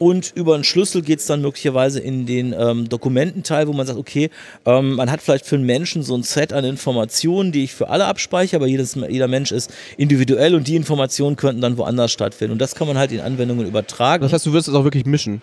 Und 0.00 0.32
über 0.34 0.54
einen 0.54 0.64
Schlüssel 0.64 1.02
geht 1.02 1.18
es 1.18 1.26
dann 1.26 1.42
möglicherweise 1.42 2.00
in 2.00 2.24
den 2.24 2.54
ähm, 2.58 2.88
Dokumententeil, 2.88 3.68
wo 3.68 3.74
man 3.74 3.86
sagt, 3.86 3.98
okay, 3.98 4.30
ähm, 4.64 4.94
man 4.94 5.10
hat 5.10 5.20
vielleicht 5.20 5.44
für 5.44 5.56
einen 5.56 5.66
Menschen 5.66 6.02
so 6.02 6.16
ein 6.16 6.22
Set 6.22 6.54
an 6.54 6.64
Informationen, 6.64 7.52
die 7.52 7.64
ich 7.64 7.74
für 7.74 7.90
alle 7.90 8.06
abspeichere, 8.06 8.56
aber 8.56 8.66
jedes, 8.66 8.94
jeder 8.94 9.28
Mensch 9.28 9.52
ist 9.52 9.70
individuell 9.98 10.54
und 10.54 10.66
die 10.66 10.76
Informationen 10.76 11.36
könnten 11.36 11.60
dann 11.60 11.76
woanders 11.76 12.12
stattfinden. 12.12 12.52
Und 12.52 12.60
das 12.60 12.74
kann 12.74 12.88
man 12.88 12.96
halt 12.96 13.12
in 13.12 13.20
Anwendungen 13.20 13.66
übertragen. 13.66 14.22
Das 14.22 14.32
heißt, 14.32 14.46
du 14.46 14.54
wirst 14.54 14.68
es 14.68 14.74
auch 14.74 14.84
wirklich 14.84 15.04
mischen. 15.04 15.42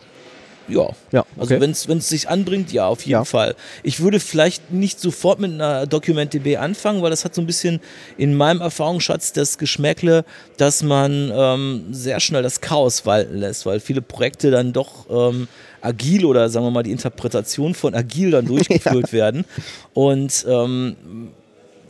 Ja. 0.67 0.89
Ja, 1.11 1.25
Also 1.37 1.55
okay. 1.55 1.61
wenn 1.87 1.97
es 1.97 2.09
sich 2.09 2.29
anbringt, 2.29 2.71
ja, 2.71 2.87
auf 2.87 3.01
jeden 3.01 3.11
Ja. 3.11 3.25
Fall. 3.25 3.55
Ich 3.83 3.99
würde 3.99 4.19
vielleicht 4.19 4.71
nicht 4.71 4.99
sofort 4.99 5.39
mit 5.39 5.53
einer 5.53 5.85
DocumentDB 5.87 6.57
anfangen, 6.57 7.01
weil 7.01 7.09
das 7.09 7.25
hat 7.25 7.33
so 7.35 7.41
ein 7.41 7.47
bisschen 7.47 7.79
in 8.17 8.35
meinem 8.35 8.61
Erfahrungsschatz 8.61 9.33
das 9.33 9.57
Geschmäckle, 9.57 10.25
dass 10.57 10.83
man 10.83 11.31
ähm, 11.33 11.85
sehr 11.91 12.19
schnell 12.19 12.43
das 12.43 12.61
Chaos 12.61 13.05
walten 13.05 13.37
lässt, 13.37 13.65
weil 13.65 13.79
viele 13.79 14.01
Projekte 14.01 14.51
dann 14.51 14.73
doch 14.73 15.05
ähm, 15.09 15.47
agil 15.81 16.25
oder 16.25 16.49
sagen 16.49 16.65
wir 16.65 16.71
mal 16.71 16.83
die 16.83 16.91
Interpretation 16.91 17.73
von 17.73 17.93
agil 17.95 18.31
dann 18.31 18.45
durchgeführt 18.47 19.13
werden. 19.13 19.45
Und 19.93 20.45
ähm, 20.49 20.95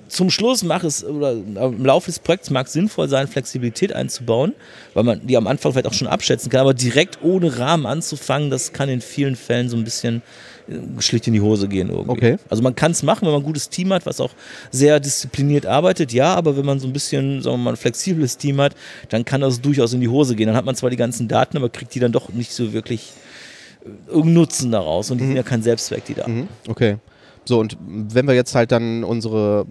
zum 0.07 0.29
Schluss 0.29 0.63
macht 0.63 0.83
es, 0.83 1.03
oder 1.03 1.33
im 1.33 1.85
Laufe 1.85 2.07
des 2.07 2.19
Projekts 2.19 2.49
mag 2.49 2.67
es 2.67 2.73
sinnvoll 2.73 3.07
sein, 3.09 3.27
Flexibilität 3.27 3.93
einzubauen, 3.93 4.53
weil 4.93 5.03
man 5.03 5.25
die 5.25 5.37
am 5.37 5.47
Anfang 5.47 5.71
vielleicht 5.71 5.87
auch 5.87 5.93
schon 5.93 6.07
abschätzen 6.07 6.49
kann, 6.49 6.61
aber 6.61 6.73
direkt 6.73 7.19
ohne 7.21 7.59
Rahmen 7.59 7.85
anzufangen, 7.85 8.49
das 8.49 8.73
kann 8.73 8.89
in 8.89 9.01
vielen 9.01 9.35
Fällen 9.35 9.69
so 9.69 9.77
ein 9.77 9.83
bisschen 9.83 10.21
äh, 10.67 11.01
schlicht 11.01 11.27
in 11.27 11.33
die 11.33 11.41
Hose 11.41 11.67
gehen 11.67 11.89
irgendwie. 11.89 12.11
Okay. 12.11 12.37
Also 12.49 12.63
man 12.63 12.75
kann 12.75 12.91
es 12.91 13.03
machen, 13.03 13.25
wenn 13.25 13.31
man 13.31 13.41
ein 13.41 13.45
gutes 13.45 13.69
Team 13.69 13.91
hat, 13.93 14.05
was 14.05 14.19
auch 14.19 14.31
sehr 14.71 14.99
diszipliniert 14.99 15.65
arbeitet, 15.65 16.13
ja, 16.13 16.33
aber 16.35 16.57
wenn 16.57 16.65
man 16.65 16.79
so 16.79 16.87
ein 16.87 16.93
bisschen, 16.93 17.41
sagen 17.41 17.57
wir 17.57 17.63
mal, 17.63 17.69
ein 17.71 17.77
flexibles 17.77 18.37
Team 18.37 18.61
hat, 18.61 18.75
dann 19.09 19.25
kann 19.25 19.41
das 19.41 19.61
durchaus 19.61 19.93
in 19.93 20.01
die 20.01 20.09
Hose 20.09 20.35
gehen. 20.35 20.47
Dann 20.47 20.55
hat 20.55 20.65
man 20.65 20.75
zwar 20.75 20.89
die 20.89 20.97
ganzen 20.97 21.27
Daten, 21.27 21.57
aber 21.57 21.69
kriegt 21.69 21.93
die 21.95 21.99
dann 21.99 22.11
doch 22.11 22.29
nicht 22.29 22.51
so 22.51 22.73
wirklich 22.73 23.11
äh, 23.83 23.89
irgendeinen 24.07 24.33
Nutzen 24.35 24.71
daraus 24.71 25.11
und 25.11 25.19
die 25.19 25.25
sind 25.25 25.35
ja 25.35 25.43
kein 25.43 25.61
Selbstzweck, 25.61 26.05
die 26.05 26.13
da. 26.13 26.27
Mhm. 26.27 26.47
Okay. 26.67 26.97
So, 27.47 27.59
und 27.59 27.77
wenn 27.79 28.27
wir 28.27 28.35
jetzt 28.35 28.55
halt 28.55 28.71
dann 28.71 29.03
unsere 29.03 29.65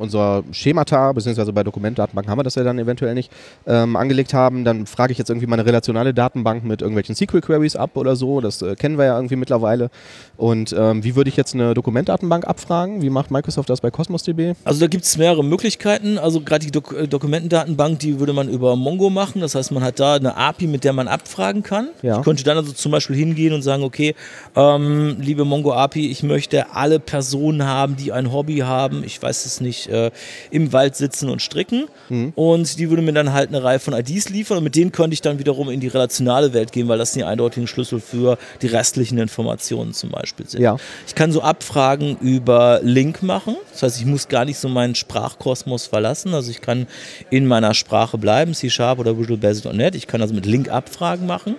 unser 0.00 0.42
Schemata, 0.52 1.12
beziehungsweise 1.12 1.52
bei 1.52 1.62
Dokumentdatenbanken 1.62 2.30
haben 2.30 2.38
wir 2.38 2.44
das 2.44 2.54
ja 2.54 2.64
dann 2.64 2.78
eventuell 2.78 3.14
nicht, 3.14 3.30
ähm, 3.66 3.96
angelegt 3.96 4.34
haben, 4.34 4.64
dann 4.64 4.86
frage 4.86 5.12
ich 5.12 5.18
jetzt 5.18 5.30
irgendwie 5.30 5.46
meine 5.46 5.66
relationale 5.66 6.14
Datenbank 6.14 6.64
mit 6.64 6.82
irgendwelchen 6.82 7.14
SQL-Queries 7.14 7.76
ab 7.76 7.96
oder 7.96 8.16
so. 8.16 8.40
Das 8.40 8.62
äh, 8.62 8.74
kennen 8.74 8.98
wir 8.98 9.04
ja 9.04 9.16
irgendwie 9.16 9.36
mittlerweile. 9.36 9.90
Und 10.36 10.74
ähm, 10.76 11.04
wie 11.04 11.16
würde 11.16 11.28
ich 11.28 11.36
jetzt 11.36 11.54
eine 11.54 11.74
Dokumentdatenbank 11.74 12.46
abfragen? 12.46 13.02
Wie 13.02 13.10
macht 13.10 13.30
Microsoft 13.30 13.70
das 13.70 13.80
bei 13.80 13.90
Cosmos 13.90 14.22
DB? 14.22 14.54
Also 14.64 14.80
da 14.80 14.86
gibt 14.86 15.04
es 15.04 15.18
mehrere 15.18 15.44
Möglichkeiten. 15.44 16.18
Also 16.18 16.40
gerade 16.40 16.64
die 16.64 16.72
Dok 16.72 16.92
äh, 16.92 17.06
Dokumentendatenbank, 17.06 17.98
die 17.98 18.18
würde 18.18 18.32
man 18.32 18.48
über 18.48 18.76
Mongo 18.76 19.10
machen. 19.10 19.40
Das 19.40 19.54
heißt, 19.54 19.72
man 19.72 19.82
hat 19.82 20.00
da 20.00 20.14
eine 20.14 20.36
API, 20.36 20.66
mit 20.66 20.84
der 20.84 20.92
man 20.92 21.08
abfragen 21.08 21.62
kann. 21.62 21.88
Ja. 22.02 22.18
Ich 22.18 22.24
könnte 22.24 22.44
dann 22.44 22.56
also 22.56 22.72
zum 22.72 22.92
Beispiel 22.92 23.16
hingehen 23.16 23.52
und 23.52 23.62
sagen, 23.62 23.82
okay, 23.82 24.14
ähm, 24.56 25.16
liebe 25.20 25.44
Mongo 25.44 25.72
API, 25.72 26.10
ich 26.10 26.22
möchte 26.22 26.74
alle 26.74 27.00
Personen 27.00 27.64
haben, 27.64 27.96
die 27.96 28.12
ein 28.12 28.32
Hobby 28.32 28.58
haben. 28.58 29.04
Ich 29.04 29.20
weiß 29.20 29.44
es 29.44 29.60
nicht, 29.60 29.89
äh, 29.90 30.10
im 30.50 30.72
Wald 30.72 30.96
sitzen 30.96 31.28
und 31.28 31.42
stricken. 31.42 31.86
Und 32.34 32.78
die 32.78 32.90
würde 32.90 33.02
mir 33.02 33.12
dann 33.12 33.32
halt 33.32 33.48
eine 33.48 33.62
Reihe 33.62 33.78
von 33.78 33.94
IDs 33.94 34.28
liefern 34.30 34.58
und 34.58 34.64
mit 34.64 34.74
denen 34.74 34.92
könnte 34.92 35.14
ich 35.14 35.20
dann 35.20 35.38
wiederum 35.38 35.70
in 35.70 35.80
die 35.80 35.88
relationale 35.88 36.52
Welt 36.52 36.72
gehen, 36.72 36.88
weil 36.88 36.98
das 36.98 37.12
die 37.12 37.24
eindeutigen 37.24 37.66
Schlüssel 37.66 38.00
für 38.00 38.38
die 38.62 38.66
restlichen 38.66 39.18
Informationen 39.18 39.92
zum 39.92 40.10
Beispiel 40.10 40.48
sind. 40.48 40.60
Ja. 40.60 40.76
Ich 41.06 41.14
kann 41.14 41.32
so 41.32 41.42
Abfragen 41.42 42.16
über 42.20 42.80
Link 42.82 43.22
machen. 43.22 43.56
Das 43.72 43.82
heißt, 43.82 44.00
ich 44.00 44.06
muss 44.06 44.28
gar 44.28 44.44
nicht 44.44 44.58
so 44.58 44.68
meinen 44.68 44.94
Sprachkosmos 44.94 45.86
verlassen. 45.86 46.34
Also 46.34 46.50
ich 46.50 46.60
kann 46.60 46.86
in 47.30 47.46
meiner 47.46 47.74
Sprache 47.74 48.18
bleiben, 48.18 48.54
C-Sharp 48.54 48.98
oder 48.98 49.18
Visual 49.18 49.38
Basic.net. 49.38 49.94
Ich 49.94 50.06
kann 50.06 50.20
also 50.20 50.34
mit 50.34 50.46
Link 50.46 50.68
Abfragen 50.68 51.26
machen. 51.26 51.56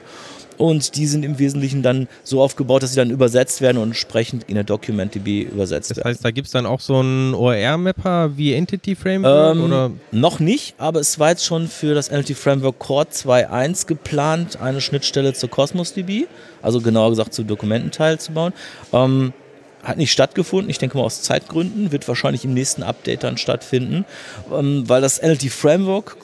Und 0.61 0.95
die 0.95 1.07
sind 1.07 1.25
im 1.25 1.39
Wesentlichen 1.39 1.81
dann 1.81 2.07
so 2.23 2.39
aufgebaut, 2.39 2.83
dass 2.83 2.91
sie 2.91 2.95
dann 2.97 3.09
übersetzt 3.09 3.61
werden 3.61 3.77
und 3.79 3.87
entsprechend 3.89 4.43
in 4.43 4.53
der 4.53 4.63
DocumentDB 4.63 5.41
übersetzt 5.41 5.89
Das 5.89 5.97
werden. 5.97 6.09
heißt, 6.09 6.23
da 6.23 6.29
gibt 6.29 6.45
es 6.45 6.51
dann 6.53 6.67
auch 6.67 6.79
so 6.79 6.99
einen 6.99 7.33
OER-Mapper 7.33 8.37
wie 8.37 8.53
Entity 8.53 8.95
Framework? 8.95 9.55
Ähm, 9.55 9.63
oder? 9.63 9.91
Noch 10.11 10.39
nicht, 10.39 10.75
aber 10.77 10.99
es 10.99 11.17
war 11.17 11.29
jetzt 11.29 11.45
schon 11.45 11.67
für 11.67 11.95
das 11.95 12.11
NLT 12.11 12.37
Framework 12.37 12.77
Core 12.77 13.05
2.1 13.11 13.87
geplant, 13.87 14.61
eine 14.61 14.81
Schnittstelle 14.81 15.33
zur 15.33 15.49
Cosmos 15.49 15.93
DB, 15.95 16.27
also 16.61 16.79
genauer 16.79 17.09
gesagt 17.09 17.33
zu 17.33 17.41
Dokumententeil 17.43 18.19
zu 18.19 18.31
bauen. 18.31 18.53
Ähm, 18.93 19.33
hat 19.81 19.97
nicht 19.97 20.11
stattgefunden, 20.11 20.69
ich 20.69 20.77
denke 20.77 20.95
mal 20.95 21.05
aus 21.05 21.23
Zeitgründen, 21.23 21.91
wird 21.91 22.07
wahrscheinlich 22.07 22.45
im 22.45 22.53
nächsten 22.53 22.83
Update 22.83 23.23
dann 23.23 23.37
stattfinden, 23.37 24.05
ähm, 24.53 24.83
weil 24.87 25.01
das 25.01 25.19
NLT 25.23 25.49
Framework 25.49 26.17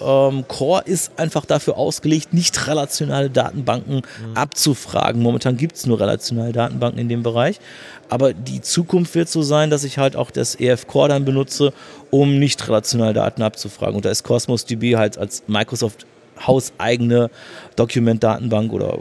ähm, 0.00 0.46
Core 0.48 0.82
ist 0.84 1.18
einfach 1.18 1.44
dafür 1.44 1.76
ausgelegt, 1.76 2.32
nicht 2.32 2.66
relationale 2.66 3.30
Datenbanken 3.30 4.02
abzufragen. 4.34 5.22
Momentan 5.22 5.56
gibt 5.56 5.76
es 5.76 5.86
nur 5.86 6.00
relationale 6.00 6.52
Datenbanken 6.52 7.00
in 7.00 7.08
dem 7.08 7.22
Bereich. 7.22 7.60
Aber 8.08 8.32
die 8.32 8.60
Zukunft 8.60 9.14
wird 9.14 9.28
so 9.28 9.42
sein, 9.42 9.70
dass 9.70 9.84
ich 9.84 9.98
halt 9.98 10.16
auch 10.16 10.30
das 10.30 10.58
EF 10.58 10.86
Core 10.86 11.08
dann 11.08 11.24
benutze, 11.24 11.72
um 12.10 12.38
nicht 12.38 12.66
relationale 12.66 13.12
Daten 13.12 13.42
abzufragen. 13.42 13.96
Und 13.96 14.04
da 14.04 14.10
ist 14.10 14.22
Cosmos 14.22 14.64
DB 14.64 14.96
halt 14.96 15.18
als 15.18 15.42
Microsoft 15.46 16.06
hauseigene 16.46 17.30
Dokumentdatenbank 17.76 18.72
oder 18.72 18.98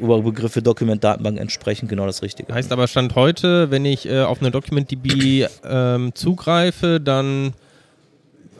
Überbegriffe 0.00 0.62
Dokumentdatenbank 0.62 1.38
entsprechend 1.38 1.88
genau 1.90 2.06
das 2.06 2.22
Richtige. 2.22 2.54
Heißt 2.54 2.72
aber 2.72 2.88
Stand 2.88 3.14
heute, 3.14 3.70
wenn 3.70 3.84
ich 3.84 4.08
äh, 4.08 4.22
auf 4.22 4.40
eine 4.40 4.50
DocumentDB 4.50 5.46
ähm, 5.64 6.14
zugreife, 6.14 7.00
dann 7.00 7.52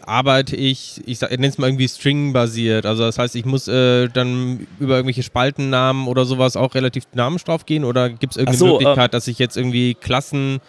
arbeite 0.05 0.57
ich, 0.57 1.01
ich, 1.07 1.19
sag- 1.19 1.31
ich 1.31 1.39
nenne 1.39 1.49
es 1.53 1.59
mal 1.59 1.69
irgendwie 1.69 1.89
String-basiert. 1.89 2.87
Also 2.87 3.03
das 3.05 3.19
heißt, 3.19 3.37
ich 3.37 3.45
muss 3.45 3.69
äh, 3.69 4.09
dann 4.09 4.67
über 4.79 4.97
irgendwelche 4.97 5.23
Spaltennamen 5.23 6.09
oder 6.09 6.25
sowas 6.25 6.57
auch 6.57 6.75
relativ 6.75 7.07
dynamisch 7.07 7.45
drauf 7.45 7.67
gehen 7.67 7.85
oder 7.85 8.11
gibt 8.11 8.33
es 8.33 8.37
irgendeine 8.37 8.59
so, 8.59 8.79
Möglichkeit, 8.79 9.15
dass 9.15 9.29
ich 9.29 9.39
jetzt 9.39 9.57
irgendwie 9.57 9.95
Klassen 9.95 10.61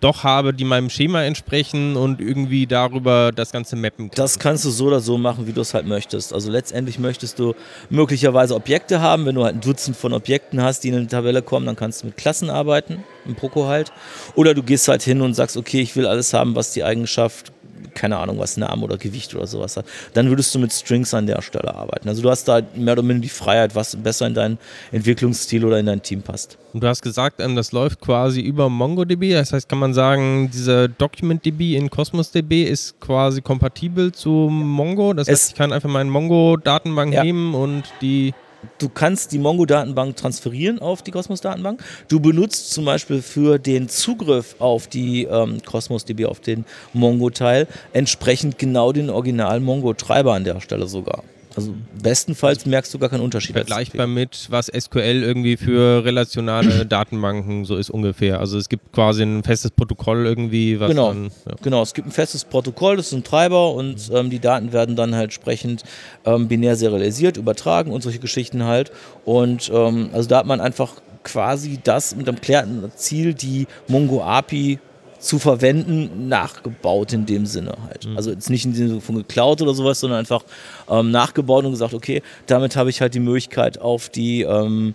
doch 0.00 0.22
habe, 0.22 0.52
die 0.52 0.64
meinem 0.64 0.90
Schema 0.90 1.22
entsprechen 1.22 1.96
und 1.96 2.20
irgendwie 2.20 2.66
darüber 2.66 3.32
das 3.34 3.52
Ganze 3.52 3.74
mappen 3.74 4.10
kann? 4.10 4.16
Das 4.16 4.38
kannst 4.38 4.66
du 4.66 4.70
so 4.70 4.86
oder 4.86 5.00
so 5.00 5.16
machen, 5.16 5.46
wie 5.46 5.52
du 5.54 5.62
es 5.62 5.72
halt 5.72 5.86
möchtest. 5.86 6.34
Also 6.34 6.50
letztendlich 6.50 6.98
möchtest 6.98 7.38
du 7.38 7.54
möglicherweise 7.88 8.54
Objekte 8.54 9.00
haben. 9.00 9.24
Wenn 9.24 9.34
du 9.34 9.44
halt 9.44 9.54
ein 9.54 9.60
Dutzend 9.62 9.96
von 9.96 10.12
Objekten 10.12 10.60
hast, 10.62 10.80
die 10.84 10.88
in 10.88 10.96
eine 10.96 11.06
Tabelle 11.06 11.40
kommen, 11.40 11.64
dann 11.64 11.76
kannst 11.76 12.02
du 12.02 12.06
mit 12.08 12.18
Klassen 12.18 12.50
arbeiten, 12.50 13.02
im 13.24 13.34
Proko 13.34 13.66
halt. 13.66 13.92
Oder 14.34 14.52
du 14.52 14.62
gehst 14.62 14.88
halt 14.88 15.02
hin 15.02 15.22
und 15.22 15.32
sagst, 15.32 15.56
okay, 15.56 15.80
ich 15.80 15.96
will 15.96 16.06
alles 16.06 16.34
haben, 16.34 16.54
was 16.54 16.72
die 16.72 16.84
Eigenschaft, 16.84 17.52
keine 17.94 18.16
Ahnung, 18.18 18.38
was 18.38 18.56
Name 18.56 18.82
oder 18.82 18.96
Gewicht 18.96 19.34
oder 19.34 19.46
sowas 19.46 19.76
hat. 19.76 19.84
Dann 20.14 20.28
würdest 20.30 20.54
du 20.54 20.58
mit 20.58 20.72
Strings 20.72 21.12
an 21.14 21.26
der 21.26 21.42
Stelle 21.42 21.74
arbeiten. 21.74 22.08
Also 22.08 22.22
du 22.22 22.30
hast 22.30 22.48
da 22.48 22.60
mehr 22.74 22.92
oder 22.94 23.02
minder 23.02 23.22
die 23.22 23.28
Freiheit, 23.28 23.74
was 23.74 23.96
besser 23.96 24.26
in 24.26 24.34
deinen 24.34 24.58
Entwicklungsstil 24.92 25.64
oder 25.64 25.78
in 25.78 25.86
dein 25.86 26.02
Team 26.02 26.22
passt. 26.22 26.56
Und 26.72 26.82
du 26.82 26.88
hast 26.88 27.02
gesagt, 27.02 27.40
ähm, 27.40 27.54
das 27.56 27.72
läuft 27.72 28.00
quasi 28.00 28.40
über 28.40 28.68
MongoDB. 28.68 29.32
Das 29.32 29.52
heißt, 29.52 29.68
kann 29.68 29.78
man 29.78 29.94
sagen, 29.94 30.50
diese 30.52 30.88
DocumentDB 30.88 31.76
in 31.76 31.90
CosmosDB 31.90 32.64
ist 32.64 32.98
quasi 33.00 33.42
kompatibel 33.42 34.12
zu 34.12 34.30
Mongo. 34.30 35.12
Das 35.12 35.28
Es- 35.28 35.32
heißt, 35.40 35.48
ich 35.50 35.54
kann 35.56 35.72
einfach 35.72 35.88
meine 35.90 36.10
Mongo-Datenbank 36.10 37.12
Ja. 37.14 37.22
nehmen 37.24 37.54
und 37.54 37.84
die. 38.00 38.32
Du 38.78 38.88
kannst 38.88 39.32
die 39.32 39.38
Mongo-Datenbank 39.38 40.16
transferieren 40.16 40.78
auf 40.78 41.02
die 41.02 41.10
Cosmos-Datenbank. 41.10 41.82
Du 42.08 42.20
benutzt 42.20 42.72
zum 42.72 42.84
Beispiel 42.84 43.22
für 43.22 43.58
den 43.58 43.88
Zugriff 43.88 44.56
auf 44.58 44.86
die 44.86 45.24
ähm, 45.24 45.60
Cosmos-DB, 45.64 46.26
auf 46.26 46.40
den 46.40 46.64
Mongo-Teil, 46.92 47.66
entsprechend 47.92 48.58
genau 48.58 48.92
den 48.92 49.10
Original-Mongo-Treiber 49.10 50.34
an 50.34 50.44
der 50.44 50.60
Stelle 50.60 50.86
sogar. 50.86 51.24
Also 51.56 51.72
bestenfalls 52.02 52.66
merkst 52.66 52.92
du 52.92 52.98
gar 52.98 53.08
keinen 53.08 53.20
Unterschied. 53.20 53.54
Vergleichbar 53.54 54.06
mit, 54.06 54.46
was 54.50 54.66
SQL 54.66 55.22
irgendwie 55.22 55.56
für 55.56 56.04
relationale 56.04 56.84
Datenbanken 56.86 57.64
so 57.64 57.76
ist 57.76 57.90
ungefähr. 57.90 58.40
Also 58.40 58.58
es 58.58 58.68
gibt 58.68 58.92
quasi 58.92 59.22
ein 59.22 59.42
festes 59.44 59.70
Protokoll 59.70 60.26
irgendwie, 60.26 60.80
was 60.80 60.90
Genau. 60.90 61.08
dann. 61.08 61.24
Ja. 61.46 61.54
Genau, 61.62 61.82
es 61.82 61.94
gibt 61.94 62.08
ein 62.08 62.12
festes 62.12 62.44
Protokoll, 62.44 62.96
das 62.96 63.06
ist 63.08 63.12
ein 63.12 63.24
Treiber 63.24 63.72
und 63.74 64.10
ähm, 64.12 64.30
die 64.30 64.40
Daten 64.40 64.72
werden 64.72 64.96
dann 64.96 65.14
halt 65.14 65.24
entsprechend 65.24 65.84
ähm, 66.24 66.48
binär 66.48 66.76
serialisiert, 66.76 67.36
übertragen 67.36 67.92
und 67.92 68.02
solche 68.02 68.18
Geschichten 68.18 68.64
halt. 68.64 68.90
Und 69.24 69.70
ähm, 69.72 70.10
also 70.12 70.28
da 70.28 70.38
hat 70.38 70.46
man 70.46 70.60
einfach 70.60 70.94
quasi 71.22 71.78
das 71.82 72.14
mit 72.16 72.28
einem 72.28 72.40
klärten 72.40 72.90
Ziel, 72.96 73.32
die 73.32 73.66
Mongo 73.88 74.22
API 74.22 74.78
zu 75.24 75.38
verwenden, 75.38 76.28
nachgebaut 76.28 77.12
in 77.12 77.26
dem 77.26 77.46
Sinne 77.46 77.74
halt. 77.88 78.06
Also 78.16 78.30
jetzt 78.30 78.50
nicht 78.50 78.64
in 78.64 78.72
dem 78.72 78.88
Sinne 78.88 79.00
von 79.00 79.16
geklaut 79.16 79.62
oder 79.62 79.74
sowas, 79.74 80.00
sondern 80.00 80.18
einfach 80.18 80.44
ähm, 80.88 81.10
nachgebaut 81.10 81.64
und 81.64 81.72
gesagt, 81.72 81.94
okay, 81.94 82.22
damit 82.46 82.76
habe 82.76 82.90
ich 82.90 83.00
halt 83.00 83.14
die 83.14 83.20
Möglichkeit 83.20 83.80
auf 83.80 84.08
die 84.08 84.42
ähm, 84.42 84.94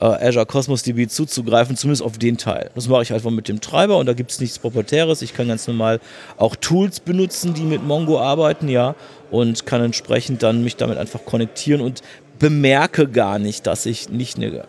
äh, 0.00 0.04
Azure 0.04 0.46
Cosmos 0.46 0.82
DB 0.82 1.06
zuzugreifen, 1.08 1.76
zumindest 1.76 2.02
auf 2.02 2.18
den 2.18 2.36
Teil. 2.38 2.70
Das 2.74 2.88
mache 2.88 3.02
ich 3.02 3.12
einfach 3.12 3.30
mit 3.30 3.48
dem 3.48 3.60
Treiber 3.60 3.98
und 3.98 4.06
da 4.06 4.12
gibt 4.12 4.30
es 4.30 4.40
nichts 4.40 4.58
Proprietäres. 4.58 5.22
Ich 5.22 5.34
kann 5.34 5.48
ganz 5.48 5.66
normal 5.66 6.00
auch 6.36 6.56
Tools 6.56 7.00
benutzen, 7.00 7.54
die 7.54 7.62
mit 7.62 7.86
Mongo 7.86 8.20
arbeiten, 8.20 8.68
ja, 8.68 8.94
und 9.30 9.66
kann 9.66 9.82
entsprechend 9.82 10.42
dann 10.42 10.64
mich 10.64 10.76
damit 10.76 10.98
einfach 10.98 11.24
konnektieren 11.24 11.80
und 11.80 12.02
bemerke 12.38 13.08
gar 13.08 13.38
nicht, 13.38 13.66
dass 13.66 13.86
ich 13.86 14.08
nicht 14.08 14.36
eine 14.36 14.64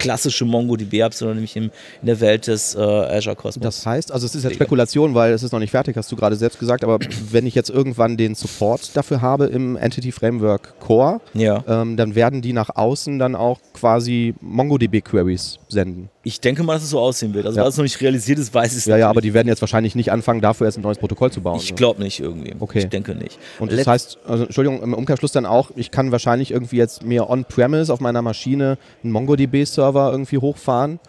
klassische 0.00 0.44
MongoDB 0.44 1.02
habe, 1.02 1.14
sondern 1.14 1.36
nämlich 1.36 1.54
im, 1.56 1.64
in 2.00 2.06
der 2.06 2.18
Welt 2.20 2.48
des 2.48 2.74
äh, 2.74 2.80
Azure 2.80 3.36
Cosmos. 3.36 3.62
Das 3.62 3.86
heißt, 3.86 4.10
also 4.10 4.26
es 4.26 4.34
ist 4.34 4.42
jetzt 4.42 4.54
Spekulation, 4.54 5.14
weil 5.14 5.32
es 5.32 5.42
ist 5.44 5.52
noch 5.52 5.60
nicht 5.60 5.70
fertig, 5.70 5.96
hast 5.96 6.10
du 6.10 6.16
gerade 6.16 6.34
selbst 6.34 6.58
gesagt, 6.58 6.82
aber 6.82 6.98
wenn 7.30 7.46
ich 7.46 7.54
jetzt 7.54 7.70
irgendwann 7.70 8.16
den 8.16 8.34
Support 8.34 8.96
dafür 8.96 9.20
habe 9.20 9.46
im 9.46 9.76
Entity 9.76 10.10
Framework 10.10 10.80
Core, 10.80 11.20
ja. 11.34 11.62
ähm, 11.68 11.96
dann 11.96 12.14
werden 12.14 12.42
die 12.42 12.52
nach 12.52 12.70
außen 12.74 13.18
dann 13.18 13.36
auch 13.36 13.60
quasi 13.74 14.34
MongoDB-Queries 14.40 15.58
senden. 15.68 16.08
Ich 16.22 16.40
denke 16.40 16.62
mal, 16.62 16.74
dass 16.74 16.82
es 16.82 16.90
so 16.90 16.98
aussehen 16.98 17.32
wird. 17.32 17.46
Also, 17.46 17.56
ja. 17.56 17.62
weil 17.62 17.70
es 17.70 17.76
noch 17.78 17.82
nicht 17.82 17.98
realisiert 18.00 18.38
ist, 18.38 18.52
weiß 18.52 18.72
ich 18.72 18.78
es 18.78 18.84
Ja, 18.84 18.98
ja, 18.98 19.08
aber 19.08 19.22
die 19.22 19.32
werden 19.32 19.48
jetzt 19.48 19.62
wahrscheinlich 19.62 19.94
nicht 19.94 20.12
anfangen, 20.12 20.42
dafür 20.42 20.66
jetzt 20.66 20.76
ein 20.76 20.82
neues 20.82 20.98
Protokoll 20.98 21.32
zu 21.32 21.40
bauen. 21.40 21.58
Ich 21.58 21.74
glaube 21.74 22.02
nicht 22.02 22.20
irgendwie. 22.20 22.54
Okay. 22.58 22.80
Ich 22.80 22.88
denke 22.88 23.14
nicht. 23.14 23.38
Und 23.58 23.72
das 23.72 23.86
heißt, 23.86 24.18
also, 24.26 24.44
Entschuldigung, 24.44 24.82
im 24.82 24.92
Umkehrschluss 24.92 25.32
dann 25.32 25.46
auch, 25.46 25.70
ich 25.76 25.90
kann 25.90 26.12
wahrscheinlich 26.12 26.50
irgendwie 26.50 26.76
jetzt 26.76 27.02
mir 27.02 27.30
on-premise 27.30 27.90
auf 27.90 28.00
meiner 28.00 28.20
Maschine 28.20 28.76
einen 29.02 29.12
MongoDB-Server 29.12 29.89
irgendwie 29.94 30.38
hochfahren 30.38 31.00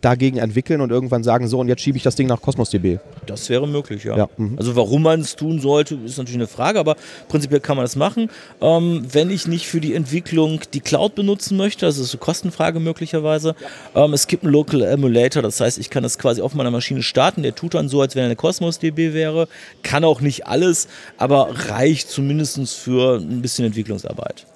dagegen 0.00 0.38
entwickeln 0.38 0.80
und 0.80 0.90
irgendwann 0.90 1.24
sagen, 1.24 1.48
so 1.48 1.58
und 1.58 1.68
jetzt 1.68 1.82
schiebe 1.82 1.96
ich 1.96 2.02
das 2.02 2.14
Ding 2.14 2.26
nach 2.26 2.40
Cosmos 2.40 2.70
DB. 2.70 2.98
Das 3.26 3.48
wäre 3.48 3.66
möglich, 3.66 4.04
ja. 4.04 4.16
ja. 4.16 4.28
Mhm. 4.36 4.54
Also 4.58 4.76
warum 4.76 5.02
man 5.02 5.20
es 5.20 5.34
tun 5.36 5.60
sollte, 5.60 5.94
ist 6.04 6.18
natürlich 6.18 6.36
eine 6.36 6.46
Frage, 6.46 6.78
aber 6.78 6.96
prinzipiell 7.28 7.60
kann 7.60 7.76
man 7.76 7.84
das 7.84 7.96
machen. 7.96 8.28
Ähm, 8.60 9.06
wenn 9.10 9.30
ich 9.30 9.46
nicht 9.46 9.66
für 9.66 9.80
die 9.80 9.94
Entwicklung 9.94 10.60
die 10.72 10.80
Cloud 10.80 11.14
benutzen 11.14 11.56
möchte, 11.56 11.86
also 11.86 12.00
das 12.00 12.08
ist 12.08 12.14
eine 12.14 12.20
Kostenfrage 12.20 12.80
möglicherweise, 12.80 13.54
ähm, 13.94 14.12
es 14.12 14.26
gibt 14.26 14.44
einen 14.44 14.52
Local 14.52 14.82
Emulator, 14.82 15.42
das 15.42 15.60
heißt, 15.60 15.78
ich 15.78 15.90
kann 15.90 16.02
das 16.02 16.18
quasi 16.18 16.42
auf 16.42 16.54
meiner 16.54 16.70
Maschine 16.70 17.02
starten, 17.02 17.42
der 17.42 17.54
tut 17.54 17.74
dann 17.74 17.88
so, 17.88 18.00
als 18.00 18.14
wenn 18.14 18.24
er 18.24 18.26
eine 18.26 18.36
Cosmos 18.36 18.78
DB 18.78 19.14
wäre, 19.14 19.48
kann 19.82 20.04
auch 20.04 20.20
nicht 20.20 20.46
alles, 20.46 20.88
aber 21.16 21.48
reicht 21.68 22.10
zumindest 22.10 22.54
für 22.74 23.18
ein 23.18 23.40
bisschen 23.40 23.64
Entwicklungsarbeit. 23.64 24.46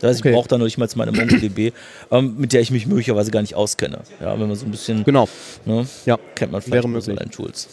Das 0.00 0.10
heißt, 0.10 0.20
okay. 0.20 0.30
ich 0.30 0.34
brauche 0.34 0.48
da 0.48 0.58
noch 0.58 0.64
nicht 0.64 0.78
mal 0.78 0.88
meine 0.96 1.12
MongoDB, 1.12 1.72
ähm, 2.10 2.34
mit 2.38 2.52
der 2.52 2.60
ich 2.60 2.70
mich 2.70 2.86
möglicherweise 2.86 3.30
gar 3.30 3.40
nicht 3.40 3.54
auskenne. 3.54 4.00
Ja, 4.20 4.38
wenn 4.38 4.48
man 4.48 4.56
so 4.56 4.66
ein 4.66 4.70
bisschen. 4.70 5.04
Genau. 5.04 5.28
Ne, 5.64 5.86
ja. 6.06 6.18
Kennt 6.34 6.52
man 6.52 6.62
vielleicht 6.62 6.84
Wäre. 6.84 7.30
Tools. 7.30 7.68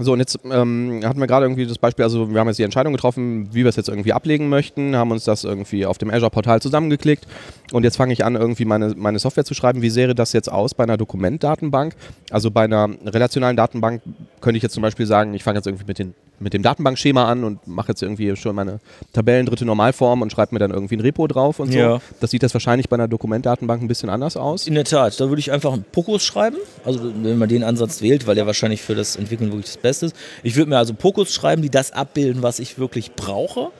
So, 0.00 0.12
und 0.12 0.20
jetzt 0.20 0.38
ähm, 0.44 1.00
hatten 1.04 1.18
wir 1.18 1.26
gerade 1.26 1.44
irgendwie 1.44 1.66
das 1.66 1.78
Beispiel, 1.78 2.04
also 2.04 2.30
wir 2.32 2.38
haben 2.38 2.46
jetzt 2.46 2.58
die 2.58 2.62
Entscheidung 2.62 2.92
getroffen, 2.92 3.48
wie 3.52 3.64
wir 3.64 3.68
es 3.68 3.74
jetzt 3.74 3.88
irgendwie 3.88 4.12
ablegen 4.12 4.48
möchten, 4.48 4.94
haben 4.94 5.10
uns 5.10 5.24
das 5.24 5.42
irgendwie 5.42 5.86
auf 5.86 5.98
dem 5.98 6.10
Azure-Portal 6.10 6.62
zusammengeklickt 6.62 7.26
und 7.72 7.82
jetzt 7.82 7.96
fange 7.96 8.12
ich 8.12 8.24
an, 8.24 8.36
irgendwie 8.36 8.64
meine, 8.64 8.94
meine 8.96 9.18
Software 9.18 9.44
zu 9.44 9.54
schreiben. 9.54 9.82
Wie 9.82 9.90
sähe 9.90 10.14
das 10.14 10.32
jetzt 10.32 10.50
aus 10.52 10.74
bei 10.74 10.84
einer 10.84 10.96
Dokumentdatenbank? 10.96 11.96
Also 12.30 12.52
bei 12.52 12.62
einer 12.62 12.88
relationalen 13.06 13.56
Datenbank 13.56 14.02
könnte 14.40 14.56
ich 14.56 14.62
jetzt 14.62 14.74
zum 14.74 14.82
Beispiel 14.82 15.06
sagen, 15.06 15.34
ich 15.34 15.42
fange 15.42 15.58
jetzt 15.58 15.66
irgendwie 15.66 15.86
mit 15.86 15.98
den 15.98 16.14
mit 16.40 16.54
dem 16.54 16.62
Datenbankschema 16.62 17.24
an 17.26 17.44
und 17.44 17.66
mache 17.66 17.88
jetzt 17.88 18.02
irgendwie 18.02 18.34
schon 18.36 18.54
meine 18.54 18.80
Tabellen 19.12 19.46
dritte 19.46 19.64
Normalform 19.64 20.22
und 20.22 20.32
schreibe 20.32 20.54
mir 20.54 20.58
dann 20.58 20.70
irgendwie 20.70 20.96
ein 20.96 21.00
Repo 21.00 21.26
drauf 21.26 21.60
und 21.60 21.72
so. 21.72 21.78
Ja. 21.78 22.00
Das 22.20 22.30
sieht 22.30 22.42
das 22.42 22.54
wahrscheinlich 22.54 22.88
bei 22.88 22.96
einer 22.96 23.08
Dokumentdatenbank 23.08 23.82
ein 23.82 23.88
bisschen 23.88 24.10
anders 24.10 24.36
aus. 24.36 24.66
In 24.66 24.74
der 24.74 24.84
Tat, 24.84 25.20
da 25.20 25.28
würde 25.28 25.40
ich 25.40 25.52
einfach 25.52 25.72
einen 25.72 25.84
Pokus 25.84 26.24
schreiben, 26.24 26.56
also 26.84 27.00
wenn 27.22 27.38
man 27.38 27.48
den 27.48 27.64
Ansatz 27.64 28.02
wählt, 28.02 28.26
weil 28.26 28.34
der 28.34 28.46
wahrscheinlich 28.46 28.82
für 28.82 28.94
das 28.94 29.16
Entwickeln 29.16 29.50
wirklich 29.50 29.66
das 29.66 29.76
Beste 29.76 30.06
ist. 30.06 30.16
Ich 30.42 30.56
würde 30.56 30.70
mir 30.70 30.78
also 30.78 30.94
Pokus 30.94 31.32
schreiben, 31.32 31.62
die 31.62 31.70
das 31.70 31.92
abbilden, 31.92 32.42
was 32.42 32.58
ich 32.58 32.78
wirklich 32.78 33.12
brauche. 33.12 33.70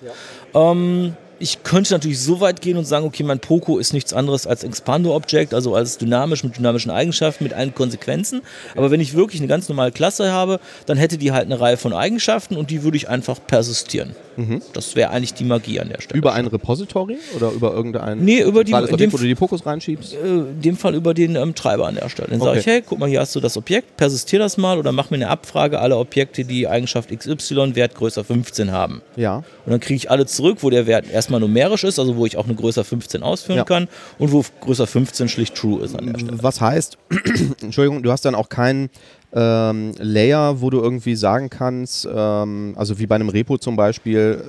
Ja. 0.55 0.73
Ähm, 0.73 1.15
ich 1.39 1.63
könnte 1.63 1.93
natürlich 1.93 2.21
so 2.21 2.41
weit 2.41 2.61
gehen 2.61 2.77
und 2.77 2.85
sagen, 2.85 3.07
okay, 3.07 3.23
mein 3.23 3.39
Poco 3.39 3.79
ist 3.79 3.93
nichts 3.93 4.13
anderes 4.13 4.47
als 4.47 4.65
Expando-Object, 4.65 5.55
also 5.55 5.75
als 5.75 5.99
dynamisch 5.99 6.45
mit 6.45 6.57
dynamischen 6.57 6.91
Eigenschaften, 6.91 7.45
mit 7.45 7.53
allen 7.53 7.75
Konsequenzen. 7.75 8.43
Aber 8.77 8.91
wenn 8.91 9.01
ich 9.01 9.15
wirklich 9.15 9.41
eine 9.41 9.49
ganz 9.49 9.69
normale 9.69 9.93
Klasse 9.93 10.33
habe, 10.33 10.61
dann 10.87 10.99
hätte 10.99 11.19
die 11.19 11.33
halt 11.33 11.47
eine 11.47 11.61
Reihe 11.61 11.77
von 11.77 11.93
Eigenschaften 11.93 12.57
und 12.57 12.71
die 12.71 12.83
würde 12.83 12.97
ich 12.97 13.09
einfach 13.09 13.39
persistieren. 13.47 14.15
Mhm. 14.39 14.63
Das 14.73 14.95
wäre 14.95 15.11
eigentlich 15.11 15.35
die 15.35 15.45
Magie 15.45 15.81
an 15.81 15.89
der 15.89 16.01
Stelle. 16.01 16.17
Über 16.17 16.33
ein 16.33 16.47
Repository 16.47 17.19
oder 17.35 17.51
über 17.51 17.73
irgendein 17.75 18.25
nee, 18.25 18.41
über 18.41 18.63
die, 18.63 18.73
Objekt, 18.73 19.13
wo 19.13 19.17
du 19.17 19.25
die 19.25 19.35
Pokos 19.35 19.67
reinschiebst? 19.67 20.15
Äh, 20.15 20.19
in 20.19 20.61
dem 20.61 20.77
Fall 20.77 20.95
über 20.95 21.13
den 21.13 21.35
ähm, 21.35 21.57
Treiber 21.57 21.89
an 21.89 21.97
der 21.97 22.09
Stelle. 22.09 22.29
Dann 22.29 22.41
okay. 22.41 22.49
sage 22.49 22.61
ich, 22.61 22.67
hey, 22.67 22.83
guck 22.87 23.01
mal, 23.01 23.09
hier 23.09 23.19
hast 23.21 23.35
du 23.35 23.41
das 23.41 23.57
Objekt, 23.57 23.97
persistier 23.97 24.39
das 24.39 24.57
mal 24.57 24.79
oder 24.79 24.93
mach 24.93 25.11
mir 25.11 25.17
eine 25.17 25.29
Abfrage 25.29 25.81
aller 25.81 25.99
Objekte, 25.99 26.45
die 26.45 26.69
Eigenschaft 26.69 27.11
XY 27.11 27.75
Wert 27.75 27.97
größer 27.97 28.23
15 28.23 28.71
haben. 28.71 29.03
Ja. 29.17 29.39
Und 29.39 29.73
dann 29.73 29.81
kriege 29.81 29.97
ich 29.97 30.09
alle 30.09 30.27
zurück, 30.27 30.59
wo 30.61 30.71
der 30.71 30.87
Wert 30.87 31.11
erstmal 31.11 31.41
numerisch 31.41 31.83
ist, 31.83 31.99
also 31.99 32.17
wo 32.17 32.25
ich 32.25 32.37
auch 32.37 32.45
eine 32.45 32.55
größer 32.55 32.85
15 32.85 33.25
ausführen 33.25 33.59
ja. 33.59 33.65
kann 33.65 33.89
und 34.21 34.31
wo 34.31 34.45
größer 34.61 34.87
15 34.87 35.29
schlicht 35.29 35.57
true 35.57 35.83
ist 35.83 35.99
an 35.99 36.07
der 36.13 36.19
Stelle. 36.19 36.39
Was 36.43 36.61
heißt, 36.61 36.97
Entschuldigung, 37.61 38.05
du 38.05 38.13
hast 38.13 38.25
dann 38.25 38.37
auch 38.37 38.49
keinen 38.49 38.89
ähm, 39.33 39.93
Layer, 39.99 40.61
wo 40.61 40.71
du 40.71 40.81
irgendwie 40.81 41.15
sagen 41.15 41.51
kannst, 41.51 42.09
ähm, 42.11 42.75
also 42.77 42.99
wie 42.99 43.07
bei 43.07 43.15
einem 43.15 43.29
Repo 43.29 43.59
zum 43.59 43.77
Beispiel, 43.77 44.43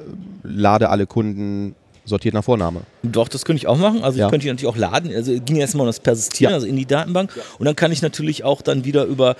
lade 0.43 0.89
alle 0.89 1.05
Kunden 1.05 1.75
sortiert 2.05 2.33
nach 2.33 2.43
Vorname. 2.43 2.81
Doch, 3.03 3.27
das 3.27 3.45
könnte 3.45 3.59
ich 3.61 3.67
auch 3.67 3.77
machen. 3.77 4.03
Also 4.03 4.19
ja. 4.19 4.25
ich 4.25 4.31
könnte 4.31 4.45
die 4.45 4.49
natürlich 4.49 4.73
auch 4.73 4.77
laden. 4.77 5.13
Also 5.13 5.39
ging 5.39 5.57
erstmal 5.57 5.81
um 5.81 5.87
das 5.87 5.99
Persistieren, 5.99 6.51
ja. 6.51 6.55
also 6.55 6.67
in 6.67 6.75
die 6.75 6.85
Datenbank. 6.85 7.33
Ja. 7.35 7.43
Und 7.59 7.65
dann 7.65 7.75
kann 7.75 7.91
ich 7.91 8.01
natürlich 8.01 8.43
auch 8.43 8.61
dann 8.61 8.83
wieder 8.83 9.05
über 9.05 9.35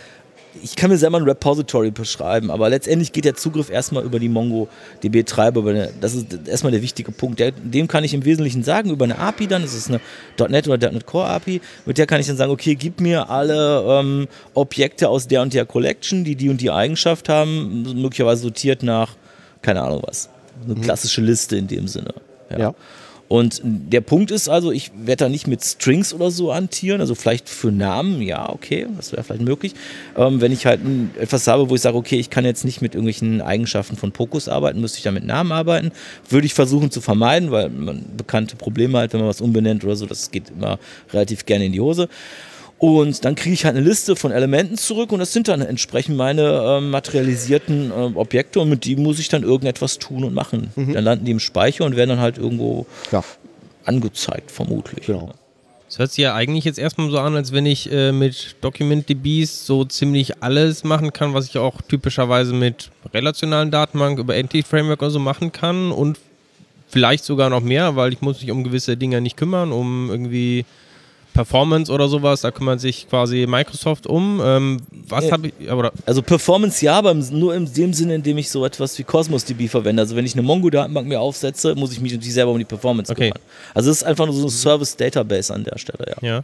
ich 0.63 0.75
kann 0.75 0.89
mir 0.89 0.97
selber 0.97 1.17
ein 1.17 1.23
Repository 1.23 1.91
beschreiben, 1.91 2.51
aber 2.51 2.69
letztendlich 2.69 3.11
geht 3.11 3.25
der 3.25 3.35
Zugriff 3.35 3.69
erstmal 3.69 4.03
über 4.03 4.19
die 4.19 4.29
MongoDB-Treiber. 4.29 5.89
Das 6.01 6.15
ist 6.15 6.47
erstmal 6.47 6.71
der 6.71 6.81
wichtige 6.81 7.11
Punkt. 7.11 7.39
dem 7.39 7.87
kann 7.87 8.03
ich 8.03 8.13
im 8.13 8.25
Wesentlichen 8.25 8.63
sagen, 8.63 8.89
über 8.89 9.05
eine 9.05 9.19
API 9.19 9.47
dann, 9.47 9.61
das 9.61 9.73
ist 9.73 9.89
eine 9.89 9.99
.NET 10.49 10.67
oder 10.67 10.91
.NET 10.91 11.05
Core 11.05 11.27
API, 11.27 11.61
mit 11.85 11.97
der 11.97 12.07
kann 12.07 12.19
ich 12.19 12.27
dann 12.27 12.37
sagen, 12.37 12.51
okay, 12.51 12.75
gib 12.75 12.99
mir 12.99 13.29
alle 13.29 13.83
ähm, 13.87 14.27
Objekte 14.53 15.09
aus 15.09 15.27
der 15.27 15.41
und 15.41 15.53
der 15.53 15.65
Collection, 15.65 16.23
die 16.23 16.35
die 16.35 16.49
und 16.49 16.61
die 16.61 16.71
Eigenschaft 16.71 17.29
haben, 17.29 17.83
möglicherweise 18.01 18.41
sortiert 18.43 18.83
nach, 18.83 19.15
keine 19.61 19.81
Ahnung 19.81 20.01
was, 20.05 20.29
eine 20.65 20.75
mhm. 20.75 20.81
klassische 20.81 21.21
Liste 21.21 21.57
in 21.57 21.67
dem 21.67 21.87
Sinne. 21.87 22.13
ja. 22.49 22.57
ja. 22.57 22.75
Und 23.29 23.61
der 23.63 24.01
Punkt 24.01 24.31
ist 24.31 24.49
also, 24.49 24.71
ich 24.71 24.91
werde 24.97 25.25
da 25.25 25.29
nicht 25.29 25.45
mit 25.45 25.63
Strings 25.63 26.15
oder 26.15 26.31
so 26.31 26.51
antieren, 26.51 26.99
also 26.99 27.13
vielleicht 27.13 27.47
für 27.47 27.71
Namen, 27.71 28.23
ja, 28.23 28.49
okay, 28.49 28.87
das 28.97 29.11
wäre 29.11 29.23
vielleicht 29.23 29.43
möglich. 29.43 29.75
Ähm, 30.17 30.41
wenn 30.41 30.51
ich 30.51 30.65
halt 30.65 30.81
etwas 31.19 31.45
habe, 31.45 31.69
wo 31.69 31.75
ich 31.75 31.81
sage, 31.81 31.95
okay, 31.95 32.17
ich 32.17 32.31
kann 32.31 32.43
jetzt 32.43 32.65
nicht 32.65 32.81
mit 32.81 32.95
irgendwelchen 32.95 33.41
Eigenschaften 33.41 33.97
von 33.97 34.11
Pokus 34.11 34.49
arbeiten, 34.49 34.81
müsste 34.81 34.97
ich 34.97 35.03
da 35.03 35.11
mit 35.11 35.27
Namen 35.27 35.51
arbeiten, 35.51 35.91
würde 36.27 36.47
ich 36.47 36.55
versuchen 36.55 36.89
zu 36.89 37.01
vermeiden, 37.01 37.51
weil 37.51 37.69
man 37.69 38.03
bekannte 38.17 38.55
Probleme 38.55 38.97
hat, 38.97 39.13
wenn 39.13 39.19
man 39.19 39.29
was 39.29 39.41
umbenennt 39.41 39.83
oder 39.85 39.95
so, 39.95 40.07
das 40.07 40.31
geht 40.31 40.49
immer 40.49 40.79
relativ 41.13 41.45
gerne 41.45 41.65
in 41.65 41.71
die 41.71 41.81
Hose. 41.81 42.09
Und 42.79 43.25
dann 43.25 43.35
kriege 43.35 43.53
ich 43.53 43.65
halt 43.65 43.75
eine 43.75 43.85
Liste 43.85 44.15
von 44.15 44.31
Elementen 44.31 44.77
zurück 44.77 45.11
und 45.11 45.19
das 45.19 45.33
sind 45.33 45.49
dann 45.49 45.61
entsprechend 45.61 46.15
meine 46.15 46.77
äh, 46.77 46.81
materialisierten 46.81 47.91
äh, 47.91 47.93
Objekte 48.15 48.61
und 48.61 48.69
mit 48.69 48.85
die 48.85 48.95
muss 48.95 49.19
ich 49.19 49.27
dann 49.27 49.43
irgendetwas 49.43 49.99
tun 49.99 50.23
und 50.23 50.33
machen. 50.33 50.71
Mhm. 50.77 50.93
Dann 50.93 51.03
landen 51.03 51.25
die 51.25 51.31
im 51.31 51.41
Speicher 51.41 51.83
und 51.83 51.97
werden 51.97 52.11
dann 52.11 52.21
halt 52.21 52.37
irgendwo 52.37 52.87
ja. 53.11 53.21
angezeigt, 53.83 54.49
vermutlich. 54.49 55.07
Genau. 55.07 55.33
Das 55.87 55.99
hört 55.99 56.11
sich 56.11 56.23
ja 56.23 56.35
eigentlich 56.35 56.63
jetzt 56.63 56.79
erstmal 56.79 57.09
so 57.09 57.19
an, 57.19 57.35
als 57.35 57.51
wenn 57.51 57.65
ich 57.65 57.91
äh, 57.91 58.13
mit 58.13 58.55
DocumentDBs 58.61 59.65
so 59.65 59.83
ziemlich 59.83 60.41
alles 60.41 60.85
machen 60.85 61.11
kann, 61.11 61.33
was 61.33 61.47
ich 61.47 61.57
auch 61.57 61.81
typischerweise 61.81 62.53
mit 62.53 62.91
relationalen 63.13 63.71
Datenbank 63.71 64.19
über 64.19 64.35
Entity-Framework 64.35 65.01
oder 65.01 65.11
so 65.11 65.19
machen 65.19 65.51
kann 65.51 65.91
und 65.91 66.17
vielleicht 66.87 67.25
sogar 67.25 67.49
noch 67.49 67.61
mehr, 67.61 67.97
weil 67.97 68.13
ich 68.13 68.21
muss 68.21 68.39
mich 68.39 68.51
um 68.51 68.63
gewisse 68.63 68.95
Dinge 68.95 69.19
nicht 69.19 69.35
kümmern, 69.35 69.73
um 69.73 70.09
irgendwie 70.09 70.65
Performance 71.39 71.89
oder 71.89 72.09
sowas, 72.09 72.41
da 72.41 72.51
kümmert 72.51 72.81
sich 72.81 73.07
quasi 73.07 73.45
Microsoft 73.47 74.07
um. 74.07 74.41
Ähm, 74.43 74.81
was 75.07 75.23
ja. 75.23 75.31
habe 75.31 75.47
ich, 75.47 75.71
oder? 75.71 75.93
Also 76.05 76.21
Performance 76.21 76.83
ja, 76.83 76.97
aber 76.97 77.13
nur 77.13 77.55
in 77.55 77.71
dem 77.73 77.93
Sinne, 77.93 78.15
in 78.15 78.23
dem 78.23 78.37
ich 78.37 78.49
so 78.49 78.65
etwas 78.65 78.99
wie 78.99 79.03
Cosmos 79.03 79.45
DB 79.45 79.69
verwende. 79.69 80.01
Also 80.01 80.17
wenn 80.17 80.25
ich 80.25 80.33
eine 80.33 80.41
Mongo-Datenbank 80.41 81.07
mir 81.07 81.21
aufsetze, 81.21 81.75
muss 81.75 81.93
ich 81.93 82.01
mich 82.01 82.11
natürlich 82.11 82.33
selber 82.33 82.51
um 82.51 82.59
die 82.59 82.65
Performance 82.65 83.09
okay. 83.09 83.29
kümmern. 83.29 83.41
Also 83.73 83.89
es 83.89 83.97
ist 83.97 84.03
einfach 84.03 84.25
nur 84.25 84.35
so 84.35 84.47
ein 84.47 84.49
Service-Database 84.49 85.53
an 85.53 85.63
der 85.63 85.77
Stelle, 85.77 86.13
ja. 86.21 86.27
Ja. 86.27 86.43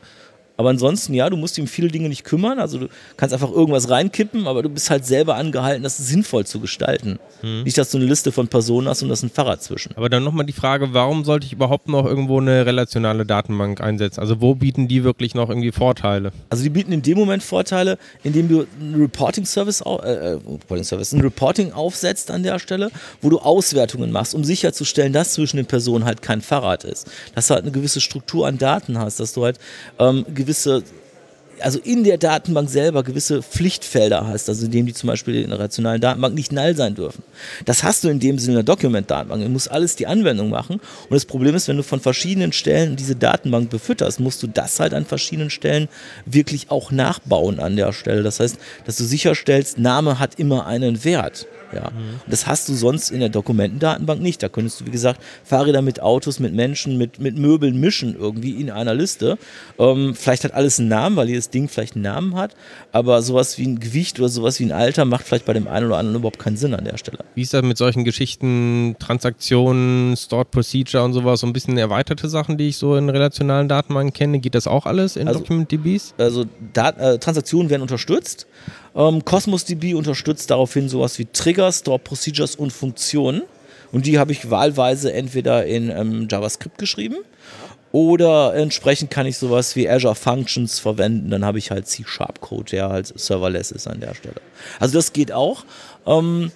Aber 0.58 0.70
ansonsten, 0.70 1.14
ja, 1.14 1.30
du 1.30 1.38
musst 1.38 1.58
dich 1.58 1.62
um 1.62 1.68
viele 1.68 1.90
Dinge 1.90 2.10
nicht 2.10 2.24
kümmern. 2.24 2.60
Also 2.60 2.78
du 2.78 2.88
kannst 3.18 3.34
einfach 3.34 3.52
irgendwas 3.52 3.90
reinkippen, 3.90 4.48
aber 4.48 4.64
du 4.64 4.70
bist 4.70 4.90
halt 4.90 5.06
selber 5.06 5.36
angehalten, 5.36 5.84
das 5.84 5.98
sinnvoll 5.98 6.46
zu 6.46 6.60
gestalten. 6.60 7.20
Hm. 7.42 7.64
Nicht, 7.64 7.78
dass 7.78 7.92
du 7.92 7.98
eine 7.98 8.06
Liste 8.06 8.32
von 8.32 8.48
Personen 8.48 8.88
hast 8.88 9.04
und 9.04 9.10
das 9.10 9.20
ist 9.20 9.24
ein 9.24 9.30
Fahrrad 9.30 9.62
zwischen. 9.62 9.96
Aber 9.96 10.10
dann 10.10 10.24
nochmal 10.24 10.46
die 10.46 10.54
Frage, 10.54 10.94
warum 10.94 11.26
sollte 11.26 11.46
ich 11.46 11.54
überhaupt 11.54 11.90
noch 11.90 12.06
irgendwo 12.06 12.40
eine 12.40 12.66
relationale 12.66 13.26
Datenbank 13.26 13.82
einsetzen? 13.82 14.20
Also 14.20 14.42
wo 14.42 14.56
bieten 14.56 14.88
die 14.88 15.04
wirklich 15.04 15.36
noch 15.36 15.50
irgendwie 15.50 15.72
Vorteile? 15.72 16.32
Also 16.50 16.64
die 16.64 16.70
bieten 16.70 16.92
in 16.92 17.02
dem 17.02 17.18
Moment 17.18 17.44
Vorteile, 17.44 17.98
indem 18.24 18.48
du 18.48 18.66
einen 18.80 18.96
Reporting-Service, 18.96 19.82
äh, 19.82 19.90
äh, 19.90 20.30
Reporting 20.34 20.84
Service, 20.84 21.12
ein 21.12 21.22
Reporting 21.22 21.74
aufsetzt 21.74 22.32
an 22.32 22.44
der 22.44 22.60
Stelle, 22.60 22.92
wo 23.22 23.30
du 23.30 23.40
Auswertungen 23.40 24.12
machst, 24.12 24.34
um 24.34 24.44
sicherzustellen, 24.44 25.12
dass 25.12 25.34
zwischen 25.34 25.58
den 25.58 25.66
Personen 25.66 26.06
halt 26.06 26.22
kein 26.22 26.42
Fahrrad 26.42 26.84
ist. 26.84 27.12
Dass 27.34 27.48
du 27.48 27.56
halt 27.56 27.64
eine 27.64 27.72
gewisse 27.72 28.00
Struktur 28.00 28.48
an 28.48 28.58
Daten 28.58 28.98
hast, 28.98 29.20
dass 29.20 29.34
du 29.34 29.44
halt 29.44 29.60
ähm, 30.00 30.26
gewisse 30.46 30.84
also 31.60 31.80
in 31.80 32.04
der 32.04 32.18
Datenbank 32.18 32.70
selber 32.70 33.04
gewisse 33.04 33.42
Pflichtfelder 33.42 34.28
hast, 34.28 34.50
also 34.50 34.66
indem 34.66 34.86
die 34.86 34.94
zum 34.94 35.08
Beispiel 35.08 35.42
in 35.42 35.50
der 35.50 35.60
rationalen 35.60 36.02
Datenbank 36.02 36.36
nicht 36.36 36.52
null 36.52 36.76
sein 36.76 36.96
dürfen. 36.96 37.24
Das 37.66 37.84
hast 37.84 38.04
du 38.04 38.10
in 38.10 38.20
dem 38.20 38.38
Sinne 38.40 38.60
in 38.60 38.66
der 38.66 38.76
Document-Datenbank. 38.76 39.44
Du 39.44 39.50
musst 39.50 39.72
alles 39.72 39.96
die 39.96 40.08
Anwendung 40.08 40.50
machen. 40.50 40.76
Und 40.76 41.14
das 41.14 41.26
Problem 41.26 41.56
ist, 41.56 41.68
wenn 41.68 41.78
du 41.78 41.84
von 41.84 42.00
verschiedenen 42.00 42.52
Stellen 42.52 42.96
diese 42.96 43.16
Datenbank 43.16 43.70
befütterst, 43.70 44.20
musst 44.20 44.44
du 44.44 44.48
das 44.48 44.80
halt 44.80 44.94
an 44.94 45.06
verschiedenen 45.06 45.50
Stellen 45.50 45.88
wirklich 46.26 46.72
auch 46.72 46.92
nachbauen 46.92 47.60
an 47.60 47.76
der 47.76 47.94
Stelle. 47.94 48.24
Das 48.24 48.40
heißt, 48.40 48.58
dass 48.86 48.98
du 48.98 49.04
sicherstellst, 49.04 49.78
Name 49.78 50.20
hat 50.20 50.40
immer 50.40 50.66
einen 50.66 51.04
Wert. 51.04 51.48
Ja. 51.74 51.92
Mhm. 51.92 52.22
Das 52.28 52.48
hast 52.48 52.70
du 52.70 52.74
sonst 52.74 53.12
in 53.12 53.20
der 53.20 53.30
Dokumentendatenbank 53.30 54.22
nicht. 54.22 54.42
Da 54.44 54.50
könntest 54.50 54.82
du, 54.82 54.86
wie 54.86 54.92
gesagt, 54.92 55.22
Fahrräder 55.44 55.82
mit 55.82 56.02
Autos, 56.02 56.40
mit 56.40 56.54
Menschen, 56.54 56.98
mit, 56.98 57.20
mit 57.20 57.38
Möbeln 57.38 57.80
mischen 57.80 58.16
irgendwie 58.18 58.60
in 58.62 58.72
einer 58.72 58.94
Liste. 58.94 59.38
Ähm, 59.78 60.16
vielleicht 60.16 60.44
hat 60.44 60.54
alles 60.54 60.80
einen 60.80 60.90
Namen, 60.90 61.16
weil 61.16 61.30
jedes 61.30 61.50
Ding 61.50 61.68
vielleicht 61.68 61.96
einen 61.96 62.04
Namen 62.04 62.36
hat, 62.36 62.56
aber 62.92 63.22
sowas 63.22 63.58
wie 63.58 63.66
ein 63.66 63.80
Gewicht 63.80 64.20
oder 64.20 64.30
sowas 64.30 64.60
wie 64.60 64.66
ein 64.66 64.72
Alter 64.72 65.06
macht 65.06 65.26
vielleicht 65.26 65.46
bei 65.46 65.54
dem 65.54 65.68
einen 65.68 65.88
oder 65.88 65.98
anderen 65.98 66.18
überhaupt 66.18 66.40
keinen 66.40 66.58
Sinn 66.58 66.74
an 66.74 66.86
der 66.86 66.98
Stelle. 66.98 67.20
Wie 67.36 67.42
ist 67.42 67.54
das 67.54 67.64
mit 67.64 67.78
solchen 67.78 68.04
Geschichten, 68.04 68.96
Transaktionen, 69.00 70.16
Stored 70.16 70.52
Procedure 70.52 71.04
und 71.04 71.14
sowas, 71.14 71.42
so 71.42 71.48
ein 71.48 71.54
bisschen 71.54 71.78
erweiterte 71.78 72.30
Sachen, 72.30 72.58
die 72.58 72.70
ich 72.70 72.78
so 72.78 72.96
in 72.96 73.10
relationalen 73.10 73.68
Datenbanken 73.68 74.14
kenne? 74.14 74.40
Geht 74.40 74.56
das 74.56 74.68
auch 74.68 74.86
alles 74.86 75.16
in 75.16 75.28
also, 75.28 75.40
DocumentDBs? 75.40 76.16
Also 76.18 76.46
Dat 76.74 76.98
äh, 77.00 77.18
Transaktionen 77.20 77.70
werden 77.70 77.82
unterstützt. 77.82 78.48
Ähm, 78.96 79.26
Cosmos 79.26 79.66
DB 79.66 79.94
unterstützt 79.94 80.50
daraufhin 80.50 80.90
sowas 80.90 81.20
wie 81.20 81.26
Triggers, 81.26 81.80
Store 81.80 82.00
Procedures 82.00 82.56
und 82.56 82.72
Funktionen. 82.72 83.44
Und 83.92 84.06
die 84.06 84.20
habe 84.20 84.32
ich 84.32 84.50
wahlweise 84.50 85.14
entweder 85.14 85.66
in 85.66 85.90
ähm, 85.90 86.28
JavaScript 86.30 86.78
geschrieben 86.78 87.18
oder 87.96 88.54
entsprechend 88.56 89.10
kann 89.10 89.26
ich 89.26 89.38
sowas 89.38 89.78
wie 89.78 89.90
Azure 89.90 90.16
Functions 90.16 90.80
verwenden. 90.80 91.30
Dann 91.30 91.46
habe 91.46 91.60
ich 91.60 91.72
halt 91.72 91.88
C-Sharp-Code, 91.88 92.72
der 92.72 92.90
halt 92.90 93.08
serverless 93.18 93.72
ist 93.72 93.88
an 93.88 94.02
der 94.02 94.14
Stelle. 94.16 94.42
Also 94.82 94.96
das 94.96 95.14
geht 95.14 95.32
auch. 95.32 95.64
Ähm, 96.06 96.52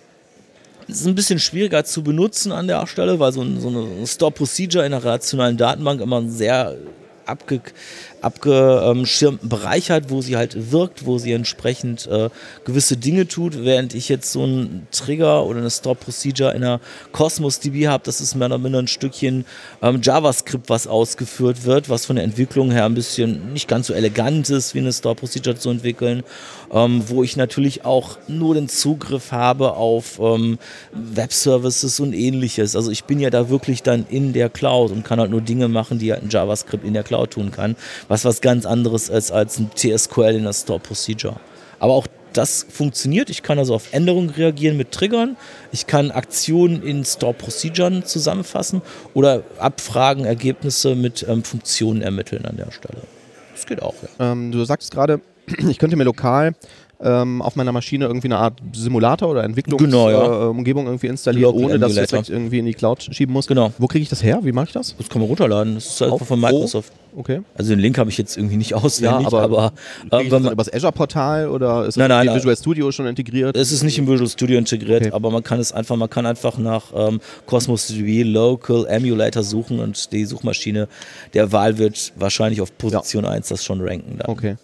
ist 0.90 1.08
ein 1.08 1.16
bisschen 1.16 1.40
schwieriger 1.40 1.86
zu 1.86 2.04
benutzen 2.04 2.52
an 2.52 2.68
der 2.68 2.86
Stelle, 2.88 3.20
weil 3.20 3.32
so, 3.32 3.42
ein, 3.42 3.62
so 3.62 3.70
eine 3.70 4.06
Store 4.06 4.34
Procedure 4.34 4.86
in 4.86 4.94
einer 4.94 5.02
relationalen 5.02 5.56
Datenbank 5.56 6.02
immer 6.02 6.24
sehr 6.24 6.76
abge, 7.26 7.62
abgeschirmten 8.22 9.50
Bereich 9.50 9.92
hat, 9.92 10.10
wo 10.10 10.22
sie 10.22 10.38
halt 10.38 10.72
wirkt, 10.72 11.06
wo 11.06 11.18
sie 11.18 11.32
entsprechend 11.32 12.08
äh, 12.08 12.30
gewisse 12.66 12.98
Dinge 12.98 13.28
tut, 13.28 13.64
während 13.64 13.94
ich 13.96 14.10
jetzt 14.10 14.32
so 14.32 14.44
einen 14.44 14.88
Trigger 14.92 15.46
oder 15.46 15.60
eine 15.60 15.70
Store 15.70 15.96
Procedure 15.96 16.52
in 16.52 16.64
einer 16.64 16.80
Cosmos 17.12 17.60
DB 17.60 17.88
habe, 17.88 18.04
das 18.06 18.22
ist 18.22 18.36
mehr 18.36 18.48
oder 18.48 18.58
minder 18.58 18.80
ein 18.80 18.88
Stückchen 18.88 19.46
ähm, 19.82 20.02
JavaScript, 20.02 20.70
was 20.70 20.88
ausgeführt 20.88 21.66
wird, 21.66 21.90
was 21.90 22.06
von 22.06 22.16
der 22.16 22.26
Entwicklung 22.26 22.72
her 22.72 22.86
ein 22.86 22.96
bisschen 22.96 23.54
nicht 23.54 23.68
ganz 23.68 23.88
so 23.88 23.94
elegant 23.94 24.50
ist, 24.50 24.74
wie 24.74 24.80
eine 24.80 24.94
Store 24.94 25.16
Procedure 25.16 25.56
zu 25.56 25.70
entwickeln, 25.70 26.24
ähm, 26.72 27.04
wo 27.08 27.24
ich 27.24 27.38
natürlich 27.38 27.86
auch 27.86 28.18
nur 28.28 28.56
den 28.56 28.70
Zugriff 28.70 29.32
habe 29.32 29.74
auf 29.74 30.20
ähm, 30.20 30.60
Web-Services 30.94 32.00
und 32.00 32.14
ähnliches. 32.14 32.76
Also 32.76 32.92
ich 32.92 33.06
bin 33.06 33.20
ja 33.20 33.30
da 33.30 33.50
wirklich 33.50 33.84
dann 33.84 34.06
in 34.10 34.34
der 34.34 34.50
Cloud 34.50 34.92
und 34.92 35.04
kann 35.04 35.20
halt 35.20 35.32
nur 35.32 35.42
Dinge 35.42 35.68
machen, 35.68 36.00
die 36.00 36.12
halt 36.12 36.24
ein 36.24 36.30
JavaScript 36.30 36.86
in 36.86 36.94
der 36.94 37.04
Cloud 37.04 37.32
tun 37.32 37.52
kann 37.52 37.76
was 38.10 38.26
was 38.26 38.42
ganz 38.42 38.66
anderes 38.66 39.08
ist 39.08 39.32
als 39.32 39.58
ein 39.58 39.72
TSQL 39.74 40.36
in 40.36 40.44
der 40.44 40.54
Store 40.54 40.80
Procedure. 40.80 41.38
Aber 41.80 41.94
auch 41.94 42.08
das 42.34 42.66
funktioniert. 42.70 43.30
Ich 43.30 43.42
kann 43.42 43.58
also 43.58 43.74
auf 43.74 43.94
Änderungen 43.94 44.30
reagieren 44.30 44.78
mit 44.78 44.92
Triggern. 44.92 45.38
Ich 45.72 45.88
kann 45.88 46.12
Aktionen 46.12 46.84
in 46.84 47.06
Store 47.06 47.34
Proceduren 47.34 48.06
zusammenfassen 48.06 48.82
oder 49.14 49.44
Abfragen, 49.58 50.26
Ergebnisse 50.26 50.96
mit 50.96 51.26
ähm, 51.28 51.44
Funktionen 51.44 52.02
ermitteln 52.02 52.46
an 52.46 52.58
der 52.58 52.72
Stelle. 52.72 53.02
Das 53.54 53.66
geht 53.66 53.82
auch. 53.82 53.96
Ja. 54.20 54.32
Ähm, 54.32 54.52
du 54.52 54.64
sagst 54.66 54.92
gerade, 54.92 55.22
ich 55.70 55.80
könnte 55.80 55.96
mir 55.96 56.04
lokal 56.04 56.54
ähm, 57.02 57.42
auf 57.42 57.56
meiner 57.56 57.72
Maschine 57.72 58.06
irgendwie 58.06 58.28
eine 58.28 58.38
Art 58.38 58.60
Simulator 58.74 59.30
oder 59.30 59.44
Entwicklungsumgebung 59.44 60.14
genau, 60.14 60.86
ja. 60.86 60.86
äh, 60.86 60.90
irgendwie 60.90 61.08
installieren, 61.08 61.54
Local 61.54 61.66
ohne 61.66 61.80
dass 61.80 61.96
ich 61.96 62.08
das 62.08 62.30
irgendwie 62.30 62.60
in 62.60 62.66
die 62.66 62.74
Cloud 62.74 63.08
schieben 63.12 63.34
muss. 63.34 63.48
Genau. 63.48 63.72
Wo 63.78 63.88
kriege 63.88 64.04
ich 64.04 64.10
das 64.10 64.22
her? 64.22 64.40
Wie 64.44 64.52
mache 64.52 64.68
ich 64.68 64.74
das? 64.74 64.96
Das 64.98 65.08
kann 65.08 65.22
man 65.22 65.30
runterladen. 65.30 65.76
Das 65.76 65.86
ist 65.86 66.02
einfach 66.02 66.26
von 66.26 66.40
Microsoft. 66.40 66.92
Okay. 67.16 67.42
Also 67.56 67.72
den 67.72 67.80
Link 67.80 67.98
habe 67.98 68.10
ich 68.10 68.18
jetzt 68.18 68.38
irgendwie 68.38 68.58
nicht 68.58 68.74
auswendig, 68.76 69.32
ja, 69.32 69.40
aber, 69.40 69.42
aber 69.42 69.74
äh, 70.12 70.24
ich 70.24 70.30
das 70.30 70.42
über 70.42 70.56
das 70.56 70.74
Azure-Portal 70.74 71.50
oder 71.50 71.86
ist 71.86 71.98
nein, 71.98 72.10
das 72.10 72.26
nein, 72.26 72.36
Visual 72.36 72.56
Studio 72.56 72.92
schon 72.92 73.08
integriert? 73.08 73.56
Es 73.56 73.72
ist 73.72 73.84
nicht 73.84 73.98
im 73.98 74.08
Visual 74.08 74.30
Studio 74.30 74.58
integriert, 74.58 75.02
okay. 75.02 75.12
aber 75.12 75.32
man 75.32 75.42
kann 75.42 75.60
es 75.60 75.72
einfach, 75.72 75.96
man 75.96 76.10
kann 76.10 76.26
einfach 76.26 76.58
nach 76.58 76.84
ähm, 76.96 77.20
Cosmos 77.46 77.88
DB 77.88 78.24
Local 78.24 78.86
Emulator 78.88 79.42
suchen 79.42 79.80
und 79.80 80.12
die 80.12 80.26
Suchmaschine 80.26 80.88
der 81.34 81.52
Wahl 81.52 81.78
wird 81.78 82.14
wahrscheinlich 82.16 82.62
auf 82.62 82.78
Position 82.78 83.24
ja. 83.24 83.32
1 83.32 83.48
das 83.48 83.64
schon 83.64 83.82
ranken. 83.82 84.20
Dann. 84.20 84.30
Okay. 84.30 84.58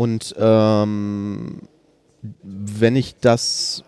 Und 0.00 0.34
ähm, 0.38 1.60
wenn 2.42 2.96
ich 2.96 3.16
das 3.16 3.84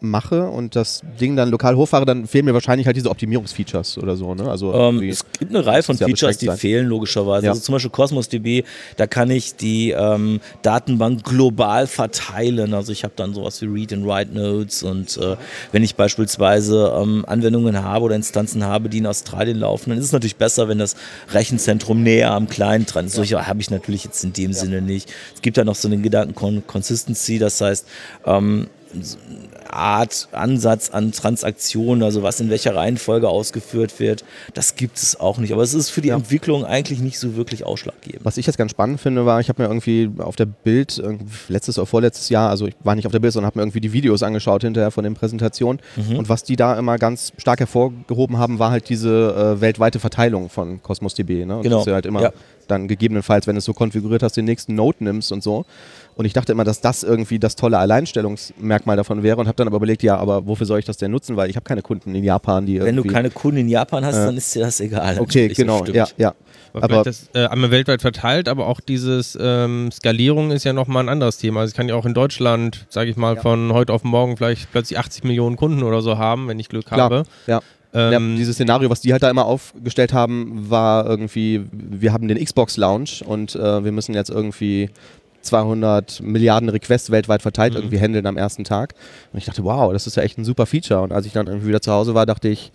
mache 0.00 0.48
und 0.48 0.76
das 0.76 1.02
Ding 1.20 1.34
dann 1.34 1.50
lokal 1.50 1.76
hochfahre, 1.76 2.04
dann 2.04 2.26
fehlen 2.26 2.44
mir 2.44 2.54
wahrscheinlich 2.54 2.86
halt 2.86 2.96
diese 2.96 3.10
Optimierungsfeatures 3.10 3.98
oder 3.98 4.16
so. 4.16 4.34
Ne? 4.34 4.48
Also 4.48 4.72
ähm, 4.72 5.02
es 5.02 5.24
gibt 5.38 5.54
eine 5.54 5.64
Reihe 5.64 5.82
von 5.82 5.96
Features, 5.96 6.38
die 6.38 6.46
sein. 6.46 6.56
fehlen 6.56 6.86
logischerweise. 6.86 7.46
Ja. 7.46 7.52
Also 7.52 7.62
zum 7.62 7.72
Beispiel 7.72 7.90
Cosmos 7.90 8.28
DB, 8.28 8.62
da 8.96 9.06
kann 9.06 9.30
ich 9.30 9.56
die 9.56 9.90
ähm, 9.90 10.40
Datenbank 10.62 11.24
global 11.24 11.86
verteilen. 11.86 12.74
Also 12.74 12.92
ich 12.92 13.02
habe 13.02 13.14
dann 13.16 13.34
sowas 13.34 13.60
wie 13.60 13.66
Read 13.66 13.92
and 13.92 14.06
Write 14.06 14.32
Nodes 14.32 14.82
und 14.82 15.16
äh, 15.16 15.36
wenn 15.72 15.82
ich 15.82 15.96
beispielsweise 15.96 16.94
ähm, 16.96 17.24
Anwendungen 17.26 17.82
habe 17.82 18.04
oder 18.04 18.14
Instanzen 18.14 18.64
habe, 18.64 18.88
die 18.88 18.98
in 18.98 19.06
Australien 19.06 19.58
laufen, 19.58 19.90
dann 19.90 19.98
ist 19.98 20.04
es 20.04 20.12
natürlich 20.12 20.36
besser, 20.36 20.68
wenn 20.68 20.78
das 20.78 20.94
Rechenzentrum 21.32 22.02
näher 22.02 22.32
am 22.32 22.48
Client 22.48 22.94
dran 22.94 23.06
ist. 23.06 23.12
Ja. 23.12 23.16
Solche 23.16 23.46
habe 23.46 23.60
ich 23.60 23.70
natürlich 23.70 24.04
jetzt 24.04 24.22
in 24.22 24.32
dem 24.32 24.52
ja. 24.52 24.56
Sinne 24.56 24.80
nicht. 24.80 25.12
Es 25.34 25.42
gibt 25.42 25.56
da 25.56 25.64
noch 25.64 25.74
so 25.74 25.88
den 25.88 26.02
Gedanken 26.02 26.62
Consistency, 26.66 27.38
das 27.38 27.60
heißt, 27.60 27.86
ähm, 28.26 28.68
Art, 29.70 30.28
Ansatz 30.32 30.90
an 30.90 31.12
Transaktionen, 31.12 32.02
also 32.02 32.22
was 32.22 32.40
in 32.40 32.50
welcher 32.50 32.74
Reihenfolge 32.74 33.28
ausgeführt 33.28 34.00
wird, 34.00 34.24
das 34.54 34.76
gibt 34.76 34.98
es 34.98 35.20
auch 35.20 35.38
nicht. 35.38 35.52
Aber 35.52 35.62
es 35.62 35.74
ist 35.74 35.90
für 35.90 36.00
die 36.00 36.08
ja. 36.08 36.16
Entwicklung 36.16 36.64
eigentlich 36.64 37.00
nicht 37.00 37.18
so 37.18 37.36
wirklich 37.36 37.64
ausschlaggebend. 37.64 38.24
Was 38.24 38.38
ich 38.38 38.46
jetzt 38.46 38.56
ganz 38.56 38.70
spannend 38.70 39.00
finde, 39.00 39.26
war, 39.26 39.40
ich 39.40 39.48
habe 39.48 39.62
mir 39.62 39.68
irgendwie 39.68 40.10
auf 40.18 40.36
der 40.36 40.46
Bild, 40.46 41.02
letztes 41.48 41.78
oder 41.78 41.86
vorletztes 41.86 42.28
Jahr, 42.28 42.50
also 42.50 42.66
ich 42.66 42.74
war 42.82 42.94
nicht 42.94 43.06
auf 43.06 43.12
der 43.12 43.18
Bild, 43.18 43.32
sondern 43.32 43.46
habe 43.46 43.58
mir 43.58 43.64
irgendwie 43.64 43.80
die 43.80 43.92
Videos 43.92 44.22
angeschaut 44.22 44.62
hinterher 44.62 44.90
von 44.90 45.04
den 45.04 45.14
Präsentationen. 45.14 45.80
Mhm. 45.96 46.16
Und 46.16 46.28
was 46.28 46.44
die 46.44 46.56
da 46.56 46.78
immer 46.78 46.98
ganz 46.98 47.32
stark 47.36 47.60
hervorgehoben 47.60 48.38
haben, 48.38 48.58
war 48.58 48.70
halt 48.70 48.88
diese 48.88 49.56
äh, 49.58 49.60
weltweite 49.60 50.00
Verteilung 50.00 50.48
von 50.48 50.82
Cosmos 50.82 51.14
DB. 51.14 51.44
Ne? 51.44 51.56
Und 51.56 51.62
genau. 51.62 51.76
Dass 51.76 51.84
du 51.84 51.92
halt 51.92 52.06
immer 52.06 52.22
ja. 52.22 52.32
dann 52.66 52.88
gegebenenfalls, 52.88 53.46
wenn 53.46 53.54
du 53.54 53.58
es 53.58 53.64
so 53.64 53.74
konfiguriert 53.74 54.22
hast, 54.22 54.36
den 54.36 54.46
nächsten 54.46 54.74
Node 54.74 55.04
nimmst 55.04 55.32
und 55.32 55.42
so. 55.42 55.66
Und 56.18 56.24
ich 56.24 56.32
dachte 56.32 56.50
immer, 56.50 56.64
dass 56.64 56.80
das 56.80 57.04
irgendwie 57.04 57.38
das 57.38 57.54
tolle 57.54 57.78
Alleinstellungsmerkmal 57.78 58.96
davon 58.96 59.22
wäre 59.22 59.36
und 59.36 59.46
habe 59.46 59.54
dann 59.54 59.68
aber 59.68 59.76
überlegt, 59.76 60.02
ja, 60.02 60.16
aber 60.16 60.48
wofür 60.48 60.66
soll 60.66 60.80
ich 60.80 60.84
das 60.84 60.96
denn 60.96 61.12
nutzen? 61.12 61.36
Weil 61.36 61.48
ich 61.48 61.54
habe 61.54 61.62
keine 61.62 61.80
Kunden 61.80 62.12
in 62.12 62.24
Japan, 62.24 62.66
die 62.66 62.80
Wenn 62.80 62.96
du 62.96 63.04
keine 63.04 63.30
Kunden 63.30 63.58
in 63.58 63.68
Japan 63.68 64.04
hast, 64.04 64.16
äh, 64.16 64.26
dann 64.26 64.36
ist 64.36 64.52
dir 64.52 64.62
das 64.62 64.80
egal. 64.80 65.20
Okay, 65.20 65.46
genau, 65.46 65.84
ja, 65.84 66.08
ja. 66.16 66.34
Aber, 66.72 67.04
das 67.04 67.30
äh, 67.34 67.46
einmal 67.46 67.70
weltweit 67.70 68.02
verteilt, 68.02 68.48
aber 68.48 68.66
auch 68.66 68.80
dieses 68.80 69.38
ähm, 69.40 69.90
Skalierung 69.92 70.50
ist 70.50 70.64
ja 70.64 70.72
nochmal 70.72 71.04
ein 71.04 71.08
anderes 71.08 71.38
Thema. 71.38 71.60
Also 71.60 71.70
ich 71.70 71.76
kann 71.76 71.88
ja 71.88 71.94
auch 71.94 72.04
in 72.04 72.14
Deutschland, 72.14 72.86
sage 72.88 73.10
ich 73.10 73.16
mal, 73.16 73.36
ja. 73.36 73.40
von 73.40 73.72
heute 73.72 73.92
auf 73.92 74.02
morgen 74.02 74.36
vielleicht 74.36 74.72
plötzlich 74.72 74.98
80 74.98 75.22
Millionen 75.22 75.54
Kunden 75.54 75.84
oder 75.84 76.02
so 76.02 76.18
haben, 76.18 76.48
wenn 76.48 76.58
ich 76.58 76.68
Glück 76.68 76.86
Klar, 76.86 76.98
habe. 76.98 77.22
Ja. 77.46 77.60
Ähm, 77.94 78.12
ja, 78.12 78.36
dieses 78.36 78.56
Szenario, 78.56 78.90
was 78.90 79.00
die 79.00 79.12
halt 79.12 79.22
da 79.22 79.30
immer 79.30 79.46
aufgestellt 79.46 80.12
haben, 80.12 80.68
war 80.68 81.06
irgendwie, 81.06 81.64
wir 81.72 82.12
haben 82.12 82.28
den 82.28 82.42
Xbox 82.42 82.76
Lounge 82.76 83.22
und 83.24 83.54
äh, 83.54 83.84
wir 83.84 83.92
müssen 83.92 84.14
jetzt 84.14 84.28
irgendwie 84.28 84.90
200 85.42 86.20
Milliarden 86.20 86.68
Requests 86.68 87.10
weltweit 87.10 87.42
verteilt 87.42 87.74
mhm. 87.74 87.80
irgendwie 87.80 88.00
handeln 88.00 88.26
am 88.26 88.36
ersten 88.36 88.64
Tag. 88.64 88.94
Und 89.32 89.38
ich 89.38 89.44
dachte, 89.44 89.64
wow, 89.64 89.92
das 89.92 90.06
ist 90.06 90.16
ja 90.16 90.22
echt 90.22 90.38
ein 90.38 90.44
super 90.44 90.66
Feature. 90.66 91.02
Und 91.02 91.12
als 91.12 91.26
ich 91.26 91.32
dann 91.32 91.46
irgendwie 91.46 91.68
wieder 91.68 91.80
zu 91.80 91.92
Hause 91.92 92.14
war, 92.14 92.26
dachte 92.26 92.48
ich, 92.48 92.72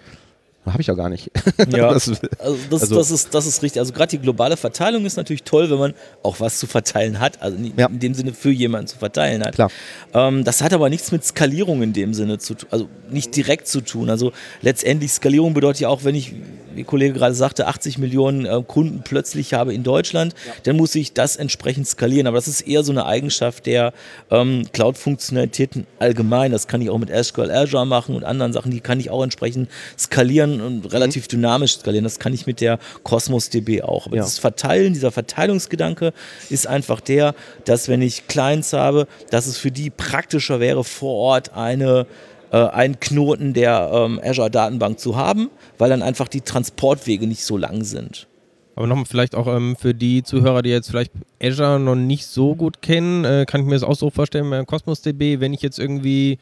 habe 0.66 0.80
ich 0.80 0.88
ja 0.88 0.94
gar 0.94 1.10
nicht. 1.10 1.30
Ja, 1.70 1.94
das, 1.94 2.08
also 2.08 2.58
das, 2.70 2.82
also 2.82 2.96
das, 2.96 3.12
ist, 3.12 3.34
das 3.34 3.46
ist 3.46 3.64
richtig. 3.64 3.80
Also 3.80 3.94
gerade 3.94 4.12
die 4.12 4.20
globale 4.20 4.58
Verteilung 4.58 5.06
ist 5.06 5.18
natürlich 5.18 5.44
toll, 5.44 5.70
wenn 5.70 5.78
man 5.78 5.94
auch 6.24 6.40
was 6.40 6.60
zu 6.60 6.68
verteilen 6.68 7.20
hat. 7.20 7.42
Also 7.42 7.58
in 7.58 7.74
ja. 7.78 7.88
dem 7.88 8.14
Sinne 8.14 8.34
für 8.34 8.52
jemanden 8.52 8.88
zu 8.88 8.98
verteilen 8.98 9.44
hat. 9.44 9.56
Klar. 9.56 9.72
Ähm, 10.14 10.44
das 10.44 10.62
hat 10.62 10.74
aber 10.74 10.90
nichts 10.90 11.12
mit 11.12 11.24
Skalierung 11.24 11.82
in 11.82 11.94
dem 11.94 12.14
Sinne 12.14 12.38
zu 12.38 12.56
tun. 12.56 12.70
Also 12.72 12.90
nicht 13.10 13.36
direkt 13.36 13.68
zu 13.68 13.82
tun. 13.82 14.10
Also 14.10 14.34
letztendlich 14.62 15.12
Skalierung 15.12 15.54
bedeutet 15.54 15.82
ja 15.82 15.90
auch, 15.90 16.04
wenn 16.04 16.16
ich, 16.16 16.34
wie 16.76 16.84
Kollege 16.84 17.14
gerade 17.14 17.36
sagte, 17.36 17.68
80 17.68 17.98
Millionen 17.98 18.46
äh, 18.46 18.62
Kunden 18.66 19.02
plötzlich 19.04 19.54
habe 19.54 19.74
in 19.74 19.84
Deutschland, 19.84 20.34
ja. 20.46 20.54
dann 20.64 20.78
muss 20.78 20.96
ich 20.96 21.14
das 21.14 21.36
entsprechend 21.36 21.88
skalieren. 21.88 22.28
Aber 22.28 22.38
das 22.38 22.48
ist 22.48 22.62
eher 22.62 22.84
so 22.84 22.92
eine 22.92 23.06
Eigenschaft 23.06 23.66
der 23.66 23.94
ähm, 24.32 24.66
Cloud-Funktionalitäten 24.72 25.88
allgemein. 26.00 26.52
Das 26.52 26.68
kann 26.68 26.82
ich 26.82 26.90
auch 26.90 26.98
mit 26.98 27.10
SQL 27.10 27.52
Azure 27.52 27.86
machen 27.86 28.16
und 28.16 28.24
anderen 28.24 28.54
Sachen, 28.54 28.72
die 28.72 28.80
kann 28.80 29.00
ich 29.00 29.10
auch 29.10 29.24
entsprechend 29.24 29.70
skalieren 29.98 30.62
und 30.62 30.92
relativ 30.94 31.26
mhm. 31.26 31.30
dynamisch 31.30 31.78
skalieren. 31.78 32.04
Das 32.04 32.20
kann 32.20 32.34
ich 32.34 32.46
mit 32.48 32.62
der 32.62 32.80
Cosmos 33.04 33.50
DB 33.50 33.82
auch. 33.82 34.08
Aber 34.08 34.18
ja. 34.18 34.24
das 34.24 34.40
Verteilen, 34.40 34.94
dieser 34.94 35.12
Verteilungsgedanke 35.12 36.14
ist 36.50 36.68
einfach 36.68 37.02
der, 37.02 37.36
dass 37.66 37.88
wenn 37.88 38.02
ich 38.02 38.28
Clients 38.28 38.74
habe, 38.74 39.08
dass 39.30 39.48
es 39.48 39.58
für 39.58 39.72
die 39.72 39.90
praktischer 39.90 40.60
wäre, 40.60 40.84
vor 40.84 41.16
Ort 41.16 41.54
eine 41.56 42.06
äh, 42.54 42.68
einen 42.68 43.00
Knoten 43.00 43.54
der 43.54 43.90
ähm, 43.92 44.22
Azure 44.24 44.52
Datenbank 44.52 45.00
zu 45.00 45.18
haben, 45.18 45.50
weil 45.78 45.90
dann 45.90 46.04
einfach 46.04 46.28
die 46.28 46.42
Transportwege 46.42 47.28
nicht 47.28 47.44
so 47.44 47.58
lang 47.58 47.84
sind. 47.84 48.28
Aber 48.76 48.88
nochmal 48.88 49.06
vielleicht 49.06 49.36
auch 49.36 49.48
ähm, 49.48 49.76
für 49.76 49.94
die 49.94 50.24
Zuhörer, 50.24 50.62
die 50.62 50.70
jetzt 50.70 50.90
vielleicht 50.90 51.12
Azure 51.42 51.80
noch 51.80 51.96
nicht 51.96 52.28
so 52.28 52.56
gut 52.56 52.82
kennen, 52.82 53.26
äh, 53.26 53.46
kann 53.48 53.62
ich 53.62 53.68
mir 53.68 53.74
das 53.74 53.84
auch 53.84 53.96
so 53.96 54.10
vorstellen 54.10 54.50
bei 54.50 54.64
Cosmos 54.66 55.02
DB, 55.02 55.40
wenn 55.40 55.54
ich 55.54 55.62
jetzt 55.62 55.80
irgendwie 55.80 56.38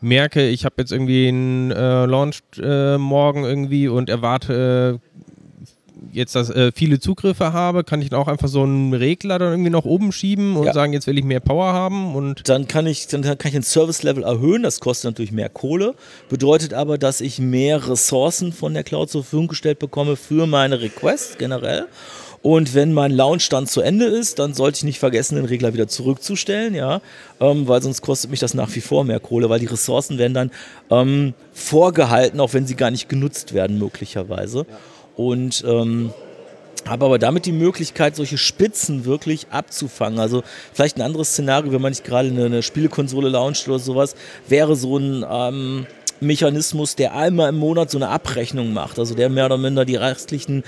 merke, 0.00 0.48
ich 0.48 0.64
habe 0.64 0.74
jetzt 0.78 0.90
irgendwie 0.92 1.28
einen 1.28 1.70
äh, 1.70 2.06
Launch 2.06 2.40
äh, 2.60 2.98
morgen 2.98 3.44
irgendwie 3.44 3.86
und 3.88 4.10
erwarte 4.10 5.00
äh, 5.00 5.11
jetzt, 6.12 6.34
dass 6.34 6.50
äh, 6.50 6.72
viele 6.74 6.98
Zugriffe 7.00 7.52
habe, 7.52 7.84
kann 7.84 8.02
ich 8.02 8.10
dann 8.10 8.20
auch 8.20 8.28
einfach 8.28 8.48
so 8.48 8.62
einen 8.62 8.92
Regler 8.94 9.38
dann 9.38 9.52
irgendwie 9.52 9.70
nach 9.70 9.84
oben 9.84 10.12
schieben 10.12 10.56
und 10.56 10.64
Ja. 10.66 10.72
sagen, 10.72 10.92
jetzt 10.92 11.06
will 11.06 11.18
ich 11.18 11.24
mehr 11.24 11.40
Power 11.40 11.72
haben 11.72 12.14
und 12.14 12.48
Dann 12.48 12.66
kann 12.68 12.86
ich, 12.86 13.06
dann 13.06 13.22
kann 13.22 13.36
ich 13.44 13.52
den 13.52 13.62
Service-Level 13.62 14.22
erhöhen, 14.24 14.62
das 14.62 14.80
kostet 14.80 15.10
natürlich 15.10 15.32
mehr 15.32 15.48
Kohle, 15.48 15.94
bedeutet 16.28 16.74
aber, 16.74 16.98
dass 16.98 17.20
ich 17.20 17.38
mehr 17.38 17.88
Ressourcen 17.88 18.52
von 18.52 18.74
der 18.74 18.82
Cloud 18.84 19.10
zur 19.10 19.22
Verfügung 19.22 19.48
gestellt 19.48 19.78
bekomme 19.78 20.16
für 20.16 20.46
meine 20.46 20.80
Requests 20.80 21.38
generell. 21.38 21.86
Und 22.42 22.74
wenn 22.74 22.92
mein 22.92 23.12
Launch 23.12 23.48
dann 23.50 23.68
zu 23.68 23.82
Ende 23.82 24.06
ist, 24.06 24.40
dann 24.40 24.52
sollte 24.52 24.78
ich 24.78 24.82
nicht 24.84 24.98
vergessen, 24.98 25.36
den 25.36 25.44
Regler 25.44 25.74
wieder 25.74 25.86
zurückzustellen, 25.86 26.74
ja, 26.74 27.00
ähm, 27.38 27.68
weil 27.68 27.80
sonst 27.80 28.02
kostet 28.02 28.32
mich 28.32 28.40
das 28.40 28.52
nach 28.54 28.74
wie 28.74 28.80
vor 28.80 29.04
mehr 29.04 29.20
Kohle, 29.20 29.48
weil 29.48 29.60
die 29.60 29.66
Ressourcen 29.66 30.18
werden 30.18 30.34
dann 30.34 30.50
ähm, 30.90 31.34
vorgehalten, 31.52 32.40
auch 32.40 32.52
wenn 32.52 32.66
sie 32.66 32.74
gar 32.74 32.90
nicht 32.90 33.08
genutzt 33.08 33.54
werden, 33.54 33.78
möglicherweise. 33.78 34.66
Und 35.16 35.64
ähm, 35.66 36.12
habe 36.86 37.04
aber 37.04 37.18
damit 37.18 37.46
die 37.46 37.52
Möglichkeit, 37.52 38.16
solche 38.16 38.38
Spitzen 38.38 39.04
wirklich 39.04 39.46
abzufangen. 39.50 40.18
Also 40.18 40.42
vielleicht 40.72 40.96
ein 40.96 41.02
anderes 41.02 41.30
Szenario, 41.30 41.72
wenn 41.72 41.82
man 41.82 41.92
nicht 41.92 42.04
gerade 42.04 42.28
eine, 42.28 42.46
eine 42.46 42.62
Spielekonsole 42.62 43.28
launcht 43.28 43.68
oder 43.68 43.78
sowas, 43.78 44.14
wäre 44.48 44.74
so 44.74 44.98
ein 44.98 45.24
ähm, 45.28 45.86
Mechanismus, 46.22 46.96
der 46.96 47.14
einmal 47.14 47.50
im 47.50 47.56
Monat 47.56 47.90
so 47.90 47.98
eine 47.98 48.08
Abrechnung 48.08 48.72
macht. 48.72 48.98
Also 48.98 49.14
der 49.14 49.28
mehr 49.28 49.46
oder 49.46 49.58
minder 49.58 49.84
die 49.84 49.96
restlichen 49.96 50.64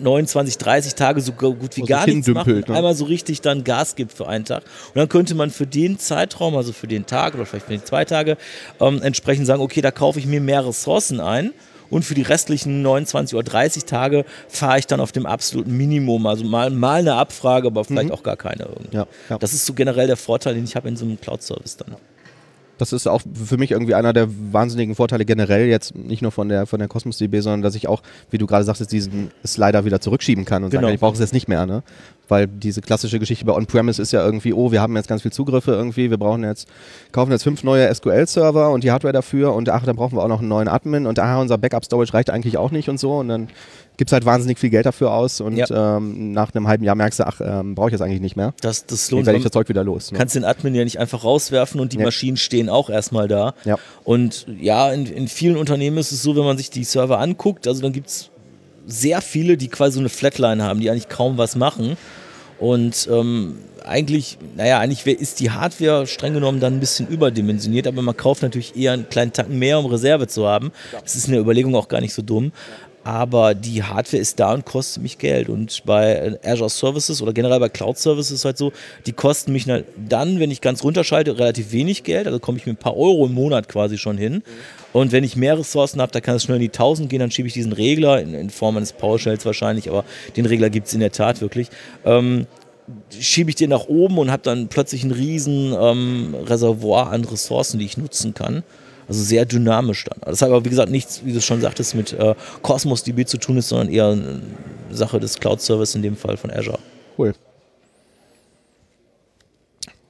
29, 0.00 0.58
30 0.58 0.94
Tage 0.94 1.20
so 1.20 1.32
gut 1.32 1.76
wie 1.76 1.82
Wo 1.82 1.86
gar 1.86 2.06
nichts 2.06 2.28
macht 2.28 2.46
und 2.46 2.68
ne? 2.68 2.74
einmal 2.74 2.94
so 2.94 3.04
richtig 3.04 3.40
dann 3.40 3.64
Gas 3.64 3.96
gibt 3.96 4.12
für 4.12 4.28
einen 4.28 4.44
Tag. 4.44 4.62
Und 4.88 4.96
dann 4.96 5.08
könnte 5.08 5.34
man 5.34 5.50
für 5.50 5.66
den 5.66 5.98
Zeitraum, 5.98 6.56
also 6.56 6.72
für 6.72 6.86
den 6.86 7.06
Tag 7.06 7.34
oder 7.34 7.46
vielleicht 7.46 7.66
für 7.66 7.74
die 7.74 7.84
zwei 7.84 8.04
Tage, 8.04 8.36
ähm, 8.80 9.02
entsprechend 9.02 9.46
sagen, 9.46 9.62
okay, 9.62 9.80
da 9.80 9.90
kaufe 9.90 10.18
ich 10.18 10.26
mir 10.26 10.40
mehr 10.40 10.66
Ressourcen 10.66 11.20
ein. 11.20 11.52
Und 11.90 12.04
für 12.04 12.14
die 12.14 12.22
restlichen 12.22 12.82
29 12.82 13.34
oder 13.36 13.44
30 13.44 13.84
Tage 13.84 14.24
fahre 14.48 14.78
ich 14.78 14.86
dann 14.86 15.00
auf 15.00 15.12
dem 15.12 15.26
absoluten 15.26 15.76
Minimum. 15.76 16.26
Also 16.26 16.44
mal, 16.44 16.70
mal 16.70 17.00
eine 17.00 17.14
Abfrage, 17.14 17.66
aber 17.68 17.84
vielleicht 17.84 18.10
auch 18.12 18.22
gar 18.22 18.36
keine. 18.36 18.64
Mhm. 18.66 18.88
Ja, 18.92 19.06
ja. 19.30 19.38
Das 19.38 19.52
ist 19.52 19.66
so 19.66 19.72
generell 19.74 20.06
der 20.06 20.16
Vorteil, 20.16 20.54
den 20.54 20.64
ich 20.64 20.76
habe 20.76 20.88
in 20.88 20.96
so 20.96 21.04
einem 21.04 21.20
Cloud-Service 21.20 21.76
dann. 21.76 21.96
Das 22.78 22.92
ist 22.92 23.06
auch 23.06 23.22
für 23.32 23.56
mich 23.56 23.70
irgendwie 23.70 23.94
einer 23.94 24.12
der 24.12 24.28
wahnsinnigen 24.52 24.94
Vorteile 24.94 25.24
generell 25.24 25.66
jetzt 25.66 25.94
nicht 25.94 26.20
nur 26.20 26.30
von 26.30 26.50
der 26.50 26.66
von 26.66 26.78
der 26.78 26.88
Cosmos 26.88 27.16
DB, 27.16 27.40
sondern 27.40 27.62
dass 27.62 27.74
ich 27.74 27.88
auch, 27.88 28.02
wie 28.30 28.36
du 28.36 28.46
gerade 28.46 28.64
sagtest, 28.64 28.92
diesen 28.92 29.30
Slider 29.46 29.86
wieder 29.86 29.98
zurückschieben 29.98 30.44
kann 30.44 30.62
und 30.62 30.68
Genau. 30.70 30.82
sagen, 30.82 30.94
ich 30.94 31.00
brauche 31.00 31.14
es 31.14 31.20
jetzt 31.20 31.32
nicht 31.32 31.48
mehr, 31.48 31.64
ne? 31.64 31.82
Weil 32.28 32.46
diese 32.48 32.80
klassische 32.80 33.18
Geschichte 33.20 33.44
bei 33.44 33.52
On-Premise 33.52 34.02
ist 34.02 34.12
ja 34.12 34.24
irgendwie, 34.24 34.52
oh, 34.52 34.72
wir 34.72 34.80
haben 34.80 34.96
jetzt 34.96 35.06
ganz 35.08 35.22
viel 35.22 35.32
Zugriffe 35.32 35.70
irgendwie, 35.72 36.10
wir 36.10 36.16
brauchen 36.18 36.42
jetzt, 36.44 36.66
kaufen 37.12 37.30
jetzt 37.30 37.44
fünf 37.44 37.62
neue 37.62 37.92
SQL-Server 37.94 38.70
und 38.70 38.82
die 38.84 38.90
Hardware 38.90 39.12
dafür 39.12 39.54
und 39.54 39.68
ach, 39.68 39.84
dann 39.84 39.94
brauchen 39.96 40.16
wir 40.16 40.22
auch 40.24 40.28
noch 40.28 40.40
einen 40.40 40.48
neuen 40.48 40.68
Admin 40.68 41.06
und 41.06 41.18
ah, 41.20 41.40
unser 41.40 41.56
Backup-Storage 41.58 42.12
reicht 42.14 42.30
eigentlich 42.30 42.58
auch 42.58 42.70
nicht 42.72 42.88
und 42.88 42.98
so 42.98 43.18
und 43.18 43.28
dann 43.28 43.48
gibst 43.96 44.12
halt 44.12 44.24
wahnsinnig 44.26 44.58
viel 44.58 44.70
Geld 44.70 44.84
dafür 44.86 45.12
aus 45.12 45.40
und 45.40 45.56
Ja. 45.56 45.96
ähm, 45.96 46.32
nach 46.32 46.54
einem 46.54 46.66
halben 46.68 46.84
Jahr 46.84 46.96
merkst 46.96 47.20
du, 47.20 47.26
ach, 47.26 47.40
ähm, 47.40 47.74
brauche 47.74 47.88
ich 47.88 47.92
jetzt 47.92 48.02
eigentlich 48.02 48.20
nicht 48.20 48.36
mehr. 48.36 48.52
Das, 48.60 48.84
das 48.86 49.06
Dann 49.08 49.16
lohnt 49.18 49.26
werde 49.26 49.36
ich 49.38 49.42
sich. 49.42 49.50
das 49.50 49.54
Zeug 49.54 49.68
wieder 49.68 49.84
los. 49.84 50.12
Ne? 50.12 50.18
kannst 50.18 50.34
den 50.34 50.44
Admin 50.44 50.74
ja 50.74 50.84
nicht 50.84 50.98
einfach 50.98 51.24
rauswerfen 51.24 51.80
und 51.80 51.92
die 51.92 51.98
Ja. 51.98 52.04
Maschinen 52.04 52.36
stehen 52.36 52.68
auch 52.68 52.90
erstmal 52.90 53.28
da. 53.28 53.54
Ja. 53.64 53.76
Und 54.04 54.46
ja, 54.60 54.92
in, 54.92 55.06
in 55.06 55.28
vielen 55.28 55.56
Unternehmen 55.56 55.96
ist 55.98 56.12
es 56.12 56.22
so, 56.22 56.36
wenn 56.36 56.44
man 56.44 56.58
sich 56.58 56.70
die 56.70 56.84
Server 56.84 57.18
anguckt, 57.20 57.66
also 57.68 57.80
dann 57.82 57.92
gibt 57.92 58.08
es 58.08 58.30
sehr 58.86 59.20
viele, 59.20 59.56
die 59.56 59.68
quasi 59.68 59.94
so 59.94 60.00
eine 60.00 60.08
Flatline 60.08 60.62
haben, 60.62 60.80
die 60.80 60.90
eigentlich 60.90 61.08
kaum 61.08 61.38
was 61.38 61.56
machen. 61.56 61.96
Und 62.58 63.08
ähm, 63.12 63.58
eigentlich, 63.84 64.38
naja, 64.56 64.80
eigentlich 64.80 65.06
ist 65.06 65.40
die 65.40 65.50
Hardware 65.50 66.06
streng 66.06 66.34
genommen 66.34 66.58
dann 66.58 66.74
ein 66.74 66.80
bisschen 66.80 67.06
überdimensioniert, 67.06 67.86
aber 67.86 68.02
man 68.02 68.16
kauft 68.16 68.42
natürlich 68.42 68.76
eher 68.76 68.92
einen 68.92 69.08
kleinen 69.08 69.32
Tacken 69.32 69.58
mehr, 69.58 69.78
um 69.78 69.86
Reserve 69.86 70.26
zu 70.26 70.46
haben. 70.46 70.72
Das 71.02 71.14
ist 71.14 71.26
in 71.26 71.32
der 71.32 71.40
Überlegung 71.40 71.74
auch 71.74 71.88
gar 71.88 72.00
nicht 72.00 72.14
so 72.14 72.22
dumm. 72.22 72.52
Aber 73.06 73.54
die 73.54 73.84
Hardware 73.84 74.20
ist 74.20 74.40
da 74.40 74.52
und 74.52 74.64
kostet 74.64 75.00
mich 75.00 75.16
Geld. 75.18 75.48
Und 75.48 75.82
bei 75.86 76.38
äh, 76.42 76.50
Azure 76.50 76.68
Services 76.68 77.22
oder 77.22 77.32
generell 77.32 77.60
bei 77.60 77.68
Cloud 77.68 77.96
Services 77.96 78.32
ist 78.32 78.44
halt 78.44 78.58
so, 78.58 78.72
die 79.06 79.12
kosten 79.12 79.52
mich 79.52 79.64
na- 79.64 79.82
dann, 79.96 80.40
wenn 80.40 80.50
ich 80.50 80.60
ganz 80.60 80.82
runterschalte, 80.82 81.38
relativ 81.38 81.70
wenig 81.70 82.02
Geld. 82.02 82.26
Also 82.26 82.40
komme 82.40 82.58
ich 82.58 82.66
mit 82.66 82.74
ein 82.74 82.80
paar 82.80 82.96
Euro 82.96 83.26
im 83.26 83.32
Monat 83.34 83.68
quasi 83.68 83.96
schon 83.96 84.18
hin. 84.18 84.42
Und 84.92 85.12
wenn 85.12 85.22
ich 85.22 85.36
mehr 85.36 85.56
Ressourcen 85.56 86.00
habe, 86.00 86.10
da 86.10 86.20
kann 86.20 86.34
es 86.34 86.42
schnell 86.42 86.56
in 86.56 86.62
die 86.62 86.68
1000 86.68 87.08
gehen, 87.08 87.20
dann 87.20 87.30
schiebe 87.30 87.46
ich 87.46 87.54
diesen 87.54 87.72
Regler, 87.72 88.20
in, 88.20 88.34
in 88.34 88.50
Form 88.50 88.76
eines 88.76 88.92
PowerShells 88.92 89.46
wahrscheinlich, 89.46 89.88
aber 89.88 90.04
den 90.36 90.46
Regler 90.46 90.68
gibt 90.68 90.88
es 90.88 90.94
in 90.94 91.00
der 91.00 91.12
Tat 91.12 91.40
wirklich. 91.40 91.68
Ähm, 92.04 92.48
schiebe 93.16 93.50
ich 93.50 93.56
den 93.56 93.70
nach 93.70 93.86
oben 93.86 94.18
und 94.18 94.32
habe 94.32 94.42
dann 94.42 94.66
plötzlich 94.66 95.04
ein 95.04 95.12
riesen 95.12 95.72
ähm, 95.80 96.34
Reservoir 96.44 97.12
an 97.12 97.24
Ressourcen, 97.24 97.78
die 97.78 97.84
ich 97.84 97.96
nutzen 97.96 98.34
kann. 98.34 98.64
Also 99.08 99.22
sehr 99.22 99.44
dynamisch 99.44 100.04
dann. 100.04 100.18
Das 100.24 100.42
hat 100.42 100.50
aber, 100.50 100.64
wie 100.64 100.70
gesagt, 100.70 100.90
nichts, 100.90 101.24
wie 101.24 101.32
du 101.32 101.40
schon 101.40 101.60
sagtest, 101.60 101.94
mit 101.94 102.12
äh, 102.12 102.34
Cosmos 102.62 103.04
DB 103.04 103.24
zu 103.24 103.38
tun 103.38 103.56
ist, 103.56 103.68
sondern 103.68 103.88
eher 103.88 104.08
eine 104.08 104.42
Sache 104.90 105.20
des 105.20 105.38
Cloud-Service, 105.38 105.94
in 105.94 106.02
dem 106.02 106.16
Fall 106.16 106.36
von 106.36 106.50
Azure. 106.50 106.78
Cool. 107.16 107.34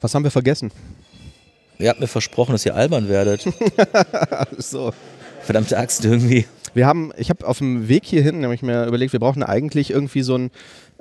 Was 0.00 0.14
haben 0.14 0.24
wir 0.24 0.30
vergessen? 0.30 0.70
Ihr 1.78 1.90
habt 1.90 2.00
mir 2.00 2.06
versprochen, 2.06 2.52
dass 2.52 2.64
ihr 2.64 2.74
albern 2.74 3.08
werdet. 3.08 3.46
So. 4.58 4.92
Verdammte 5.42 5.78
Axt 5.78 6.04
irgendwie. 6.04 6.46
Wir 6.74 6.86
haben, 6.86 7.12
ich 7.16 7.30
habe 7.30 7.46
auf 7.46 7.58
dem 7.58 7.88
Weg 7.88 8.04
hierhin 8.04 8.40
nämlich 8.40 8.62
mir 8.62 8.86
überlegt, 8.86 9.12
wir 9.12 9.20
brauchen 9.20 9.42
eigentlich 9.42 9.90
irgendwie 9.90 10.22
so 10.22 10.36
ein, 10.36 10.50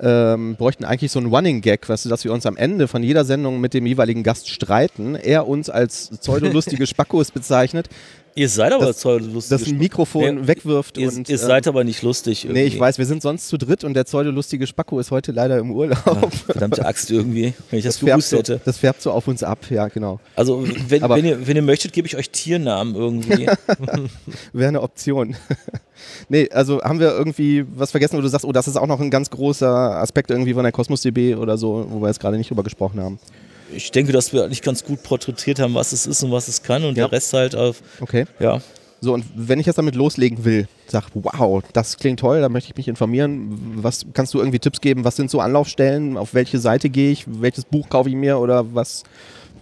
ähm, 0.00 0.56
bräuchten 0.56 0.84
eigentlich 0.84 1.12
so 1.12 1.18
einen 1.18 1.32
Running 1.32 1.60
Gag, 1.60 1.88
weißt 1.88 2.04
du, 2.04 2.08
dass 2.08 2.24
wir 2.24 2.32
uns 2.32 2.46
am 2.46 2.56
Ende 2.56 2.88
von 2.88 3.02
jeder 3.02 3.24
Sendung 3.24 3.60
mit 3.60 3.74
dem 3.74 3.86
jeweiligen 3.86 4.22
Gast 4.22 4.48
streiten, 4.48 5.14
er 5.14 5.48
uns 5.48 5.70
als 5.70 6.10
pseudolustige 6.20 6.86
Spackos 6.86 7.30
bezeichnet, 7.30 7.88
Ihr 8.36 8.50
seid 8.50 8.70
aber 8.72 8.84
Das- 8.84 9.02
lustig. 9.02 9.48
das 9.48 9.66
ein 9.66 9.78
Mikrofon 9.78 10.22
Ja, 10.40 10.46
wegwirft 10.46 10.98
Ihr, 10.98 11.08
und 11.08 11.26
ihr 11.26 11.34
äh, 11.34 11.38
seid 11.38 11.66
aber 11.66 11.84
nicht 11.84 12.02
lustig 12.02 12.44
irgendwie. 12.44 12.60
Nee, 12.60 12.66
ich 12.66 12.78
weiß, 12.78 12.98
wir 12.98 13.06
sind 13.06 13.22
sonst 13.22 13.48
zu 13.48 13.56
dritt 13.56 13.82
und 13.82 13.94
der 13.94 14.04
pseudolustige 14.04 14.66
Spacko 14.66 15.00
ist 15.00 15.10
heute 15.10 15.32
leider 15.32 15.58
im 15.58 15.70
Urlaub. 15.70 15.98
Ja, 16.04 16.28
verdammte 16.30 16.84
Axt 16.84 17.10
irgendwie, 17.10 17.54
wenn 17.70 17.78
ich 17.78 17.84
das, 17.86 17.96
färbt 17.96 18.10
gewusst 18.12 18.28
so, 18.28 18.36
hätte. 18.36 18.60
das 18.62 18.76
färbt 18.76 19.00
so 19.00 19.10
auf 19.10 19.26
uns 19.26 19.42
ab, 19.42 19.60
ja, 19.70 19.88
genau. 19.88 20.20
Also, 20.34 20.66
wenn, 20.88 21.02
wenn, 21.08 21.24
ihr, 21.24 21.46
wenn 21.46 21.56
ihr 21.56 21.62
möchtet, 21.62 21.94
gebe 21.94 22.06
ich 22.06 22.16
euch 22.16 22.28
Tiernamen 22.28 22.94
irgendwie. 22.94 23.48
Wäre 24.52 24.68
eine 24.68 24.82
Option. 24.82 25.34
nee, 26.28 26.50
also 26.52 26.82
haben 26.82 27.00
wir 27.00 27.12
irgendwie 27.12 27.64
was 27.74 27.90
vergessen, 27.90 28.18
wo 28.18 28.20
du 28.20 28.28
sagst, 28.28 28.44
oh, 28.44 28.52
das 28.52 28.68
ist 28.68 28.76
auch 28.76 28.86
noch 28.86 29.00
ein 29.00 29.10
ganz 29.10 29.30
großer 29.30 29.66
Aspekt 29.96 30.30
irgendwie 30.30 30.52
von 30.52 30.62
der 30.62 30.72
Cosmos 30.72 31.00
DB 31.00 31.34
oder 31.36 31.56
so, 31.56 31.86
wo 31.88 32.02
wir 32.02 32.08
jetzt 32.08 32.20
gerade 32.20 32.36
nicht 32.36 32.50
drüber 32.50 32.62
gesprochen 32.64 33.00
haben. 33.00 33.18
Ich 33.74 33.90
denke, 33.90 34.12
dass 34.12 34.32
wir 34.32 34.44
eigentlich 34.44 34.62
ganz 34.62 34.84
gut 34.84 35.02
porträtiert 35.02 35.58
haben, 35.58 35.74
was 35.74 35.92
es 35.92 36.06
ist 36.06 36.22
und 36.22 36.30
was 36.32 36.48
es 36.48 36.62
kann 36.62 36.84
und 36.84 36.96
Ja. 36.96 37.04
der 37.08 37.12
Rest 37.12 37.32
halt 37.32 37.54
auf, 37.56 37.82
Okay. 38.00 38.24
ja. 38.38 38.60
So, 39.00 39.12
und 39.12 39.24
wenn 39.36 39.60
ich 39.60 39.66
jetzt 39.66 39.76
damit 39.76 39.94
loslegen 39.94 40.44
will, 40.44 40.68
sag, 40.86 41.04
wow, 41.14 41.62
das 41.74 41.98
klingt 41.98 42.18
toll, 42.20 42.40
da 42.40 42.48
möchte 42.48 42.70
ich 42.70 42.76
mich 42.76 42.88
informieren. 42.88 43.74
Was 43.76 44.06
kannst 44.14 44.32
du 44.32 44.38
irgendwie 44.38 44.58
Tipps 44.58 44.80
geben? 44.80 45.04
Was 45.04 45.16
sind 45.16 45.30
so 45.30 45.38
Anlaufstellen? 45.40 46.16
Auf 46.16 46.32
welche 46.32 46.58
Seite 46.58 46.88
gehe 46.88 47.10
ich? 47.12 47.24
Welches 47.26 47.66
Buch 47.66 47.90
kaufe 47.90 48.08
ich 48.08 48.14
mir? 48.14 48.38
Oder 48.38 48.74
was, 48.74 49.02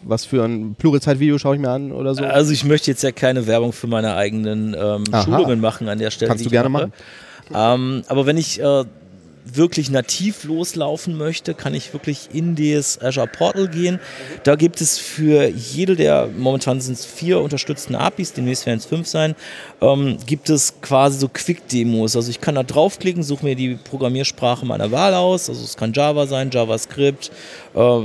was 0.04 0.24
für 0.24 0.44
ein 0.44 0.76
Pluralzeit-Video 0.76 1.36
schaue 1.38 1.56
ich 1.56 1.60
mir 1.60 1.70
an 1.70 1.90
oder 1.90 2.14
so? 2.14 2.22
Also 2.22 2.52
ich 2.52 2.64
möchte 2.64 2.92
jetzt 2.92 3.02
ja 3.02 3.10
keine 3.10 3.46
Werbung 3.48 3.72
für 3.72 3.88
meine 3.88 4.14
eigenen 4.14 4.74
ähm. 4.78 5.04
Schulungen 5.24 5.60
machen 5.60 5.88
an 5.88 5.98
der 5.98 6.12
Stelle. 6.12 6.28
Kannst 6.28 6.46
du 6.46 6.50
gerne 6.50 6.68
mache. 6.68 6.92
Ähm, 7.52 8.04
aber 8.06 8.26
wenn 8.26 8.36
ich 8.38 8.60
äh, 8.60 8.84
wirklich 9.44 9.90
nativ 9.90 10.44
loslaufen 10.44 11.16
möchte, 11.16 11.54
kann 11.54 11.74
ich 11.74 11.92
wirklich 11.92 12.28
in 12.32 12.56
das 12.56 13.00
Azure 13.00 13.26
Portal 13.26 13.68
gehen. 13.68 14.00
Da 14.42 14.54
gibt 14.56 14.80
es 14.80 14.98
für 14.98 15.48
jede 15.48 15.96
der, 15.96 16.28
momentan 16.36 16.80
sind 16.80 16.94
es 16.94 17.04
vier 17.04 17.40
unterstützten 17.40 17.94
APIs, 17.94 18.32
demnächst 18.32 18.64
werden 18.66 18.78
es 18.78 18.86
fünf 18.86 19.06
sein, 19.06 19.34
ähm, 19.80 20.16
gibt 20.26 20.48
es 20.48 20.80
quasi 20.80 21.18
so 21.18 21.28
Quick-Demos. 21.28 22.16
Also 22.16 22.30
ich 22.30 22.40
kann 22.40 22.54
da 22.54 22.62
draufklicken, 22.62 23.22
suche 23.22 23.44
mir 23.44 23.54
die 23.54 23.74
Programmiersprache 23.74 24.64
meiner 24.64 24.90
Wahl 24.90 25.14
aus. 25.14 25.48
Also 25.48 25.62
es 25.62 25.76
kann 25.76 25.92
Java 25.92 26.26
sein, 26.26 26.50
JavaScript, 26.50 27.30
äh, 27.74 28.00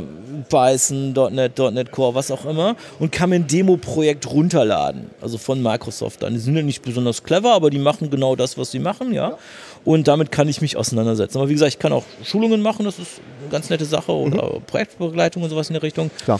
Python, 0.49 1.13
.NET, 1.31 1.57
.NET 1.57 1.91
Core, 1.91 2.15
was 2.15 2.31
auch 2.31 2.45
immer 2.45 2.75
und 2.99 3.11
kann 3.11 3.29
mir 3.29 3.37
ein 3.37 3.47
Demo-Projekt 3.47 4.29
runterladen. 4.29 5.09
Also 5.21 5.37
von 5.37 5.61
Microsoft 5.61 6.23
dann. 6.23 6.33
Die 6.33 6.39
sind 6.39 6.55
ja 6.55 6.63
nicht 6.63 6.81
besonders 6.81 7.23
clever, 7.23 7.53
aber 7.53 7.69
die 7.69 7.79
machen 7.79 8.09
genau 8.09 8.35
das, 8.35 8.57
was 8.57 8.71
sie 8.71 8.79
machen, 8.79 9.13
ja. 9.13 9.37
Und 9.85 10.07
damit 10.07 10.31
kann 10.31 10.49
ich 10.49 10.61
mich 10.61 10.75
auseinandersetzen. 10.75 11.28
Aber 11.35 11.49
wie 11.49 11.53
gesagt, 11.53 11.73
ich 11.73 11.79
kann 11.79 11.91
auch 11.93 12.03
Schulungen 12.23 12.61
machen, 12.61 12.85
das 12.85 12.99
ist 12.99 13.21
eine 13.41 13.49
ganz 13.49 13.69
nette 13.69 13.85
Sache 13.85 14.11
oder 14.11 14.59
Projektbegleitung 14.67 15.43
und 15.43 15.49
sowas 15.49 15.69
in 15.69 15.73
der 15.73 15.83
Richtung. 15.83 16.09
Klar. 16.23 16.39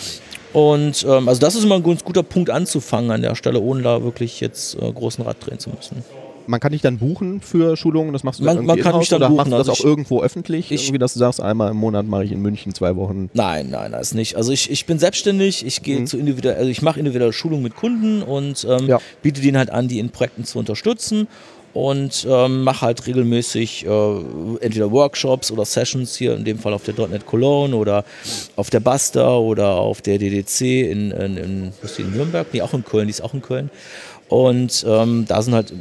Und 0.53 1.05
ähm, 1.07 1.27
also 1.29 1.39
das 1.39 1.55
ist 1.55 1.63
immer 1.63 1.75
ein 1.75 1.83
ganz 1.83 2.03
guter 2.03 2.23
Punkt 2.23 2.49
anzufangen 2.49 3.11
an 3.11 3.21
der 3.21 3.35
Stelle, 3.35 3.59
ohne 3.59 3.81
da 3.83 4.03
wirklich 4.03 4.39
jetzt 4.39 4.75
äh, 4.81 4.91
großen 4.91 5.23
Rad 5.23 5.37
drehen 5.45 5.59
zu 5.59 5.69
müssen. 5.69 6.03
Man 6.47 6.59
kann 6.59 6.71
dich 6.71 6.81
dann 6.81 6.97
buchen 6.97 7.41
für 7.41 7.77
Schulungen, 7.77 8.11
das 8.11 8.23
machst 8.23 8.39
du 8.39 8.43
Man- 8.43 8.65
man 8.65 8.79
kann 8.79 8.97
mich 8.97 9.07
dann 9.09 9.17
oder 9.17 9.27
buchen, 9.27 9.37
machst 9.37 9.51
du 9.51 9.57
das 9.57 9.69
also 9.69 9.71
auch 9.73 9.77
ich- 9.79 9.85
irgendwo 9.85 10.23
öffentlich? 10.23 10.71
ich- 10.71 10.85
irgendwie, 10.85 10.97
dass 10.97 11.13
du 11.13 11.19
sagst, 11.19 11.39
einmal 11.39 11.69
im 11.69 11.77
Monat 11.77 12.07
mache 12.07 12.23
ich 12.23 12.31
in 12.31 12.41
München 12.41 12.73
zwei 12.73 12.95
Wochen. 12.95 13.29
Nein, 13.35 13.69
nein, 13.69 13.91
das 13.91 14.15
nicht. 14.15 14.35
Also 14.35 14.51
ich, 14.51 14.71
ich 14.71 14.87
bin 14.87 14.97
selbstständig, 14.97 15.63
ich 15.63 15.79
Mhm. 15.81 15.83
gehe 15.83 16.03
zu 16.05 16.17
individuell, 16.17 16.55
also 16.55 16.69
ich 16.71 16.81
mache 16.81 16.97
individuelle 16.97 17.33
Schulungen 17.33 17.61
mit 17.61 17.75
Kunden 17.75 18.23
und 18.23 18.65
ähm, 18.67 18.87
Ja. 18.87 18.97
biete 19.21 19.41
denen 19.41 19.57
halt 19.57 19.69
an, 19.69 19.87
die 19.87 19.99
in 19.99 20.09
Projekten 20.09 20.43
zu 20.43 20.57
unterstützen. 20.57 21.27
Und 21.79 22.27
ähm, 22.29 22.63
mache 22.63 22.81
halt 22.81 23.07
regelmäßig 23.07 23.85
äh, 23.85 23.89
entweder 24.59 24.91
Workshops 24.91 25.49
oder 25.49 25.63
Sessions 25.63 26.17
hier, 26.17 26.35
in 26.35 26.43
dem 26.43 26.59
Fall 26.59 26.73
auf 26.73 26.83
der 26.83 27.07
.NET 27.07 27.25
Cologne 27.25 27.75
oder 27.75 28.03
auf 28.57 28.69
der 28.69 28.81
Basta 28.81 29.37
oder 29.37 29.75
auf 29.75 30.01
der 30.01 30.17
DDC 30.17 30.61
in, 30.61 31.11
in, 31.11 31.37
in, 31.37 31.73
in 31.97 32.11
Nürnberg, 32.11 32.47
nee, 32.51 32.61
auch 32.61 32.73
in 32.73 32.83
Köln, 32.83 33.07
die 33.07 33.11
ist 33.11 33.21
auch 33.21 33.33
in 33.33 33.41
Köln. 33.41 33.69
Und 34.27 34.85
ähm, 34.87 35.25
da 35.27 35.41
sind 35.41 35.55
halt 35.55 35.73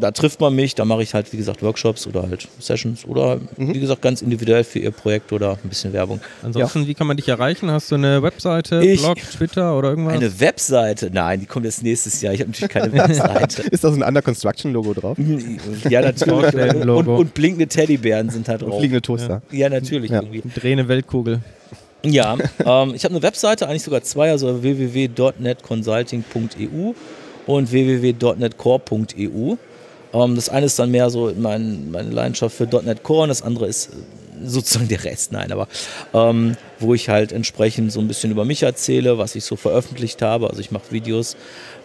da 0.00 0.10
trifft 0.10 0.40
man 0.40 0.54
mich, 0.54 0.74
da 0.74 0.84
mache 0.84 1.02
ich 1.02 1.14
halt, 1.14 1.32
wie 1.32 1.36
gesagt, 1.36 1.62
Workshops 1.62 2.06
oder 2.06 2.22
halt 2.22 2.48
Sessions 2.58 3.04
oder 3.06 3.38
mhm. 3.56 3.74
wie 3.74 3.80
gesagt, 3.80 4.02
ganz 4.02 4.22
individuell 4.22 4.64
für 4.64 4.78
ihr 4.78 4.90
Projekt 4.90 5.32
oder 5.32 5.58
ein 5.62 5.68
bisschen 5.68 5.92
Werbung. 5.92 6.20
Ansonsten, 6.42 6.82
ja. 6.82 6.88
wie 6.88 6.94
kann 6.94 7.06
man 7.06 7.16
dich 7.16 7.28
erreichen? 7.28 7.70
Hast 7.70 7.90
du 7.90 7.96
eine 7.96 8.22
Webseite, 8.22 8.84
ich, 8.84 9.00
Blog, 9.00 9.18
Twitter 9.18 9.76
oder 9.76 9.90
irgendwas? 9.90 10.14
Eine 10.14 10.40
Webseite? 10.40 11.10
Nein, 11.12 11.40
die 11.40 11.46
kommt 11.46 11.64
jetzt 11.64 11.82
nächstes 11.82 12.20
Jahr. 12.22 12.34
Ich 12.34 12.40
habe 12.40 12.50
natürlich 12.50 12.70
keine 12.70 12.92
Webseite. 12.92 13.62
Ist 13.70 13.84
da 13.84 13.90
so 13.90 13.96
ein 13.96 14.02
Under 14.02 14.22
Construction 14.22 14.72
Logo 14.72 14.94
drauf? 14.94 15.16
ja, 15.88 16.00
natürlich. 16.00 16.54
und, 16.54 17.08
und, 17.08 17.34
blinkende 17.34 17.66
Teddybären 17.66 18.30
sind 18.30 18.48
da 18.48 18.56
drauf. 18.56 18.72
Und 18.72 18.78
fliegende 18.78 19.02
Toaster. 19.02 19.42
Ja, 19.50 19.58
ja 19.58 19.68
natürlich. 19.68 20.10
Ja. 20.10 20.22
Irgendwie. 20.22 20.42
Drehende 20.54 20.88
Weltkugel. 20.88 21.40
Ja, 22.04 22.36
ähm, 22.64 22.94
ich 22.94 23.04
habe 23.04 23.14
eine 23.14 23.22
Webseite, 23.22 23.68
eigentlich 23.68 23.82
sogar 23.82 24.02
zwei, 24.02 24.30
also 24.30 24.62
www.netconsulting.eu 24.62 26.92
und 27.46 27.72
www.netcore.eu. 27.72 29.56
Ähm, 30.12 30.34
das 30.34 30.48
eine 30.48 30.66
ist 30.66 30.78
dann 30.78 30.90
mehr 30.90 31.10
so 31.10 31.32
mein, 31.36 31.90
meine 31.90 32.10
Leidenschaft 32.10 32.56
für 32.56 32.64
.NET 32.64 33.02
Core 33.02 33.22
und 33.24 33.28
das 33.28 33.42
andere 33.42 33.66
ist 33.66 33.88
äh, 33.88 34.46
sozusagen 34.46 34.88
der 34.88 35.04
Rest, 35.04 35.32
nein, 35.32 35.50
aber 35.50 35.68
ähm, 36.14 36.56
wo 36.78 36.94
ich 36.94 37.08
halt 37.08 37.32
entsprechend 37.32 37.92
so 37.92 38.00
ein 38.00 38.08
bisschen 38.08 38.30
über 38.30 38.44
mich 38.44 38.62
erzähle, 38.62 39.18
was 39.18 39.34
ich 39.34 39.44
so 39.44 39.56
veröffentlicht 39.56 40.22
habe. 40.22 40.48
Also 40.48 40.60
ich 40.60 40.70
mache 40.70 40.90
Videos, 40.90 41.36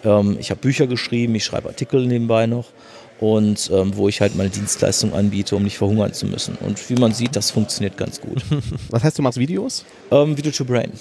ähm, 0.03 0.37
ich 0.39 0.51
habe 0.51 0.61
Bücher 0.61 0.87
geschrieben, 0.87 1.35
ich 1.35 1.43
schreibe 1.43 1.69
Artikel 1.69 2.05
nebenbei 2.05 2.45
noch 2.45 2.67
und 3.19 3.69
ähm, 3.73 3.95
wo 3.95 4.07
ich 4.07 4.21
halt 4.21 4.35
meine 4.35 4.49
Dienstleistung 4.49 5.13
anbiete, 5.13 5.55
um 5.55 5.63
nicht 5.63 5.77
verhungern 5.77 6.13
zu 6.13 6.25
müssen. 6.25 6.55
Und 6.59 6.89
wie 6.89 6.95
man 6.95 7.13
sieht, 7.13 7.35
das 7.35 7.51
funktioniert 7.51 7.97
ganz 7.97 8.19
gut. 8.21 8.43
Was 8.89 9.03
heißt, 9.03 9.17
du 9.17 9.21
machst 9.21 9.39
Videos? 9.39 9.85
Ähm, 10.11 10.37
Video 10.37 10.51
to 10.51 10.65
Brain. 10.65 10.91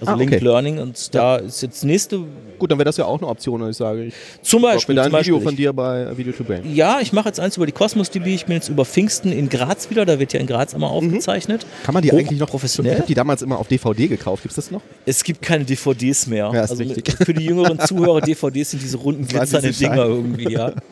Also 0.00 0.12
ah, 0.12 0.14
okay. 0.14 0.24
Linked 0.24 0.42
Learning 0.42 0.78
und 0.78 1.14
da 1.14 1.36
ist 1.36 1.60
jetzt 1.60 1.84
nächste. 1.84 2.20
Gut, 2.58 2.70
dann 2.70 2.78
wäre 2.78 2.84
das 2.84 2.96
ja 2.96 3.04
auch 3.04 3.18
eine 3.18 3.26
Option, 3.26 3.60
wenn 3.62 3.70
ich 3.70 3.76
sage. 3.76 4.04
Ich 4.04 4.14
zum 4.42 4.62
Beispiel. 4.62 4.94
Mit 4.94 5.04
ein 5.04 5.10
zum 5.10 5.20
Video 5.20 5.40
von 5.40 5.56
dir 5.56 5.72
bei 5.72 6.16
Video 6.16 6.32
to 6.32 6.44
Brain. 6.44 6.62
Ja, 6.72 7.00
ich 7.00 7.12
mache 7.12 7.28
jetzt 7.28 7.40
eins 7.40 7.56
über 7.56 7.66
die 7.66 7.72
Cosmos 7.72 8.10
DB. 8.10 8.34
Ich 8.34 8.46
bin 8.46 8.54
jetzt 8.54 8.68
über 8.68 8.84
Pfingsten 8.84 9.32
in 9.32 9.48
Graz 9.48 9.90
wieder. 9.90 10.06
Da 10.06 10.20
wird 10.20 10.32
ja 10.32 10.40
in 10.40 10.46
Graz 10.46 10.72
immer 10.72 10.88
mhm. 10.88 11.08
aufgezeichnet. 11.08 11.66
Kann 11.82 11.94
man 11.94 12.02
die 12.02 12.12
Hoch 12.12 12.18
eigentlich 12.18 12.38
noch 12.38 12.48
professionell? 12.48 12.92
Ich 12.92 12.98
habe 12.98 13.08
die 13.08 13.14
damals 13.14 13.42
immer 13.42 13.58
auf 13.58 13.66
DVD 13.66 14.06
gekauft. 14.06 14.42
Gibt 14.42 14.52
es 14.52 14.56
das 14.56 14.70
noch? 14.70 14.82
Es 15.04 15.24
gibt 15.24 15.42
keine 15.42 15.64
DVDs 15.64 16.28
mehr. 16.28 16.50
Ja, 16.52 16.60
also 16.60 16.76
für 17.24 17.34
die 17.34 17.44
jüngeren 17.44 17.80
Zuhörer, 17.80 18.20
DVDs 18.20 18.70
sind 18.70 18.82
diese 18.82 18.98
runden 18.98 19.26
glitzernden 19.28 19.72
Dinger 19.72 20.04
irgendwie, 20.04 20.52
ja. 20.52 20.72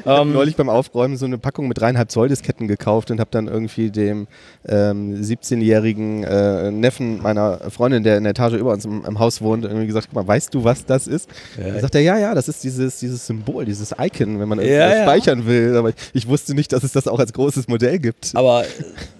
Ich 0.00 0.06
habe 0.06 0.22
ähm, 0.22 0.32
neulich 0.32 0.56
beim 0.56 0.68
Aufräumen 0.68 1.16
so 1.16 1.26
eine 1.26 1.38
Packung 1.38 1.68
mit 1.68 1.80
dreieinhalb 1.80 2.10
Zoll 2.10 2.28
Disketten 2.28 2.68
gekauft 2.68 3.10
und 3.10 3.20
habe 3.20 3.30
dann 3.32 3.48
irgendwie 3.48 3.90
dem 3.90 4.26
ähm, 4.66 5.20
17-jährigen 5.20 6.24
äh, 6.24 6.70
Neffen 6.70 7.20
meiner 7.22 7.58
Freundin, 7.70 8.02
der 8.02 8.16
in 8.16 8.24
der 8.24 8.30
Etage 8.30 8.55
über 8.58 8.72
uns 8.72 8.84
im, 8.84 9.04
im 9.04 9.18
Haus 9.18 9.40
wohnt, 9.40 9.64
irgendwie 9.64 9.86
gesagt, 9.86 10.08
guck 10.08 10.16
mal, 10.16 10.26
weißt 10.26 10.54
du, 10.54 10.64
was 10.64 10.84
das 10.84 11.06
ist? 11.06 11.28
Ja. 11.58 11.72
Dann 11.72 11.80
sagt 11.80 11.94
er, 11.94 12.00
ja, 12.00 12.18
ja, 12.18 12.34
das 12.34 12.48
ist 12.48 12.62
dieses, 12.64 12.98
dieses 12.98 13.26
Symbol, 13.26 13.64
dieses 13.64 13.94
Icon, 13.98 14.38
wenn 14.40 14.48
man 14.48 14.60
ja, 14.60 14.66
ja. 14.66 15.02
speichern 15.02 15.46
will. 15.46 15.76
Aber 15.76 15.90
ich, 15.90 15.96
ich, 16.12 16.28
wusste 16.28 16.54
nicht, 16.54 16.72
dass 16.72 16.82
es 16.82 16.92
das 16.92 17.08
auch 17.08 17.18
als 17.18 17.32
großes 17.32 17.68
Modell 17.68 17.98
gibt. 17.98 18.30
Aber 18.34 18.64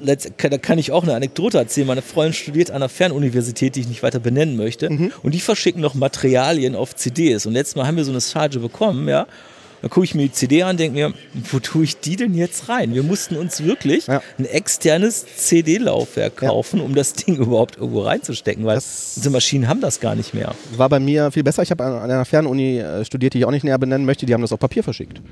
da 0.03 0.59
kann 0.59 0.79
ich 0.79 0.93
auch 0.93 1.03
eine 1.03 1.15
Anekdote 1.15 1.59
erzählen. 1.59 1.87
Meine 1.87 2.03
Freundin 2.03 2.35
studiert 2.35 2.71
an 2.71 2.77
einer 2.77 2.89
Fernuniversität, 2.89 3.77
die 3.77 3.81
ich 3.81 3.89
nicht 3.89 4.03
weiter 4.03 4.19
benennen 4.19 4.57
möchte. 4.57 4.91
Mhm. 4.91 5.13
Und 5.23 5.35
die 5.35 5.41
verschicken 5.41 5.81
noch 5.81 5.95
Materialien 5.95 6.75
auf 6.75 6.95
CDs. 6.95 7.47
Und 7.47 7.53
letztes 7.53 7.77
Mal 7.77 7.87
haben 7.87 7.97
wir 7.97 8.05
so 8.05 8.13
eine 8.13 8.21
Charge 8.21 8.59
bekommen, 8.59 9.09
ja. 9.09 9.27
Dann 9.87 9.91
gucke 9.93 10.05
ich 10.05 10.17
mir 10.17 10.23
die 10.23 10.33
CD 10.33 10.65
an 10.65 10.71
und 10.71 10.81
denke 10.81 10.99
mir, 10.99 11.15
wo 11.53 11.61
tue 11.61 11.85
ich 11.85 12.01
die 12.01 12.17
denn 12.17 12.35
jetzt 12.35 12.69
rein? 12.69 12.93
Wir 12.93 13.05
mussten 13.05 13.37
uns 13.37 13.63
wirklich 13.63 14.09
ja. 14.09 14.21
ein 14.37 14.45
externes 14.45 15.25
CD-Laufwerk 15.37 16.39
kaufen, 16.39 16.81
ja. 16.81 16.85
um 16.85 16.97
das 16.97 17.13
Ding 17.13 17.37
überhaupt 17.37 17.77
irgendwo 17.77 18.01
reinzustecken, 18.01 18.65
weil 18.65 18.75
das 18.75 19.13
diese 19.15 19.31
Maschinen 19.31 19.69
haben 19.69 19.81
das 19.81 20.01
gar 20.01 20.17
nicht 20.17 20.35
mehr. 20.35 20.57
War 20.77 20.89
bei 20.89 20.99
mir 20.99 21.31
viel 21.31 21.45
besser. 21.45 21.63
Ich 21.63 21.71
habe 21.71 21.85
an 21.85 22.11
einer 22.11 22.25
Fernuni 22.25 22.81
äh, 22.81 23.05
studiert, 23.05 23.35
die 23.35 23.39
ich 23.39 23.45
auch 23.45 23.53
nicht 23.53 23.63
näher 23.63 23.79
benennen 23.79 24.05
möchte. 24.05 24.27
Die 24.27 24.35
haben 24.35 24.41
das 24.41 24.51
auf 24.51 24.59
Papier 24.59 24.83
verschickt. 24.83 25.23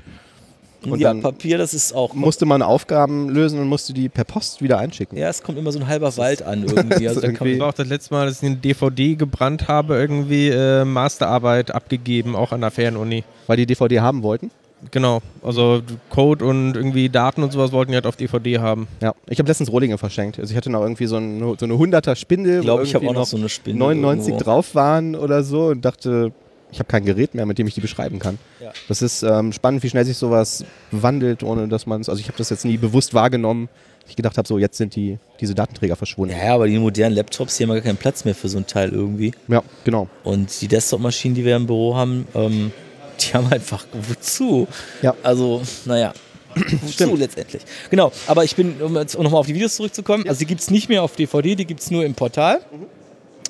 Und 0.91 0.99
ja, 0.99 1.13
Papier, 1.13 1.57
das 1.57 1.73
ist 1.73 1.93
auch. 1.93 2.13
Musste 2.13 2.45
man 2.45 2.61
Aufgaben 2.61 3.29
lösen 3.29 3.59
und 3.59 3.67
musste 3.67 3.93
die 3.93 4.09
per 4.09 4.23
Post 4.23 4.61
wieder 4.61 4.77
einschicken. 4.77 5.17
Ja, 5.17 5.29
es 5.29 5.43
kommt 5.43 5.57
immer 5.57 5.71
so 5.71 5.79
ein 5.79 5.87
halber 5.87 6.15
Wald 6.17 6.41
an 6.41 6.63
irgendwie. 6.67 7.07
Also 7.07 7.21
irgendwie 7.21 7.53
ich 7.53 7.59
war 7.59 7.69
auch 7.69 7.73
das 7.73 7.87
letzte 7.87 8.13
Mal, 8.13 8.27
dass 8.27 8.41
ich 8.41 8.47
eine 8.47 8.57
DVD 8.57 9.15
gebrannt 9.15 9.67
habe, 9.67 9.95
irgendwie 9.95 10.49
äh, 10.49 10.85
Masterarbeit 10.85 11.73
abgegeben, 11.73 12.35
auch 12.35 12.51
an 12.51 12.61
der 12.61 12.71
Fernuni. 12.71 13.23
Weil 13.47 13.57
die 13.57 13.65
DVD 13.65 13.99
haben 13.99 14.23
wollten? 14.23 14.51
Genau, 14.91 15.21
also 15.41 15.81
Code 16.09 16.45
und 16.45 16.75
irgendwie 16.75 17.09
Daten 17.09 17.43
und 17.43 17.51
sowas 17.51 17.71
wollten 17.71 17.91
die 17.91 17.95
halt 17.95 18.05
auf 18.05 18.17
DVD 18.17 18.59
haben. 18.59 18.87
Ja, 19.01 19.15
ich 19.27 19.39
habe 19.39 19.47
letztens 19.47 19.71
Rohlinge 19.71 19.97
verschenkt. 19.97 20.39
Also 20.39 20.51
ich 20.51 20.57
hatte 20.57 20.69
noch 20.69 20.81
irgendwie 20.81 21.07
so, 21.07 21.17
ein, 21.17 21.39
so 21.39 21.65
eine 21.65 21.73
100er 21.73 22.15
Spindel, 22.15 22.59
ich 22.59 22.65
glaube, 22.65 22.83
ich 22.83 22.93
habe 22.93 23.07
auch 23.07 23.13
noch 23.13 23.25
so 23.25 23.37
eine 23.37 23.49
Spindel 23.49 23.79
99 23.79 24.27
irgendwo. 24.27 24.43
drauf 24.43 24.75
waren 24.75 25.15
oder 25.15 25.43
so 25.43 25.67
und 25.67 25.83
dachte, 25.83 26.33
ich 26.75 26.79
habe 26.79 26.89
kein 26.89 27.05
Gerät 27.05 27.33
mehr, 27.35 27.45
mit 27.45 27.57
dem 27.57 27.67
ich 27.67 27.73
die 27.73 27.79
beschreiben 27.79 28.19
kann. 28.19 28.37
Ja. 28.61 28.73
Das 28.89 29.01
ist 29.01 29.23
ähm, 29.23 29.53
spannend, 29.53 29.81
wie 29.83 29.89
schnell 29.89 30.03
sich 30.03 30.17
sowas 30.17 30.65
wandelt, 30.91 31.41
ohne 31.41 31.69
dass 31.69 31.85
man 31.85 32.01
es. 32.01 32.09
Also 32.09 32.19
ich 32.19 32.27
habe 32.27 32.37
das 32.37 32.49
jetzt 32.49 32.65
nie 32.65 32.75
bewusst 32.75 33.13
wahrgenommen. 33.13 33.69
Ich 34.09 34.17
gedacht 34.17 34.37
habe, 34.37 34.45
so 34.45 34.59
jetzt 34.59 34.75
sind 34.75 34.93
die, 34.93 35.17
diese 35.39 35.55
Datenträger 35.55 35.95
verschwunden. 35.95 36.35
Ja, 36.37 36.53
aber 36.53 36.67
die 36.67 36.77
modernen 36.77 37.15
Laptops, 37.15 37.55
die 37.55 37.63
haben 37.63 37.69
gar 37.69 37.79
keinen 37.79 37.95
Platz 37.95 38.25
mehr 38.25 38.35
für 38.35 38.49
so 38.49 38.57
ein 38.57 38.67
Teil 38.67 38.89
irgendwie. 38.89 39.31
Ja, 39.47 39.63
genau. 39.85 40.09
Und 40.25 40.61
die 40.61 40.67
Desktop-Maschinen, 40.67 41.33
die 41.33 41.45
wir 41.45 41.55
im 41.55 41.65
Büro 41.65 41.95
haben, 41.95 42.27
ähm, 42.35 42.73
die 43.21 43.33
haben 43.33 43.49
einfach 43.53 43.85
wozu? 43.93 44.67
Ja. 45.01 45.15
Also, 45.23 45.61
naja. 45.85 46.13
Wozu 46.83 47.15
letztendlich. 47.17 47.63
Genau, 47.89 48.13
aber 48.27 48.45
ich 48.45 48.55
bin, 48.55 48.81
um 48.81 48.95
jetzt 48.95 49.17
nochmal 49.17 49.41
auf 49.41 49.45
die 49.45 49.55
Videos 49.55 49.75
zurückzukommen, 49.75 50.25
also 50.25 50.39
die 50.39 50.45
gibt 50.45 50.61
es 50.61 50.71
nicht 50.71 50.87
mehr 50.87 51.03
auf 51.03 51.17
DVD, 51.17 51.53
die 51.53 51.65
gibt 51.65 51.81
es 51.81 51.91
nur 51.91 52.05
im 52.05 52.13
Portal. 52.13 52.59
Mhm. 52.71 52.85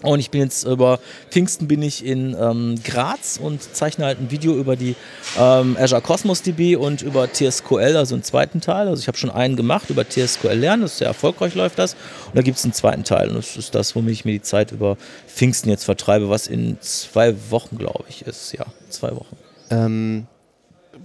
Und 0.02 0.20
ich 0.20 0.30
bin 0.30 0.42
jetzt 0.42 0.66
über 0.66 1.00
Pfingsten 1.32 1.68
bin 1.68 1.82
ich 1.82 2.06
in 2.06 2.36
ähm, 2.40 2.76
Graz 2.84 3.40
und 3.42 3.62
zeichne 3.76 4.06
halt 4.06 4.20
ein 4.20 4.30
Video 4.30 4.54
über 4.54 4.76
die 4.76 4.96
ähm, 5.40 5.78
Azure 5.80 6.02
Cosmos 6.02 6.42
DB 6.42 6.76
und 6.76 7.02
über 7.02 7.32
TSQL, 7.32 7.96
also 7.96 8.14
einen 8.14 8.24
zweiten 8.24 8.62
Teil. 8.62 8.88
Also 8.88 9.02
ich 9.02 9.08
habe 9.08 9.18
schon 9.18 9.32
einen 9.32 9.56
gemacht 9.56 9.90
über 9.90 10.08
TSQL 10.08 10.54
lernen, 10.54 10.84
das 10.84 10.94
ist 10.94 10.98
sehr 11.00 11.08
erfolgreich 11.08 11.56
läuft 11.56 11.80
das. 11.80 11.94
Und 12.28 12.36
da 12.36 12.42
gibt 12.42 12.58
es 12.58 12.64
einen 12.66 12.74
zweiten 12.74 13.04
Teil 13.04 13.30
und 13.30 13.38
das 13.38 13.56
ist 13.56 13.74
das, 13.74 13.96
womit 13.96 14.12
ich 14.12 14.26
mir 14.26 14.34
die 14.34 14.42
Zeit 14.42 14.72
über 14.72 14.98
Pfingsten 15.28 15.70
jetzt 15.70 15.86
vertreibe, 15.86 16.30
was 16.30 16.48
in 16.48 16.78
zwei 16.82 17.34
Wochen, 17.50 17.78
glaube 17.78 18.04
ich, 18.10 18.24
ist. 18.24 18.54
Ja, 18.54 18.66
zwei 18.90 19.12
Wochen. 19.12 19.38
Ähm, 19.70 20.28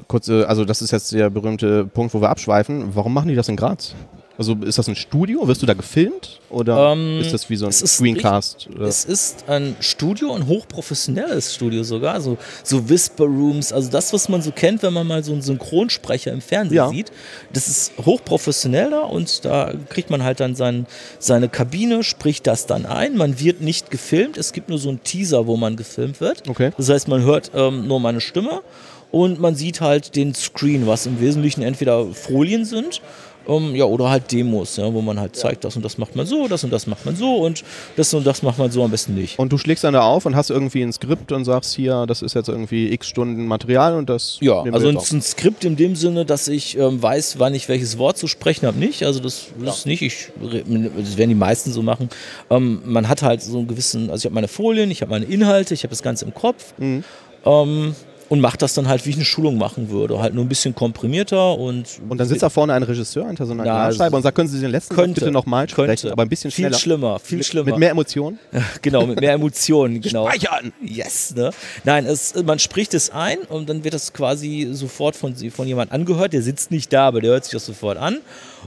kurze, 0.08 0.48
also 0.48 0.64
das 0.64 0.82
ist 0.82 0.90
jetzt 0.90 1.12
der 1.12 1.30
berühmte 1.30 1.86
Punkt, 1.86 2.12
wo 2.12 2.20
wir 2.20 2.28
abschweifen. 2.28 2.94
Warum 2.94 3.14
machen 3.14 3.28
die 3.28 3.36
das 3.36 3.48
in 3.48 3.56
Graz? 3.56 3.94
Also 4.40 4.54
ist 4.64 4.78
das 4.78 4.88
ein 4.88 4.96
Studio? 4.96 5.46
Wirst 5.46 5.60
du 5.60 5.66
da 5.66 5.74
gefilmt? 5.74 6.40
Oder 6.48 6.94
ähm, 6.94 7.20
ist 7.20 7.34
das 7.34 7.50
wie 7.50 7.56
so 7.56 7.66
ein 7.66 7.72
Screencast? 7.72 8.70
Es 8.80 9.04
ist 9.04 9.44
ein 9.50 9.76
Studio, 9.80 10.32
ein 10.32 10.46
hochprofessionelles 10.46 11.54
Studio 11.54 11.82
sogar. 11.82 12.22
So, 12.22 12.38
so 12.64 12.88
Whisper 12.88 13.24
Rooms, 13.24 13.70
also 13.70 13.90
das, 13.90 14.14
was 14.14 14.30
man 14.30 14.40
so 14.40 14.50
kennt, 14.50 14.82
wenn 14.82 14.94
man 14.94 15.06
mal 15.06 15.22
so 15.22 15.32
einen 15.32 15.42
Synchronsprecher 15.42 16.32
im 16.32 16.40
Fernsehen 16.40 16.76
ja. 16.76 16.88
sieht. 16.88 17.12
Das 17.52 17.68
ist 17.68 17.92
hochprofessionell 18.02 18.88
da 18.88 19.00
und 19.00 19.44
da 19.44 19.74
kriegt 19.90 20.08
man 20.08 20.24
halt 20.24 20.40
dann 20.40 20.54
sein, 20.54 20.86
seine 21.18 21.50
Kabine, 21.50 22.02
spricht 22.02 22.46
das 22.46 22.64
dann 22.64 22.86
ein. 22.86 23.18
Man 23.18 23.40
wird 23.40 23.60
nicht 23.60 23.90
gefilmt. 23.90 24.38
Es 24.38 24.54
gibt 24.54 24.70
nur 24.70 24.78
so 24.78 24.88
einen 24.88 25.04
Teaser, 25.04 25.46
wo 25.48 25.58
man 25.58 25.76
gefilmt 25.76 26.22
wird. 26.22 26.48
Okay. 26.48 26.70
Das 26.78 26.88
heißt, 26.88 27.08
man 27.08 27.24
hört 27.24 27.50
ähm, 27.54 27.86
nur 27.86 28.00
meine 28.00 28.22
Stimme 28.22 28.62
und 29.10 29.38
man 29.38 29.54
sieht 29.54 29.82
halt 29.82 30.16
den 30.16 30.34
Screen, 30.34 30.86
was 30.86 31.04
im 31.04 31.20
Wesentlichen 31.20 31.62
entweder 31.62 32.06
Folien 32.06 32.64
sind 32.64 33.02
um, 33.46 33.74
ja, 33.74 33.84
oder 33.84 34.10
halt 34.10 34.30
Demos, 34.30 34.76
ja, 34.76 34.92
wo 34.92 35.00
man 35.00 35.18
halt 35.18 35.36
zeigt, 35.36 35.64
das 35.64 35.76
und 35.76 35.84
das 35.84 35.98
macht 35.98 36.16
man 36.16 36.26
so, 36.26 36.48
das 36.48 36.64
und 36.64 36.72
das 36.72 36.86
macht 36.86 37.04
man 37.06 37.16
so 37.16 37.38
und 37.38 37.64
das 37.96 38.12
und 38.14 38.26
das 38.26 38.42
macht 38.42 38.58
man 38.58 38.70
so 38.70 38.84
am 38.84 38.90
besten 38.90 39.14
nicht. 39.14 39.38
Und 39.38 39.52
du 39.52 39.58
schlägst 39.58 39.84
dann 39.84 39.94
da 39.94 40.02
auf 40.02 40.26
und 40.26 40.36
hast 40.36 40.50
irgendwie 40.50 40.82
ein 40.82 40.92
Skript 40.92 41.32
und 41.32 41.44
sagst 41.44 41.74
hier, 41.74 42.06
das 42.06 42.22
ist 42.22 42.34
jetzt 42.34 42.48
irgendwie 42.48 42.92
x 42.92 43.08
Stunden 43.08 43.46
Material 43.46 43.94
und 43.94 44.10
das. 44.10 44.38
Ja, 44.40 44.62
also 44.62 44.88
ein, 44.88 44.96
ein, 44.96 45.22
Skript 45.22 45.64
in 45.64 45.76
dem 45.76 45.96
Sinne, 45.96 46.24
dass 46.24 46.48
ich 46.48 46.76
ähm, 46.76 47.02
weiß, 47.02 47.38
wann 47.38 47.54
ich 47.54 47.68
welches 47.68 47.98
Wort 47.98 48.18
zu 48.18 48.26
sprechen 48.26 48.66
habe, 48.66 48.78
nicht. 48.78 49.02
Also 49.04 49.20
das, 49.20 49.46
das 49.62 49.78
ist 49.78 49.86
nicht, 49.86 50.02
ich, 50.02 50.28
das 50.40 51.16
werden 51.16 51.30
die 51.30 51.34
meisten 51.34 51.72
so 51.72 51.82
machen. 51.82 52.08
Ähm, 52.50 52.82
man 52.84 53.08
hat 53.08 53.22
halt 53.22 53.42
so 53.42 53.58
einen 53.58 53.68
gewissen, 53.68 54.10
also 54.10 54.22
ich 54.22 54.24
habe 54.26 54.34
meine 54.34 54.48
Folien, 54.48 54.90
ich 54.90 55.02
habe 55.02 55.10
meine 55.10 55.24
Inhalte, 55.24 55.74
ich 55.74 55.82
habe 55.82 55.90
das 55.90 56.02
Ganze 56.02 56.24
im 56.24 56.34
Kopf. 56.34 56.74
Mhm. 56.78 57.04
Ähm, 57.44 57.94
und 58.30 58.40
macht 58.40 58.62
das 58.62 58.74
dann 58.74 58.86
halt, 58.86 59.04
wie 59.06 59.10
ich 59.10 59.16
eine 59.16 59.24
Schulung 59.24 59.58
machen 59.58 59.90
würde. 59.90 60.20
Halt 60.20 60.34
nur 60.34 60.44
ein 60.44 60.48
bisschen 60.48 60.72
komprimierter 60.72 61.58
und. 61.58 62.00
Und 62.08 62.16
dann 62.16 62.28
sitzt 62.28 62.44
da 62.44 62.48
vorne 62.48 62.72
ein 62.72 62.84
Regisseur 62.84 63.26
hinter 63.26 63.44
so 63.44 63.52
einer 63.52 63.66
ja, 63.66 63.88
Glasscheibe 63.88 64.16
und 64.16 64.22
sagt, 64.22 64.36
können 64.36 64.48
Sie 64.48 64.60
den 64.60 64.70
letzten 64.70 64.94
könnte, 64.94 65.20
bitte 65.20 65.32
nochmal 65.32 65.68
sprechen, 65.68 65.88
könnte. 65.88 66.12
aber 66.12 66.22
ein 66.22 66.28
bisschen 66.28 66.52
schneller. 66.52 66.70
Viel 66.70 66.78
schlimmer, 66.78 67.18
viel 67.18 67.38
mit, 67.38 67.46
schlimmer. 67.46 67.70
Mit 67.70 67.78
mehr 67.78 67.90
Emotionen? 67.90 68.38
genau, 68.82 69.04
mit 69.04 69.20
mehr 69.20 69.32
Emotionen, 69.32 70.00
genau. 70.00 70.28
Speichern! 70.28 70.72
Yes, 70.80 71.34
ne? 71.34 71.50
Nein, 71.82 72.06
es, 72.06 72.34
man 72.44 72.60
spricht 72.60 72.94
es 72.94 73.10
ein 73.10 73.38
und 73.48 73.68
dann 73.68 73.82
wird 73.82 73.94
das 73.94 74.12
quasi 74.12 74.68
sofort 74.70 75.16
von, 75.16 75.34
von 75.50 75.66
jemand 75.66 75.90
angehört. 75.90 76.32
Der 76.32 76.42
sitzt 76.42 76.70
nicht 76.70 76.92
da, 76.92 77.08
aber 77.08 77.20
der 77.20 77.32
hört 77.32 77.44
sich 77.44 77.52
das 77.52 77.66
sofort 77.66 77.98
an. 77.98 78.18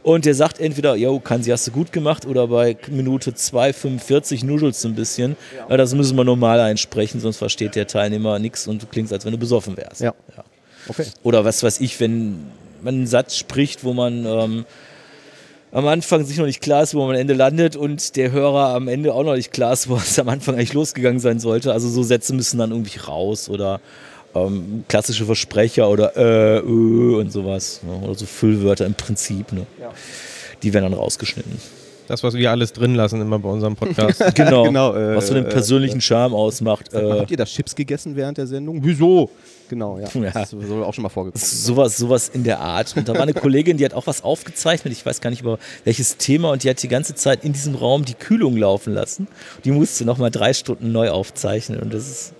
Und 0.01 0.25
der 0.25 0.33
sagt 0.33 0.59
entweder, 0.59 0.95
yo, 0.95 1.19
Kansi, 1.19 1.51
hast 1.51 1.67
du 1.67 1.71
gut 1.71 1.91
gemacht, 1.91 2.25
oder 2.25 2.47
bei 2.47 2.75
Minute 2.89 3.31
2,45 3.31 4.45
nuschelst 4.45 4.83
du 4.83 4.89
ein 4.89 4.95
bisschen. 4.95 5.35
Ja. 5.69 5.77
Das 5.77 5.93
müssen 5.93 6.17
wir 6.17 6.23
normal 6.23 6.59
einsprechen, 6.59 7.19
sonst 7.19 7.37
versteht 7.37 7.75
der 7.75 7.87
Teilnehmer 7.87 8.39
nichts 8.39 8.67
und 8.67 8.81
du 8.81 8.87
klingst, 8.87 9.13
als 9.13 9.25
wenn 9.25 9.31
du 9.31 9.37
besoffen 9.37 9.77
wärst. 9.77 10.01
Ja. 10.01 10.13
ja. 10.35 10.43
Okay. 10.87 11.05
Oder 11.23 11.45
was 11.45 11.63
weiß 11.63 11.79
ich, 11.79 11.99
wenn 11.99 12.47
man 12.81 12.95
einen 12.95 13.07
Satz 13.07 13.37
spricht, 13.37 13.83
wo 13.83 13.93
man 13.93 14.25
ähm, 14.25 14.65
am 15.71 15.87
Anfang 15.87 16.23
sich 16.25 16.37
noch 16.37 16.45
nicht 16.45 16.61
klar 16.61 16.83
ist, 16.83 16.93
wo 16.93 16.99
man 16.99 17.15
am 17.15 17.21
Ende 17.21 17.33
landet 17.33 17.75
und 17.75 18.15
der 18.15 18.31
Hörer 18.31 18.75
am 18.75 18.87
Ende 18.87 19.13
auch 19.13 19.23
noch 19.23 19.35
nicht 19.35 19.51
klar 19.51 19.73
ist, 19.73 19.89
wo 19.89 19.95
es 19.95 20.19
am 20.19 20.29
Anfang 20.29 20.55
eigentlich 20.55 20.73
losgegangen 20.73 21.19
sein 21.19 21.39
sollte. 21.39 21.71
Also 21.73 21.89
so 21.89 22.03
Sätze 22.03 22.33
müssen 22.33 22.59
dann 22.59 22.71
irgendwie 22.71 22.99
raus 22.99 23.49
oder 23.49 23.81
ähm, 24.35 24.83
klassische 24.87 25.25
Versprecher 25.25 25.89
oder 25.89 26.15
äh, 26.15 26.57
äh 26.57 26.61
und 26.61 27.31
sowas. 27.31 27.81
Ne? 27.83 28.05
Oder 28.05 28.15
so 28.15 28.25
Füllwörter 28.25 28.85
im 28.85 28.95
Prinzip. 28.95 29.51
Ne? 29.51 29.65
Ja. 29.79 29.91
Die 30.61 30.73
werden 30.73 30.91
dann 30.91 30.99
rausgeschnitten. 30.99 31.59
Das, 32.07 32.21
was 32.21 32.33
wir 32.33 32.51
alles 32.51 32.73
drin 32.73 32.95
lassen 32.95 33.21
immer 33.21 33.39
bei 33.39 33.49
unserem 33.49 33.75
Podcast. 33.75 34.21
genau. 34.35 34.63
genau 34.63 34.93
äh, 34.93 35.15
was 35.15 35.27
so 35.27 35.33
den 35.33 35.47
persönlichen 35.47 35.99
äh, 35.99 36.01
Charme 36.01 36.33
ausmacht. 36.33 36.93
Äh, 36.93 37.19
habt 37.19 37.31
ihr 37.31 37.37
da 37.37 37.45
Chips 37.45 37.75
gegessen 37.75 38.15
während 38.15 38.37
der 38.37 38.47
Sendung? 38.47 38.79
Wieso? 38.83 39.29
Genau, 39.69 39.97
ja. 39.97 40.07
ja. 40.13 40.31
Das 40.31 40.53
ist 40.53 40.71
auch 40.71 40.93
schon 40.93 41.03
mal 41.03 41.09
vorgekommen. 41.09 41.43
Sowas, 41.43 41.97
sowas 41.97 42.29
in 42.29 42.43
der 42.43 42.59
Art. 42.59 42.95
Und 42.97 43.07
da 43.07 43.13
war 43.13 43.21
eine 43.21 43.33
Kollegin, 43.33 43.77
die 43.77 43.85
hat 43.85 43.93
auch 43.93 44.05
was 44.05 44.23
aufgezeichnet. 44.23 44.93
Ich 44.93 45.05
weiß 45.05 45.21
gar 45.21 45.29
nicht 45.29 45.41
über 45.41 45.57
welches 45.85 46.17
Thema. 46.17 46.51
Und 46.51 46.63
die 46.63 46.69
hat 46.69 46.83
die 46.83 46.89
ganze 46.89 47.15
Zeit 47.15 47.43
in 47.45 47.53
diesem 47.53 47.75
Raum 47.75 48.03
die 48.03 48.15
Kühlung 48.15 48.57
laufen 48.57 48.93
lassen. 48.93 49.27
Die 49.63 49.71
musste 49.71 50.05
nochmal 50.05 50.29
drei 50.29 50.53
Stunden 50.53 50.91
neu 50.91 51.09
aufzeichnen. 51.09 51.79
Und 51.79 51.93
das 51.93 52.07
ist 52.07 52.33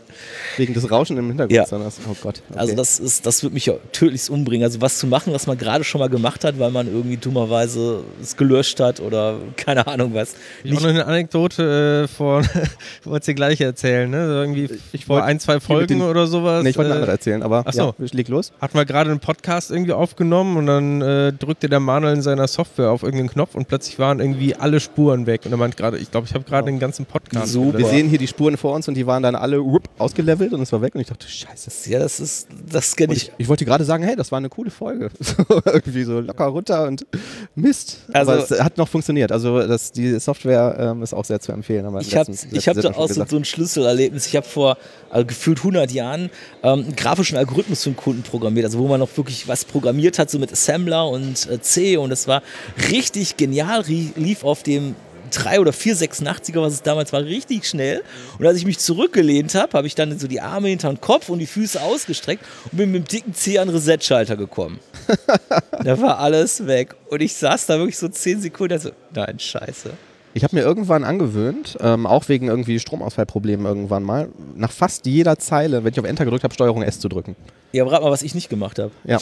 Wegen 0.58 0.74
des 0.74 0.90
Rauschen 0.90 1.18
im 1.18 1.28
Hintergrund. 1.28 1.72
Ja. 1.72 1.78
Oh 2.10 2.16
Gott. 2.22 2.42
Okay. 2.50 2.60
Also 2.60 2.76
das 2.76 3.00
ist, 3.00 3.26
das 3.26 3.44
wird 3.44 3.54
mich 3.54 3.66
ja 3.66 3.74
tödlichst 3.92 4.30
umbringen. 4.30 4.66
Also 4.66 4.82
was 4.82 5.00
zu 5.00 5.08
machen, 5.08 5.34
was 5.34 5.48
man 5.48 5.58
gerade 5.58 5.84
schon 5.84 6.00
mal 6.00 6.10
gemacht 6.10 6.44
hat, 6.44 6.60
weil 6.60 6.72
man 6.72 6.88
irgendwie 6.88 7.18
dummerweise 7.18 8.04
es 8.22 8.38
gelöscht 8.38 8.80
hat 8.80 9.00
oder 9.00 9.38
keine 9.58 9.88
Ahnung 9.88 10.14
was. 10.14 10.36
Ich 10.64 10.72
habe 10.72 10.84
noch 10.84 10.90
eine 10.90 11.06
Anekdote 11.06 12.04
äh, 12.04 12.08
von, 12.08 12.44
ich 12.44 13.06
wollte 13.06 13.28
dir 13.28 13.36
gleich 13.36 13.62
erzählen, 13.62 14.10
ne? 14.10 14.18
irgendwie 14.18 14.70
ich 14.92 15.06
vor 15.06 15.24
ein, 15.24 15.40
zwei 15.40 15.60
Folgen 15.60 16.00
den, 16.00 16.02
oder 16.02 16.28
sowas. 16.28 16.64
Nee, 16.64 16.70
ich 16.70 16.78
wollte 16.78 16.90
äh, 16.90 16.94
eine 16.94 17.02
andere 17.02 17.12
erzählen, 17.12 17.44
aber 17.44 17.68
achso, 17.68 17.96
ja, 17.98 18.08
leg 18.12 18.28
los. 18.28 18.52
Hatten 18.62 18.78
wir 18.78 18.86
gerade 18.86 19.10
einen 19.10 19.20
Podcast 19.20 19.72
irgendwie 19.72 19.94
aufgenommen 19.94 20.58
und 20.58 20.66
dann 20.68 21.02
äh, 21.02 21.34
drückte 21.34 21.70
der 21.70 21.80
Manuel 21.80 22.16
in 22.16 22.22
seiner 22.22 22.48
Software 22.48 22.92
auf 22.92 23.04
irgendeinen 23.04 23.30
Knopf 23.30 23.56
und 23.56 23.68
plötzlich 23.68 24.00
waren 24.00 24.20
irgendwie 24.20 24.56
alle 24.56 24.80
Spuren 24.80 25.26
weg. 25.26 25.42
Und 25.46 25.52
er 25.52 25.58
meint 25.58 25.78
gerade, 25.78 25.98
ich 25.98 26.12
glaube, 26.12 26.28
ich 26.28 26.34
habe 26.34 26.44
gerade 26.44 26.66
den 26.66 26.80
ganzen 26.80 27.06
Podcast. 27.06 27.54
Super. 27.54 27.78
Wir 27.78 27.86
sehen 27.86 28.10
hier 28.10 28.20
die 28.20 28.28
Spuren 28.28 28.58
vor 28.58 28.74
uns 28.74 28.88
und 28.88 28.96
die 28.96 29.08
waren 29.08 29.24
dann 29.24 29.36
alle 29.36 29.64
whoop, 29.64 29.90
ausgelevelt 30.04 30.54
und 30.54 30.62
es 30.62 30.72
war 30.72 30.82
weg 30.82 30.96
und 30.96 31.02
ich 31.02 31.08
dachte, 31.08 31.28
scheiße. 31.28 31.90
Ja, 31.90 32.00
das 32.00 32.20
ist, 32.20 32.48
das 32.70 32.96
kenne 32.96 33.14
ich. 33.14 33.28
ich. 33.28 33.32
ich. 33.38 33.48
wollte 33.48 33.66
gerade 33.66 33.86
sagen, 33.86 34.04
hey, 34.04 34.16
das 34.16 34.32
war 34.32 34.38
eine 34.38 34.50
coole 34.50 34.72
Folge. 34.72 35.10
irgendwie 35.66 36.04
so 36.04 36.20
locker 36.20 36.46
runter 36.46 36.88
und 36.88 37.06
Mist. 37.56 38.00
Also, 38.12 38.32
aber 38.32 38.44
es 38.44 38.52
hat 38.52 38.78
noch 38.78 38.88
funktioniert. 38.88 39.32
Also 39.32 39.60
das, 39.66 39.92
die 39.92 40.20
Software 40.20 40.76
ähm, 40.80 41.04
ist 41.04 41.14
auch 41.14 41.26
sehr 41.26 41.40
zu 41.40 41.52
empfehlen. 41.52 41.86
ich 42.00 42.16
habe 42.16 42.32
hab 42.34 42.82
da 42.82 42.92
auch 42.92 43.10
so, 43.10 43.26
so 43.26 43.38
ein 43.38 43.46
Schlüsselerlebnis. 43.46 44.28
Ich 44.28 44.36
habe 44.36 44.46
vor 44.46 44.78
also 45.10 45.26
gefühlt 45.26 45.60
100 45.60 45.92
Jahren 45.92 46.30
ähm, 46.64 46.80
einen 46.80 46.96
grafischen 46.96 47.38
Algorithmus 47.38 47.84
für 47.84 47.90
einen 47.90 47.98
Kunden 47.98 48.24
programmiert. 48.24 48.66
Also 48.66 48.80
wo 48.80 48.88
man 48.88 49.00
noch 49.00 49.16
wirklich 49.16 49.48
was 49.48 49.66
programmiert 49.66 50.20
hat, 50.20 50.30
so 50.30 50.40
mit 50.40 50.52
Assembler 50.52 51.08
und 51.08 51.50
äh, 51.50 51.62
C 51.62 51.98
und 51.98 52.12
es 52.12 52.28
war 52.28 52.42
richtig 52.90 53.38
genial, 53.38 53.84
lief 53.86 54.44
auf 54.44 54.64
dem 54.64 54.96
3 55.34 55.60
oder 55.60 55.72
486er, 55.72 56.62
was 56.62 56.74
es 56.74 56.82
damals 56.82 57.12
war, 57.14 57.24
richtig 57.24 57.66
schnell. 57.66 58.04
Und 58.40 58.46
als 58.46 58.58
ich 58.58 58.66
mich 58.66 58.80
zurückgelehnt 58.80 59.56
habe, 59.56 59.78
habe 59.78 59.88
ich 59.88 59.96
dann 59.96 60.18
so 60.18 60.28
die 60.28 60.42
Arme 60.42 60.70
hinter 60.70 60.90
den 60.90 61.02
Kopf 61.02 61.30
und 61.30 61.40
die 61.40 61.48
Füße 61.48 61.82
ausgestreckt 61.82 62.44
und 62.72 62.78
bin 62.78 62.92
mit 62.92 63.04
dem 63.04 63.08
dicken 63.08 63.34
C 63.34 63.60
an 63.60 63.70
Reset-Schalter 63.70 64.38
gekommen. 64.38 64.80
da 65.84 66.00
war 66.02 66.20
alles 66.20 66.66
weg. 66.66 66.96
Und 67.10 67.22
ich 67.22 67.34
saß 67.34 67.66
da 67.66 67.78
wirklich 67.78 67.98
so 67.98 68.08
10 68.08 68.42
Sekunden, 68.42 68.74
also, 68.74 68.92
nein, 69.14 69.40
scheiße. 69.40 69.92
Ich 70.36 70.44
habe 70.44 70.56
mir 70.56 70.64
irgendwann 70.64 71.04
angewöhnt, 71.04 71.78
ähm, 71.80 72.08
auch 72.08 72.28
wegen 72.28 72.48
irgendwie 72.48 72.80
Stromausfallproblemen 72.80 73.68
irgendwann 73.68 74.02
mal, 74.02 74.30
nach 74.56 74.72
fast 74.72 75.06
jeder 75.06 75.38
Zeile, 75.38 75.84
wenn 75.84 75.94
ich 75.94 76.00
auf 76.00 76.06
Enter 76.06 76.26
gedrückt 76.26 76.44
habe, 76.44 76.54
Steuerung 76.56 76.82
S 76.82 77.00
zu 77.00 77.08
drücken. 77.08 77.36
Ja, 77.72 77.86
rat 77.86 78.02
mal, 78.02 78.10
was 78.10 78.24
ich 78.24 78.34
nicht 78.34 78.50
gemacht 78.50 78.80
habe. 78.80 78.92
Ja. 79.04 79.20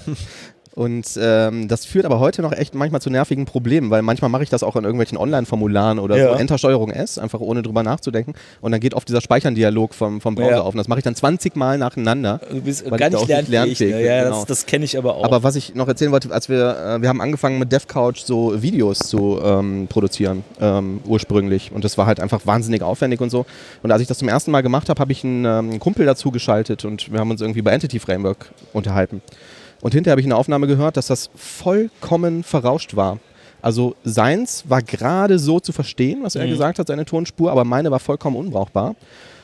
Und 0.76 1.18
ähm, 1.18 1.68
das 1.68 1.86
führt 1.86 2.04
aber 2.04 2.20
heute 2.20 2.42
noch 2.42 2.52
echt 2.52 2.74
manchmal 2.74 3.00
zu 3.00 3.08
nervigen 3.08 3.46
Problemen, 3.46 3.88
weil 3.88 4.02
manchmal 4.02 4.28
mache 4.28 4.42
ich 4.42 4.50
das 4.50 4.62
auch 4.62 4.76
in 4.76 4.84
irgendwelchen 4.84 5.16
Online-Formularen 5.16 5.98
oder 5.98 6.18
ja. 6.18 6.28
so 6.28 6.38
Enter-Steuerung 6.38 6.90
S, 6.90 7.16
einfach 7.16 7.40
ohne 7.40 7.62
drüber 7.62 7.82
nachzudenken. 7.82 8.34
Und 8.60 8.72
dann 8.72 8.80
geht 8.82 8.92
oft 8.92 9.08
dieser 9.08 9.22
Speichern-Dialog 9.22 9.94
vom, 9.94 10.20
vom 10.20 10.34
Browser 10.34 10.50
ja. 10.50 10.60
auf. 10.60 10.74
Und 10.74 10.76
das 10.76 10.86
mache 10.86 10.98
ich 10.98 11.04
dann 11.04 11.14
20 11.14 11.56
Mal 11.56 11.78
nacheinander. 11.78 12.42
Du 12.50 12.60
bist 12.60 12.84
gar 12.84 13.08
nicht 13.08 13.26
lernfähig. 13.26 13.48
lernfähig 13.48 13.94
ne? 13.94 14.04
Ja, 14.04 14.24
genau. 14.24 14.36
das, 14.36 14.44
das 14.44 14.66
kenne 14.66 14.84
ich 14.84 14.98
aber 14.98 15.14
auch. 15.14 15.24
Aber 15.24 15.42
was 15.42 15.56
ich 15.56 15.74
noch 15.74 15.88
erzählen 15.88 16.12
wollte, 16.12 16.30
als 16.30 16.50
wir, 16.50 16.76
äh, 16.76 17.00
wir 17.00 17.08
haben 17.08 17.22
angefangen 17.22 17.58
mit 17.58 17.72
DevCouch 17.72 18.18
so 18.26 18.60
Videos 18.60 18.98
zu 18.98 19.40
ähm, 19.42 19.86
produzieren, 19.88 20.44
ähm, 20.60 21.00
ursprünglich. 21.06 21.72
Und 21.72 21.86
das 21.86 21.96
war 21.96 22.04
halt 22.04 22.20
einfach 22.20 22.44
wahnsinnig 22.44 22.82
aufwendig 22.82 23.22
und 23.22 23.30
so. 23.30 23.46
Und 23.82 23.92
als 23.92 24.02
ich 24.02 24.08
das 24.08 24.18
zum 24.18 24.28
ersten 24.28 24.50
Mal 24.50 24.60
gemacht 24.60 24.90
habe, 24.90 25.00
habe 25.00 25.10
ich 25.10 25.24
einen 25.24 25.46
ähm, 25.46 25.80
Kumpel 25.80 26.04
dazu 26.04 26.30
geschaltet 26.30 26.84
und 26.84 27.10
wir 27.10 27.18
haben 27.18 27.30
uns 27.30 27.40
irgendwie 27.40 27.62
bei 27.62 27.70
Entity 27.70 27.98
Framework 27.98 28.50
unterhalten. 28.74 29.22
Und 29.80 29.94
hinterher 29.94 30.12
habe 30.12 30.20
ich 30.20 30.26
eine 30.26 30.36
Aufnahme 30.36 30.66
gehört, 30.66 30.96
dass 30.96 31.06
das 31.06 31.30
vollkommen 31.34 32.42
verrauscht 32.42 32.96
war. 32.96 33.18
Also 33.62 33.96
seins 34.04 34.64
war 34.68 34.82
gerade 34.82 35.38
so 35.38 35.60
zu 35.60 35.72
verstehen, 35.72 36.20
was 36.22 36.34
er 36.34 36.46
mhm. 36.46 36.50
gesagt 36.50 36.78
hat, 36.78 36.86
seine 36.86 37.04
Tonspur, 37.04 37.50
aber 37.50 37.64
meine 37.64 37.90
war 37.90 37.98
vollkommen 37.98 38.36
unbrauchbar. 38.36 38.94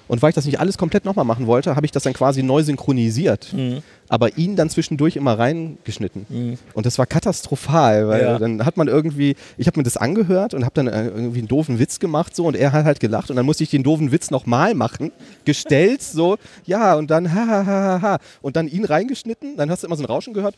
Und 0.08 0.20
weil 0.20 0.30
ich 0.30 0.34
das 0.34 0.44
nicht 0.44 0.60
alles 0.60 0.76
komplett 0.78 1.04
nochmal 1.04 1.24
machen 1.24 1.46
wollte, 1.46 1.74
habe 1.74 1.86
ich 1.86 1.92
das 1.92 2.02
dann 2.02 2.12
quasi 2.12 2.42
neu 2.42 2.62
synchronisiert. 2.62 3.52
Mhm 3.52 3.82
aber 4.12 4.36
ihn 4.36 4.56
dann 4.56 4.68
zwischendurch 4.68 5.16
immer 5.16 5.38
reingeschnitten. 5.38 6.26
Mhm. 6.28 6.58
Und 6.74 6.84
das 6.84 6.98
war 6.98 7.06
katastrophal, 7.06 8.08
weil 8.08 8.22
ja. 8.22 8.38
dann 8.38 8.66
hat 8.66 8.76
man 8.76 8.86
irgendwie, 8.86 9.36
ich 9.56 9.66
habe 9.66 9.80
mir 9.80 9.84
das 9.84 9.96
angehört 9.96 10.52
und 10.52 10.66
habe 10.66 10.74
dann 10.74 10.86
äh, 10.86 11.06
irgendwie 11.06 11.38
einen 11.38 11.48
doofen 11.48 11.78
Witz 11.78 11.98
gemacht 11.98 12.36
so 12.36 12.44
und 12.44 12.54
er 12.54 12.72
hat 12.72 12.84
halt 12.84 13.00
gelacht 13.00 13.30
und 13.30 13.36
dann 13.36 13.46
musste 13.46 13.64
ich 13.64 13.70
den 13.70 13.82
doofen 13.82 14.12
Witz 14.12 14.30
nochmal 14.30 14.74
machen, 14.74 15.12
gestellt 15.46 16.02
so, 16.02 16.36
ja 16.66 16.94
und 16.94 17.10
dann 17.10 17.32
ha 17.32 17.46
ha 17.46 17.64
ha 17.64 17.74
ha 17.84 18.02
ha 18.02 18.18
und 18.42 18.56
dann 18.56 18.68
ihn 18.68 18.84
reingeschnitten, 18.84 19.56
dann 19.56 19.70
hast 19.70 19.82
du 19.82 19.86
immer 19.86 19.96
so 19.96 20.02
ein 20.02 20.06
Rauschen 20.06 20.34
gehört, 20.34 20.56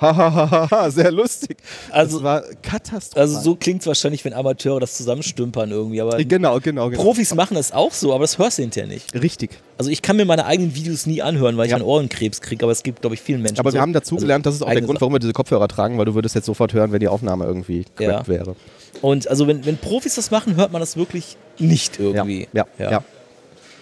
ha 0.00 0.16
ha 0.16 0.34
ha 0.34 0.50
ha, 0.50 0.70
ha 0.72 0.90
sehr 0.90 1.12
lustig. 1.12 1.58
Also 1.92 2.16
das 2.16 2.24
war 2.24 2.42
katastrophal. 2.60 3.22
Also 3.22 3.40
so 3.40 3.54
klingt 3.54 3.82
es 3.82 3.86
wahrscheinlich, 3.86 4.24
wenn 4.24 4.32
Amateure 4.32 4.80
das 4.80 4.96
zusammenstümpern 4.96 5.70
irgendwie, 5.70 6.00
aber 6.00 6.24
genau, 6.24 6.58
genau, 6.58 6.90
genau. 6.90 7.00
Profis 7.00 7.36
machen 7.36 7.54
das 7.54 7.70
auch 7.70 7.92
so, 7.92 8.12
aber 8.12 8.24
das 8.24 8.36
hörst 8.36 8.58
du 8.58 8.62
hinterher 8.62 8.88
nicht. 8.88 9.14
Richtig. 9.14 9.60
Also 9.78 9.92
ich 9.92 10.02
kann 10.02 10.16
mir 10.16 10.24
meine 10.24 10.44
eigenen 10.44 10.74
Videos 10.74 11.06
nie 11.06 11.22
anhören, 11.22 11.56
weil 11.56 11.66
ich 11.66 11.70
ja. 11.70 11.76
einen 11.76 11.86
Ohrenkrebs 11.86 12.40
kriege, 12.40 12.64
aber 12.64 12.72
es 12.80 12.84
gibt, 12.84 13.02
glaube 13.02 13.14
ich, 13.14 13.20
vielen 13.20 13.42
Menschen. 13.42 13.60
Aber 13.60 13.70
so. 13.70 13.74
wir 13.74 13.82
haben 13.82 13.92
dazu 13.92 14.14
also 14.14 14.24
gelernt, 14.24 14.46
das 14.46 14.54
ist 14.54 14.62
auch 14.62 14.70
der 14.70 14.80
Grund, 14.80 15.00
warum 15.02 15.14
wir 15.14 15.18
diese 15.18 15.34
Kopfhörer 15.34 15.68
tragen, 15.68 15.98
weil 15.98 16.06
du 16.06 16.14
würdest 16.14 16.34
jetzt 16.34 16.46
sofort 16.46 16.72
hören, 16.72 16.92
wenn 16.92 17.00
die 17.00 17.08
Aufnahme 17.08 17.44
irgendwie 17.44 17.84
korrekt 17.94 18.26
ja. 18.26 18.28
wäre. 18.28 18.56
Und 19.02 19.28
also 19.28 19.46
wenn, 19.46 19.66
wenn 19.66 19.76
Profis 19.76 20.14
das 20.14 20.30
machen, 20.30 20.56
hört 20.56 20.72
man 20.72 20.80
das 20.80 20.96
wirklich 20.96 21.36
nicht 21.58 22.00
irgendwie. 22.00 22.48
Ja, 22.54 22.66
ja, 22.78 22.90
ja. 22.90 23.04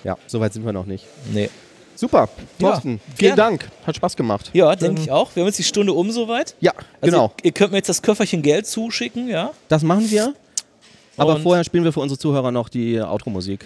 ja. 0.02 0.18
so 0.26 0.40
weit 0.40 0.52
sind 0.52 0.66
wir 0.66 0.72
noch 0.72 0.86
nicht. 0.86 1.06
Nee. 1.32 1.48
Super, 1.94 2.28
Thorsten, 2.60 2.94
ja, 2.94 3.14
vielen. 3.16 3.36
Dank. 3.36 3.68
Hat 3.84 3.96
Spaß 3.96 4.16
gemacht. 4.16 4.50
Ja, 4.52 4.74
denke 4.76 5.02
ich 5.02 5.10
auch. 5.10 5.34
Wir 5.34 5.42
haben 5.42 5.48
jetzt 5.48 5.58
die 5.58 5.64
Stunde 5.64 5.92
um 5.92 6.10
soweit. 6.10 6.54
Ja, 6.60 6.72
also 7.00 7.12
genau. 7.12 7.32
Ihr, 7.38 7.46
ihr 7.46 7.52
könnt 7.52 7.72
mir 7.72 7.78
jetzt 7.78 7.88
das 7.88 8.02
Köfferchen 8.02 8.42
Geld 8.42 8.66
zuschicken, 8.66 9.28
ja? 9.28 9.50
Das 9.68 9.82
machen 9.82 10.08
wir. 10.10 10.34
Aber 11.16 11.34
Und 11.36 11.42
vorher 11.42 11.64
spielen 11.64 11.82
wir 11.82 11.92
für 11.92 12.00
unsere 12.00 12.18
Zuhörer 12.18 12.52
noch 12.52 12.68
die 12.68 13.00
Outro-Musik. 13.00 13.64